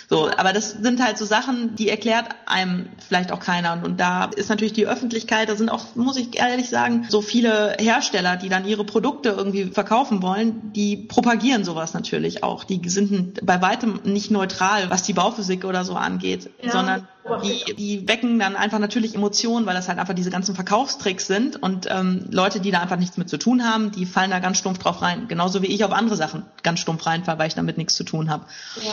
So, 0.09 0.29
aber 0.29 0.53
das 0.53 0.71
sind 0.71 1.03
halt 1.03 1.17
so 1.17 1.25
Sachen, 1.25 1.75
die 1.75 1.89
erklärt 1.89 2.29
einem 2.45 2.89
vielleicht 3.07 3.31
auch 3.31 3.39
keiner. 3.39 3.81
Und 3.83 3.99
da 3.99 4.25
ist 4.25 4.49
natürlich 4.49 4.73
die 4.73 4.87
Öffentlichkeit, 4.87 5.49
da 5.49 5.55
sind 5.55 5.69
auch, 5.69 5.95
muss 5.95 6.17
ich 6.17 6.37
ehrlich 6.37 6.69
sagen, 6.69 7.07
so 7.09 7.21
viele 7.21 7.75
Hersteller, 7.79 8.35
die 8.35 8.49
dann 8.49 8.65
ihre 8.65 8.83
Produkte 8.83 9.29
irgendwie 9.29 9.65
verkaufen 9.65 10.21
wollen, 10.21 10.73
die 10.73 10.95
propagieren 10.97 11.63
sowas 11.63 11.93
natürlich 11.93 12.43
auch. 12.43 12.63
Die 12.63 12.87
sind 12.87 13.45
bei 13.45 13.61
weitem 13.61 13.99
nicht 14.03 14.29
neutral, 14.29 14.89
was 14.89 15.03
die 15.03 15.13
Bauphysik 15.13 15.65
oder 15.65 15.83
so 15.83 15.95
angeht, 15.95 16.49
ja. 16.61 16.71
sondern 16.71 17.07
die, 17.43 17.73
die 17.73 18.07
wecken 18.07 18.37
dann 18.37 18.55
einfach 18.55 18.77
natürlich 18.77 19.15
Emotionen, 19.15 19.65
weil 19.65 19.73
das 19.73 19.87
halt 19.87 19.97
einfach 19.97 20.13
diese 20.13 20.29
ganzen 20.29 20.53
Verkaufstricks 20.53 21.25
sind 21.25 21.61
und 21.61 21.87
ähm, 21.89 22.27
Leute, 22.29 22.59
die 22.59 22.69
da 22.69 22.79
einfach 22.79 22.97
nichts 22.97 23.17
mit 23.17 23.29
zu 23.29 23.37
tun 23.37 23.63
haben, 23.63 23.91
die 23.91 24.05
fallen 24.05 24.29
da 24.29 24.37
ganz 24.37 24.59
stumpf 24.59 24.77
drauf 24.77 25.01
rein. 25.01 25.27
Genauso 25.27 25.63
wie 25.63 25.67
ich 25.67 25.83
auf 25.83 25.91
andere 25.91 26.15
Sachen 26.15 26.45
ganz 26.61 26.79
stumpf 26.79 27.03
reinfall, 27.07 27.39
weil 27.39 27.47
ich 27.47 27.55
damit 27.55 27.79
nichts 27.79 27.95
zu 27.95 28.03
tun 28.03 28.29
habe. 28.29 28.45
Ja. 28.83 28.91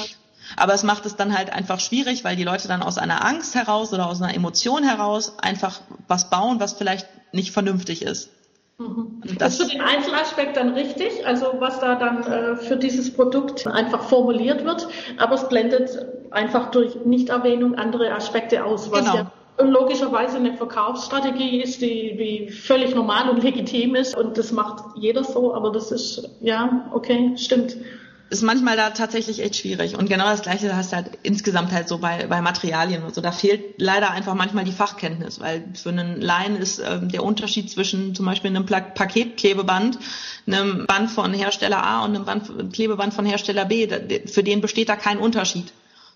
Aber 0.56 0.74
es 0.74 0.82
macht 0.82 1.06
es 1.06 1.16
dann 1.16 1.36
halt 1.36 1.52
einfach 1.52 1.80
schwierig, 1.80 2.24
weil 2.24 2.36
die 2.36 2.44
Leute 2.44 2.68
dann 2.68 2.82
aus 2.82 2.98
einer 2.98 3.24
Angst 3.24 3.54
heraus 3.54 3.92
oder 3.92 4.06
aus 4.06 4.20
einer 4.20 4.34
Emotion 4.34 4.82
heraus 4.82 5.38
einfach 5.38 5.80
was 6.08 6.30
bauen, 6.30 6.60
was 6.60 6.74
vielleicht 6.74 7.06
nicht 7.32 7.52
vernünftig 7.52 8.02
ist. 8.02 8.30
Mhm. 8.78 9.22
Das 9.38 9.60
ist 9.60 9.70
für 9.70 9.78
den 9.78 9.80
Einzelaspekt 9.80 10.56
dann 10.56 10.74
richtig, 10.74 11.26
also 11.26 11.54
was 11.58 11.78
da 11.80 11.94
dann 11.94 12.22
äh, 12.24 12.56
für 12.56 12.76
dieses 12.76 13.12
Produkt 13.12 13.66
einfach 13.66 14.02
formuliert 14.02 14.64
wird, 14.64 14.88
aber 15.18 15.34
es 15.34 15.48
blendet 15.48 16.06
einfach 16.30 16.70
durch 16.70 16.96
Nichterwähnung 17.04 17.74
andere 17.74 18.12
Aspekte 18.12 18.64
aus, 18.64 18.90
was 18.90 19.00
genau. 19.00 19.16
ja 19.16 19.32
logischerweise 19.58 20.38
eine 20.38 20.54
Verkaufsstrategie 20.54 21.62
ist, 21.62 21.82
die, 21.82 22.16
die 22.16 22.50
völlig 22.50 22.94
normal 22.94 23.28
und 23.28 23.42
legitim 23.42 23.94
ist 23.94 24.16
und 24.16 24.38
das 24.38 24.50
macht 24.50 24.82
jeder 24.96 25.24
so, 25.24 25.54
aber 25.54 25.70
das 25.70 25.92
ist, 25.92 26.28
ja, 26.40 26.90
okay, 26.92 27.34
stimmt 27.36 27.76
ist 28.32 28.42
manchmal 28.42 28.78
da 28.78 28.90
tatsächlich 28.90 29.42
echt 29.42 29.56
schwierig. 29.56 29.98
Und 29.98 30.08
genau 30.08 30.24
das 30.24 30.40
Gleiche 30.40 30.74
hast 30.74 30.92
du 30.92 30.96
halt 30.96 31.18
insgesamt 31.22 31.70
halt 31.70 31.86
so 31.86 31.98
bei, 31.98 32.26
bei 32.26 32.40
Materialien 32.40 33.02
und 33.02 33.14
so. 33.14 33.20
Da 33.20 33.30
fehlt 33.30 33.74
leider 33.76 34.10
einfach 34.10 34.34
manchmal 34.34 34.64
die 34.64 34.72
Fachkenntnis, 34.72 35.38
weil 35.38 35.62
für 35.74 35.90
einen 35.90 36.20
Laien 36.20 36.56
ist 36.56 36.78
ähm, 36.78 37.10
der 37.10 37.24
Unterschied 37.24 37.70
zwischen 37.70 38.14
zum 38.14 38.24
Beispiel 38.24 38.48
einem 38.48 38.64
Paketklebeband, 38.64 39.98
einem 40.46 40.86
Band 40.86 41.10
von 41.10 41.34
Hersteller 41.34 41.84
A 41.84 42.04
und 42.04 42.16
einem 42.16 42.24
Band, 42.24 42.72
Klebeband 42.72 43.12
von 43.12 43.26
Hersteller 43.26 43.66
B, 43.66 43.86
für 44.26 44.42
den 44.42 44.62
besteht 44.62 44.88
da 44.88 44.96
kein 44.96 45.18
Unterschied. 45.18 45.70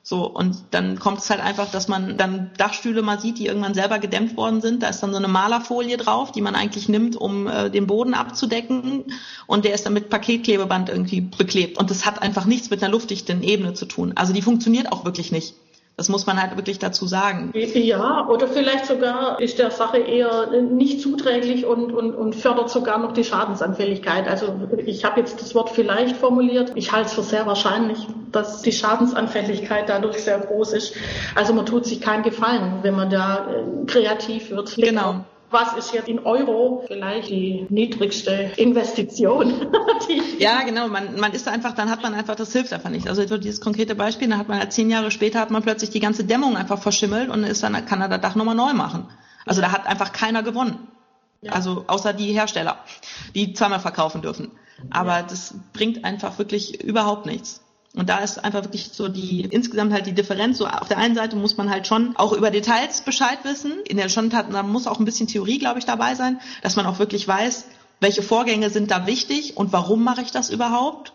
So, 0.08 0.24
und 0.24 0.56
dann 0.70 1.00
kommt 1.00 1.18
es 1.18 1.30
halt 1.30 1.40
einfach, 1.40 1.68
dass 1.68 1.88
man 1.88 2.16
dann 2.16 2.52
Dachstühle 2.56 3.02
mal 3.02 3.18
sieht, 3.18 3.40
die 3.40 3.46
irgendwann 3.46 3.74
selber 3.74 3.98
gedämmt 3.98 4.36
worden 4.36 4.60
sind. 4.60 4.84
Da 4.84 4.88
ist 4.88 5.02
dann 5.02 5.10
so 5.10 5.16
eine 5.16 5.26
Malerfolie 5.26 5.96
drauf, 5.96 6.30
die 6.30 6.42
man 6.42 6.54
eigentlich 6.54 6.88
nimmt, 6.88 7.16
um 7.16 7.48
äh, 7.48 7.70
den 7.70 7.88
Boden 7.88 8.14
abzudecken. 8.14 9.12
Und 9.48 9.64
der 9.64 9.74
ist 9.74 9.84
dann 9.84 9.94
mit 9.94 10.08
Paketklebeband 10.08 10.90
irgendwie 10.90 11.22
beklebt. 11.22 11.76
Und 11.76 11.90
das 11.90 12.06
hat 12.06 12.22
einfach 12.22 12.44
nichts 12.44 12.70
mit 12.70 12.84
einer 12.84 12.92
luftdichten 12.92 13.42
Ebene 13.42 13.74
zu 13.74 13.84
tun. 13.84 14.12
Also 14.14 14.32
die 14.32 14.42
funktioniert 14.42 14.92
auch 14.92 15.04
wirklich 15.04 15.32
nicht. 15.32 15.56
Das 15.96 16.10
muss 16.10 16.26
man 16.26 16.40
halt 16.40 16.56
wirklich 16.58 16.78
dazu 16.78 17.06
sagen. 17.06 17.52
Ja, 17.54 18.28
oder 18.28 18.48
vielleicht 18.48 18.84
sogar 18.84 19.40
ist 19.40 19.58
der 19.58 19.70
Sache 19.70 19.96
eher 19.96 20.50
nicht 20.60 21.00
zuträglich 21.00 21.64
und, 21.64 21.90
und, 21.90 22.14
und 22.14 22.34
fördert 22.34 22.68
sogar 22.68 22.98
noch 22.98 23.12
die 23.12 23.24
Schadensanfälligkeit. 23.24 24.28
Also 24.28 24.68
ich 24.84 25.06
habe 25.06 25.20
jetzt 25.20 25.40
das 25.40 25.54
Wort 25.54 25.70
vielleicht 25.70 26.16
formuliert. 26.16 26.72
Ich 26.74 26.92
halte 26.92 27.06
es 27.06 27.14
für 27.14 27.22
sehr 27.22 27.46
wahrscheinlich, 27.46 28.06
dass 28.30 28.60
die 28.60 28.72
Schadensanfälligkeit 28.72 29.88
dadurch 29.88 30.18
sehr 30.18 30.38
groß 30.38 30.74
ist. 30.74 30.94
Also 31.34 31.54
man 31.54 31.64
tut 31.64 31.86
sich 31.86 32.02
keinen 32.02 32.24
Gefallen, 32.24 32.80
wenn 32.82 32.94
man 32.94 33.08
da 33.08 33.46
äh, 33.48 33.86
kreativ 33.86 34.50
wird. 34.50 34.76
Genau 34.76 35.24
was 35.56 35.72
ist 35.72 35.94
jetzt 35.94 36.08
in 36.08 36.18
Euro 36.18 36.84
vielleicht 36.86 37.30
die 37.30 37.66
niedrigste 37.70 38.52
Investition? 38.56 39.68
ja, 40.38 40.62
genau. 40.64 40.88
Man, 40.88 41.18
man 41.18 41.32
ist 41.32 41.48
einfach, 41.48 41.72
dann 41.72 41.88
hat 41.90 42.02
man 42.02 42.12
einfach, 42.12 42.34
das 42.34 42.52
hilft 42.52 42.74
einfach 42.74 42.90
nicht. 42.90 43.08
Also 43.08 43.26
so 43.26 43.38
dieses 43.38 43.62
konkrete 43.62 43.94
Beispiel, 43.94 44.28
dann 44.28 44.38
hat 44.38 44.48
man 44.48 44.58
halt 44.58 44.74
zehn 44.74 44.90
Jahre 44.90 45.10
später 45.10 45.40
hat 45.40 45.50
man 45.50 45.62
plötzlich 45.62 45.88
die 45.88 46.00
ganze 46.00 46.24
Dämmung 46.24 46.58
einfach 46.58 46.78
verschimmelt 46.78 47.30
und 47.30 47.42
ist 47.42 47.62
dann 47.62 47.86
kann 47.86 48.02
er 48.02 48.08
das 48.08 48.20
Dach 48.20 48.34
nochmal 48.34 48.54
neu 48.54 48.74
machen. 48.74 49.08
Also 49.46 49.62
da 49.62 49.72
hat 49.72 49.86
einfach 49.86 50.12
keiner 50.12 50.42
gewonnen. 50.42 50.88
Ja. 51.40 51.52
Also 51.52 51.84
außer 51.86 52.12
die 52.12 52.32
Hersteller, 52.32 52.78
die 53.34 53.54
zweimal 53.54 53.80
verkaufen 53.80 54.20
dürfen. 54.20 54.50
Aber 54.90 55.20
ja. 55.20 55.22
das 55.22 55.54
bringt 55.72 56.04
einfach 56.04 56.38
wirklich 56.38 56.84
überhaupt 56.84 57.24
nichts. 57.24 57.62
Und 57.96 58.10
da 58.10 58.18
ist 58.18 58.44
einfach 58.44 58.62
wirklich 58.62 58.90
so 58.92 59.08
die, 59.08 59.40
insgesamt 59.40 59.92
halt 59.92 60.06
die 60.06 60.12
Differenz. 60.12 60.58
So 60.58 60.66
auf 60.66 60.86
der 60.86 60.98
einen 60.98 61.14
Seite 61.14 61.34
muss 61.34 61.56
man 61.56 61.70
halt 61.70 61.86
schon 61.86 62.14
auch 62.16 62.34
über 62.34 62.50
Details 62.50 63.00
Bescheid 63.00 63.38
wissen. 63.42 63.72
In 63.88 63.96
der 63.96 64.10
schon, 64.10 64.28
da 64.28 64.62
muss 64.62 64.86
auch 64.86 64.98
ein 64.98 65.06
bisschen 65.06 65.28
Theorie, 65.28 65.58
glaube 65.58 65.78
ich, 65.78 65.86
dabei 65.86 66.14
sein, 66.14 66.38
dass 66.62 66.76
man 66.76 66.84
auch 66.84 66.98
wirklich 66.98 67.26
weiß, 67.26 67.64
welche 67.98 68.22
Vorgänge 68.22 68.68
sind 68.68 68.90
da 68.90 69.06
wichtig 69.06 69.56
und 69.56 69.72
warum 69.72 70.04
mache 70.04 70.20
ich 70.20 70.30
das 70.30 70.50
überhaupt? 70.50 71.14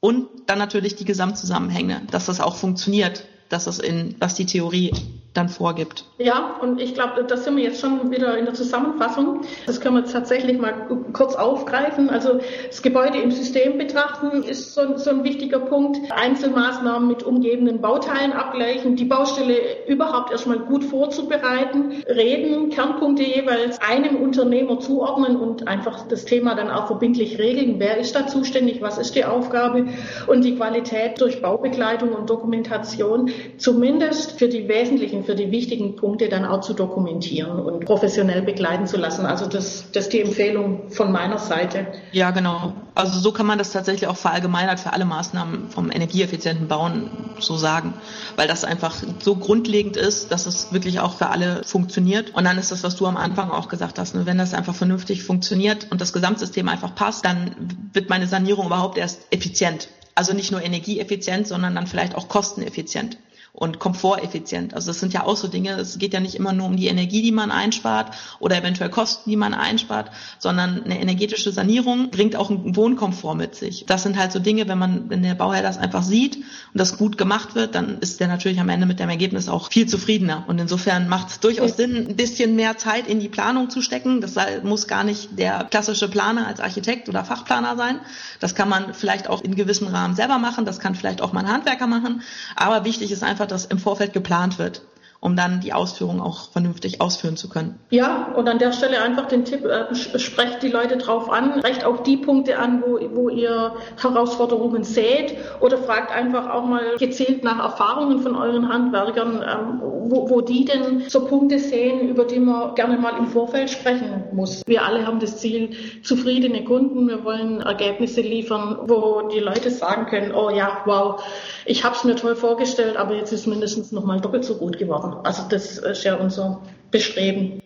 Und 0.00 0.26
dann 0.46 0.58
natürlich 0.58 0.96
die 0.96 1.04
Gesamtzusammenhänge, 1.04 2.02
dass 2.10 2.26
das 2.26 2.40
auch 2.40 2.56
funktioniert, 2.56 3.26
dass 3.48 3.66
das 3.66 3.78
in, 3.78 4.16
was 4.18 4.34
die 4.34 4.46
Theorie 4.46 4.92
dann 5.32 5.48
vorgibt. 5.48 6.04
Ja, 6.18 6.56
und 6.60 6.80
ich 6.80 6.94
glaube, 6.94 7.22
das 7.24 7.44
sind 7.44 7.56
wir 7.56 7.62
jetzt 7.62 7.80
schon 7.80 8.10
wieder 8.10 8.36
in 8.36 8.46
der 8.46 8.54
Zusammenfassung. 8.54 9.42
Das 9.66 9.80
können 9.80 9.94
wir 9.94 10.04
tatsächlich 10.04 10.58
mal 10.58 10.88
kurz 11.12 11.36
aufgreifen. 11.36 12.10
Also 12.10 12.40
das 12.66 12.82
Gebäude 12.82 13.18
im 13.18 13.30
System 13.30 13.78
betrachten 13.78 14.42
ist 14.42 14.74
so, 14.74 14.96
so 14.96 15.10
ein 15.10 15.22
wichtiger 15.22 15.60
Punkt. 15.60 15.98
Einzelmaßnahmen 16.10 17.06
mit 17.06 17.22
umgebenden 17.22 17.80
Bauteilen 17.80 18.32
abgleichen, 18.32 18.96
die 18.96 19.04
Baustelle 19.04 19.86
überhaupt 19.86 20.32
erstmal 20.32 20.58
gut 20.58 20.82
vorzubereiten, 20.84 22.02
reden, 22.08 22.70
Kernpunkte 22.70 23.22
jeweils 23.22 23.80
einem 23.80 24.16
Unternehmer 24.16 24.80
zuordnen 24.80 25.36
und 25.36 25.68
einfach 25.68 26.08
das 26.08 26.24
Thema 26.24 26.56
dann 26.56 26.70
auch 26.70 26.88
verbindlich 26.88 27.38
regeln. 27.38 27.76
Wer 27.78 27.98
ist 27.98 28.16
da 28.16 28.26
zuständig? 28.26 28.82
Was 28.82 28.98
ist 28.98 29.14
die 29.14 29.24
Aufgabe? 29.24 29.86
Und 30.26 30.44
die 30.44 30.56
Qualität 30.56 31.20
durch 31.20 31.40
Baubegleitung 31.40 32.10
und 32.12 32.28
Dokumentation 32.28 33.30
zumindest 33.58 34.38
für 34.38 34.48
die 34.48 34.68
wesentlichen 34.68 35.19
für 35.24 35.34
die 35.34 35.50
wichtigen 35.50 35.96
Punkte 35.96 36.28
dann 36.28 36.44
auch 36.44 36.60
zu 36.60 36.74
dokumentieren 36.74 37.58
und 37.60 37.84
professionell 37.84 38.42
begleiten 38.42 38.86
zu 38.86 38.96
lassen. 38.96 39.26
Also 39.26 39.46
das, 39.46 39.90
das 39.92 40.04
ist 40.04 40.12
die 40.12 40.20
Empfehlung 40.20 40.90
von 40.90 41.12
meiner 41.12 41.38
Seite. 41.38 41.86
Ja, 42.12 42.30
genau. 42.30 42.72
Also 42.94 43.18
so 43.18 43.32
kann 43.32 43.46
man 43.46 43.58
das 43.58 43.72
tatsächlich 43.72 44.08
auch 44.08 44.16
verallgemeinert 44.16 44.80
für 44.80 44.92
alle 44.92 45.04
Maßnahmen 45.04 45.70
vom 45.70 45.90
energieeffizienten 45.90 46.68
Bauen 46.68 47.10
so 47.38 47.56
sagen, 47.56 47.94
weil 48.36 48.48
das 48.48 48.64
einfach 48.64 48.94
so 49.20 49.36
grundlegend 49.36 49.96
ist, 49.96 50.32
dass 50.32 50.46
es 50.46 50.72
wirklich 50.72 51.00
auch 51.00 51.14
für 51.14 51.28
alle 51.28 51.62
funktioniert. 51.64 52.34
Und 52.34 52.44
dann 52.44 52.58
ist 52.58 52.72
das, 52.72 52.82
was 52.82 52.96
du 52.96 53.06
am 53.06 53.16
Anfang 53.16 53.50
auch 53.50 53.68
gesagt 53.68 53.98
hast, 53.98 54.14
ne? 54.14 54.26
wenn 54.26 54.38
das 54.38 54.54
einfach 54.54 54.74
vernünftig 54.74 55.22
funktioniert 55.22 55.86
und 55.90 56.00
das 56.00 56.12
Gesamtsystem 56.12 56.68
einfach 56.68 56.94
passt, 56.94 57.24
dann 57.24 57.54
wird 57.92 58.10
meine 58.10 58.26
Sanierung 58.26 58.66
überhaupt 58.66 58.98
erst 58.98 59.20
effizient. 59.30 59.88
Also 60.14 60.34
nicht 60.34 60.52
nur 60.52 60.62
energieeffizient, 60.62 61.46
sondern 61.46 61.74
dann 61.74 61.86
vielleicht 61.86 62.14
auch 62.14 62.28
kosteneffizient 62.28 63.16
und 63.60 63.78
komforteffizient. 63.78 64.72
Also 64.72 64.86
das 64.86 65.00
sind 65.00 65.12
ja 65.12 65.24
auch 65.24 65.36
so 65.36 65.46
Dinge, 65.46 65.72
es 65.72 65.98
geht 65.98 66.14
ja 66.14 66.20
nicht 66.20 66.34
immer 66.34 66.54
nur 66.54 66.66
um 66.66 66.76
die 66.76 66.86
Energie, 66.86 67.20
die 67.20 67.30
man 67.30 67.50
einspart 67.50 68.16
oder 68.38 68.56
eventuell 68.56 68.88
Kosten, 68.88 69.28
die 69.28 69.36
man 69.36 69.52
einspart, 69.52 70.10
sondern 70.38 70.82
eine 70.84 70.98
energetische 70.98 71.52
Sanierung 71.52 72.10
bringt 72.10 72.36
auch 72.36 72.48
einen 72.48 72.74
Wohnkomfort 72.74 73.34
mit 73.34 73.54
sich. 73.54 73.84
Das 73.86 74.02
sind 74.02 74.16
halt 74.16 74.32
so 74.32 74.38
Dinge, 74.38 74.66
wenn 74.66 74.78
man, 74.78 75.10
wenn 75.10 75.22
der 75.22 75.34
Bauherr 75.34 75.60
das 75.60 75.76
einfach 75.76 76.02
sieht 76.02 76.36
und 76.36 76.44
das 76.72 76.96
gut 76.96 77.18
gemacht 77.18 77.54
wird, 77.54 77.74
dann 77.74 77.98
ist 77.98 78.18
der 78.18 78.28
natürlich 78.28 78.60
am 78.60 78.70
Ende 78.70 78.86
mit 78.86 78.98
dem 78.98 79.10
Ergebnis 79.10 79.50
auch 79.50 79.70
viel 79.70 79.86
zufriedener. 79.86 80.44
Und 80.48 80.58
insofern 80.58 81.06
macht 81.06 81.28
es 81.28 81.40
durchaus 81.40 81.76
Sinn, 81.76 82.06
ein 82.08 82.16
bisschen 82.16 82.56
mehr 82.56 82.78
Zeit 82.78 83.08
in 83.08 83.20
die 83.20 83.28
Planung 83.28 83.68
zu 83.68 83.82
stecken. 83.82 84.22
Das 84.22 84.36
muss 84.62 84.86
gar 84.86 85.04
nicht 85.04 85.38
der 85.38 85.64
klassische 85.64 86.08
Planer 86.08 86.46
als 86.46 86.60
Architekt 86.60 87.10
oder 87.10 87.26
Fachplaner 87.26 87.76
sein. 87.76 88.00
Das 88.38 88.54
kann 88.54 88.70
man 88.70 88.94
vielleicht 88.94 89.28
auch 89.28 89.42
in 89.42 89.54
gewissem 89.54 89.88
Rahmen 89.88 90.16
selber 90.16 90.38
machen. 90.38 90.64
Das 90.64 90.78
kann 90.78 90.94
vielleicht 90.94 91.20
auch 91.20 91.34
mal 91.34 91.40
ein 91.40 91.52
Handwerker 91.52 91.86
machen. 91.86 92.22
Aber 92.56 92.86
wichtig 92.86 93.12
ist 93.12 93.22
einfach, 93.22 93.49
dass 93.50 93.64
im 93.64 93.78
Vorfeld 93.78 94.12
geplant 94.12 94.58
wird 94.58 94.82
um 95.20 95.36
dann 95.36 95.60
die 95.60 95.72
Ausführung 95.72 96.20
auch 96.20 96.50
vernünftig 96.50 97.00
ausführen 97.00 97.36
zu 97.36 97.48
können. 97.48 97.78
Ja, 97.90 98.32
und 98.34 98.48
an 98.48 98.58
der 98.58 98.72
Stelle 98.72 99.02
einfach 99.02 99.26
den 99.26 99.44
Tipp, 99.44 99.64
äh, 99.64 99.94
sprecht 99.94 100.62
die 100.62 100.68
Leute 100.68 100.96
drauf 100.96 101.30
an, 101.30 101.58
sprecht 101.58 101.84
auch 101.84 102.02
die 102.02 102.16
Punkte 102.16 102.58
an, 102.58 102.82
wo, 102.82 102.98
wo 103.14 103.28
ihr 103.28 103.74
Herausforderungen 104.00 104.82
seht 104.82 105.36
oder 105.60 105.76
fragt 105.76 106.10
einfach 106.10 106.48
auch 106.48 106.64
mal 106.64 106.96
gezielt 106.98 107.44
nach 107.44 107.58
Erfahrungen 107.58 108.20
von 108.20 108.34
euren 108.34 108.68
Handwerkern, 108.72 109.42
ähm, 109.42 109.80
wo, 109.82 110.30
wo 110.30 110.40
die 110.40 110.64
denn 110.64 111.04
so 111.08 111.26
Punkte 111.26 111.58
sehen, 111.58 112.08
über 112.08 112.24
die 112.24 112.40
man 112.40 112.74
gerne 112.74 112.96
mal 112.96 113.16
im 113.18 113.26
Vorfeld 113.26 113.68
sprechen 113.68 114.24
muss. 114.32 114.62
Wir 114.66 114.84
alle 114.84 115.06
haben 115.06 115.20
das 115.20 115.36
Ziel, 115.36 115.70
zufriedene 116.02 116.64
Kunden, 116.64 117.08
wir 117.08 117.24
wollen 117.24 117.60
Ergebnisse 117.60 118.22
liefern, 118.22 118.78
wo 118.86 119.28
die 119.28 119.40
Leute 119.40 119.70
sagen 119.70 120.06
können, 120.06 120.32
oh 120.34 120.48
ja, 120.48 120.82
wow, 120.86 121.22
ich 121.66 121.84
habe 121.84 121.94
es 121.94 122.04
mir 122.04 122.16
toll 122.16 122.36
vorgestellt, 122.36 122.96
aber 122.96 123.14
jetzt 123.14 123.32
ist 123.32 123.46
mindestens 123.46 123.92
noch 123.92 124.04
mal 124.04 124.20
doppelt 124.20 124.44
so 124.44 124.56
gut 124.56 124.78
geworden. 124.78 125.09
Also 125.24 125.42
das 125.48 125.78
ist 125.78 126.04
ja 126.04 126.16
unser 126.16 126.60
Bestreben. 126.90 127.60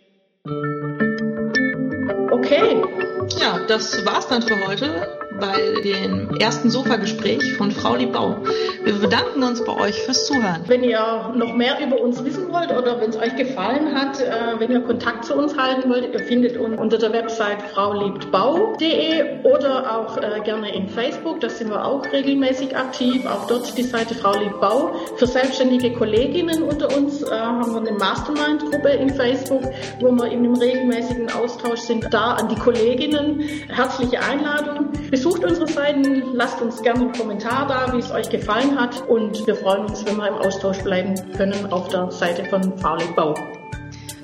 Okay. 2.30 2.82
Ja, 3.40 3.60
das 3.66 4.04
war's 4.04 4.28
dann 4.28 4.42
für 4.42 4.66
heute 4.66 5.23
bei 5.40 5.82
dem 5.82 6.36
ersten 6.38 6.70
Sofagespräch 6.70 7.54
von 7.54 7.70
Frau 7.70 7.96
Liebau. 7.96 8.36
Wir 8.84 8.94
bedanken 8.94 9.42
uns 9.42 9.64
bei 9.64 9.74
euch 9.76 10.00
fürs 10.02 10.26
Zuhören. 10.26 10.62
Wenn 10.66 10.84
ihr 10.84 11.32
noch 11.34 11.54
mehr 11.54 11.78
über 11.84 12.00
uns 12.00 12.24
wissen 12.24 12.52
wollt 12.52 12.70
oder 12.70 13.00
wenn 13.00 13.10
es 13.10 13.16
euch 13.16 13.34
gefallen 13.36 13.94
hat, 13.94 14.20
äh, 14.20 14.58
wenn 14.58 14.70
ihr 14.70 14.80
Kontakt 14.80 15.24
zu 15.24 15.34
uns 15.34 15.56
halten 15.56 15.88
wollt, 15.90 16.12
ihr 16.12 16.20
findet 16.20 16.56
uns 16.56 16.78
unter 16.78 16.98
der 16.98 17.12
Website 17.12 17.62
frauliebtbau.de 17.72 19.42
oder 19.44 19.98
auch 19.98 20.16
äh, 20.16 20.40
gerne 20.44 20.74
in 20.74 20.88
Facebook, 20.88 21.40
da 21.40 21.48
sind 21.48 21.70
wir 21.70 21.84
auch 21.84 22.04
regelmäßig 22.12 22.76
aktiv. 22.76 23.26
Auch 23.26 23.46
dort 23.46 23.76
die 23.76 23.82
Seite 23.82 24.14
Frau 24.14 24.38
liebt 24.38 24.60
Bau. 24.60 24.94
Für 25.16 25.26
selbstständige 25.26 25.92
Kolleginnen 25.92 26.62
unter 26.62 26.94
uns 26.96 27.22
äh, 27.22 27.30
haben 27.30 27.72
wir 27.72 27.80
eine 27.80 27.92
Mastermind-Gruppe 27.92 28.90
in 28.90 29.10
Facebook, 29.10 29.62
wo 30.00 30.12
wir 30.12 30.26
in 30.26 30.40
einem 30.40 30.54
regelmäßigen 30.54 31.32
Austausch 31.32 31.80
sind. 31.80 32.12
Da 32.12 32.34
an 32.34 32.48
die 32.48 32.56
Kolleginnen 32.56 33.40
herzliche 33.68 34.20
Einladung. 34.20 34.90
Besucht 35.24 35.42
unsere 35.42 35.66
Seiten, 35.66 36.34
lasst 36.34 36.60
uns 36.60 36.82
gerne 36.82 37.00
einen 37.00 37.12
Kommentar 37.12 37.66
da, 37.66 37.90
wie 37.94 37.98
es 37.98 38.10
euch 38.10 38.28
gefallen 38.28 38.78
hat 38.78 39.08
und 39.08 39.46
wir 39.46 39.56
freuen 39.56 39.86
uns, 39.86 40.04
wenn 40.04 40.18
wir 40.18 40.28
im 40.28 40.34
Austausch 40.34 40.82
bleiben 40.82 41.14
können 41.34 41.72
auf 41.72 41.88
der 41.88 42.10
Seite 42.10 42.44
von 42.44 42.76
Fahrlig 42.76 43.16
Bau. 43.16 43.32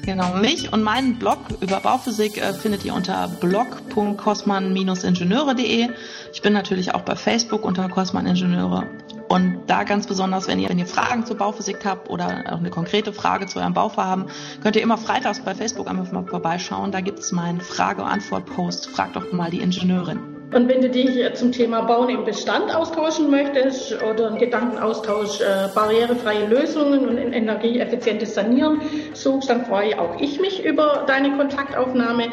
Genau, 0.05 0.35
mich 0.35 0.71
und 0.75 0.83
meinen 0.83 1.19
Blog 1.19 1.39
über 1.63 1.81
Bauphysik 1.81 2.37
äh, 2.37 2.53
findet 2.53 2.85
ihr 2.85 2.93
unter 2.93 3.29
blog.kosman-ingenieure.de. 3.29 5.89
Ich 6.35 6.43
bin 6.43 6.53
natürlich 6.53 6.95
auch 6.95 7.01
bei 7.01 7.17
Facebook 7.17 7.65
unter 7.65 7.89
Kosman 7.89 8.27
Ingenieure. 8.27 8.87
Und 9.31 9.63
da 9.69 9.85
ganz 9.85 10.07
besonders, 10.07 10.49
wenn 10.49 10.59
ihr, 10.59 10.69
wenn 10.69 10.79
ihr 10.79 10.85
Fragen 10.85 11.25
zur 11.25 11.39
Bauphysik 11.39 11.83
habt 11.83 12.11
oder 12.11 12.45
auch 12.53 12.59
eine 12.59 12.69
konkrete 12.69 13.15
Frage 13.15 13.47
zu 13.47 13.59
eurem 13.59 13.73
Bauvorhaben, 13.73 14.27
könnt 14.63 14.77
ihr 14.77 14.83
immer 14.83 14.99
freitags 14.99 15.41
bei 15.41 15.55
Facebook 15.55 15.89
einfach 15.89 16.13
mal 16.13 16.27
vorbeischauen. 16.27 16.93
Da 16.93 17.01
gibt 17.01 17.21
es 17.21 17.33
meinen 17.33 17.63
Frage-Antwort-Post. 17.63 18.91
Fragt 18.91 19.17
doch 19.17 19.33
mal 19.33 19.51
die 19.51 19.61
Ingenieurin. 19.61 20.40
Und 20.53 20.69
wenn 20.69 20.81
du 20.81 20.91
dich 20.91 21.33
zum 21.35 21.53
Thema 21.53 21.83
Bauen 21.83 22.09
im 22.09 22.25
Bestand 22.25 22.75
austauschen 22.75 23.31
möchtest 23.31 24.03
oder 24.03 24.27
einen 24.27 24.39
Gedankenaustausch 24.39 25.41
äh, 25.41 25.69
barrierefreie 25.73 26.47
Lösungen 26.47 27.09
und 27.09 27.19
energieeffizientes 27.19 28.35
Sanieren 28.35 28.81
suchst, 29.13 29.49
dann 29.49 29.67
freue 29.67 29.97
auch 30.01 30.21
ich 30.21 30.41
mich 30.41 30.65
über 30.65 31.05
deine 31.07 31.37
Kontaktaufnahme. 31.37 32.31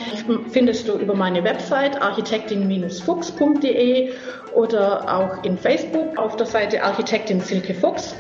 Findest 0.50 0.88
du 0.88 0.94
über 0.94 1.14
meine 1.14 1.44
Website 1.44 2.02
architektin-fuchs.de 2.02 4.14
oder 4.56 5.16
auch 5.16 5.44
in 5.44 5.60
Facebook 5.60 6.18
auf 6.18 6.36
der 6.38 6.48
Seite 6.48 6.84
Architektin 6.84 7.40
Silke 7.40 7.76
Fuchs. 7.76 8.16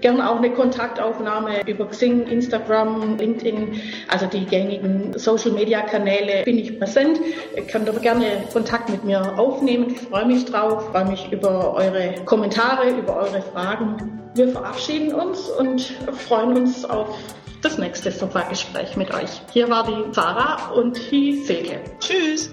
Gern 0.00 0.20
auch 0.20 0.36
eine 0.36 0.50
Kontaktaufnahme 0.50 1.66
über 1.66 1.86
Xing, 1.88 2.26
Instagram, 2.26 3.18
LinkedIn, 3.18 3.80
also 4.08 4.26
die 4.26 4.46
gängigen 4.46 5.18
Social-Media-Kanäle 5.18 6.44
bin 6.44 6.58
ich 6.58 6.78
präsent. 6.78 7.20
Ihr 7.54 7.66
könnt 7.66 7.88
aber 7.88 8.00
gerne 8.00 8.44
Kontakt 8.52 8.88
mit 8.88 9.04
mir 9.04 9.38
aufnehmen. 9.38 9.90
Ich 9.90 10.00
freue 10.00 10.26
mich 10.26 10.44
drauf, 10.46 10.90
freue 10.90 11.06
mich 11.06 11.30
über 11.32 11.74
eure 11.74 12.14
Kommentare, 12.24 12.90
über 12.90 13.16
eure 13.16 13.42
Fragen. 13.42 14.20
Wir 14.34 14.48
verabschieden 14.48 15.12
uns 15.12 15.48
und 15.48 15.82
freuen 16.26 16.56
uns 16.56 16.84
auf 16.84 17.18
das 17.62 17.78
nächste 17.78 18.10
Sofa-Gespräch 18.10 18.96
mit 18.96 19.12
euch. 19.12 19.42
Hier 19.52 19.68
war 19.68 19.84
die 19.84 20.12
Sarah 20.14 20.70
und 20.72 20.98
die 21.10 21.42
Silke. 21.42 21.80
Tschüss! 21.98 22.50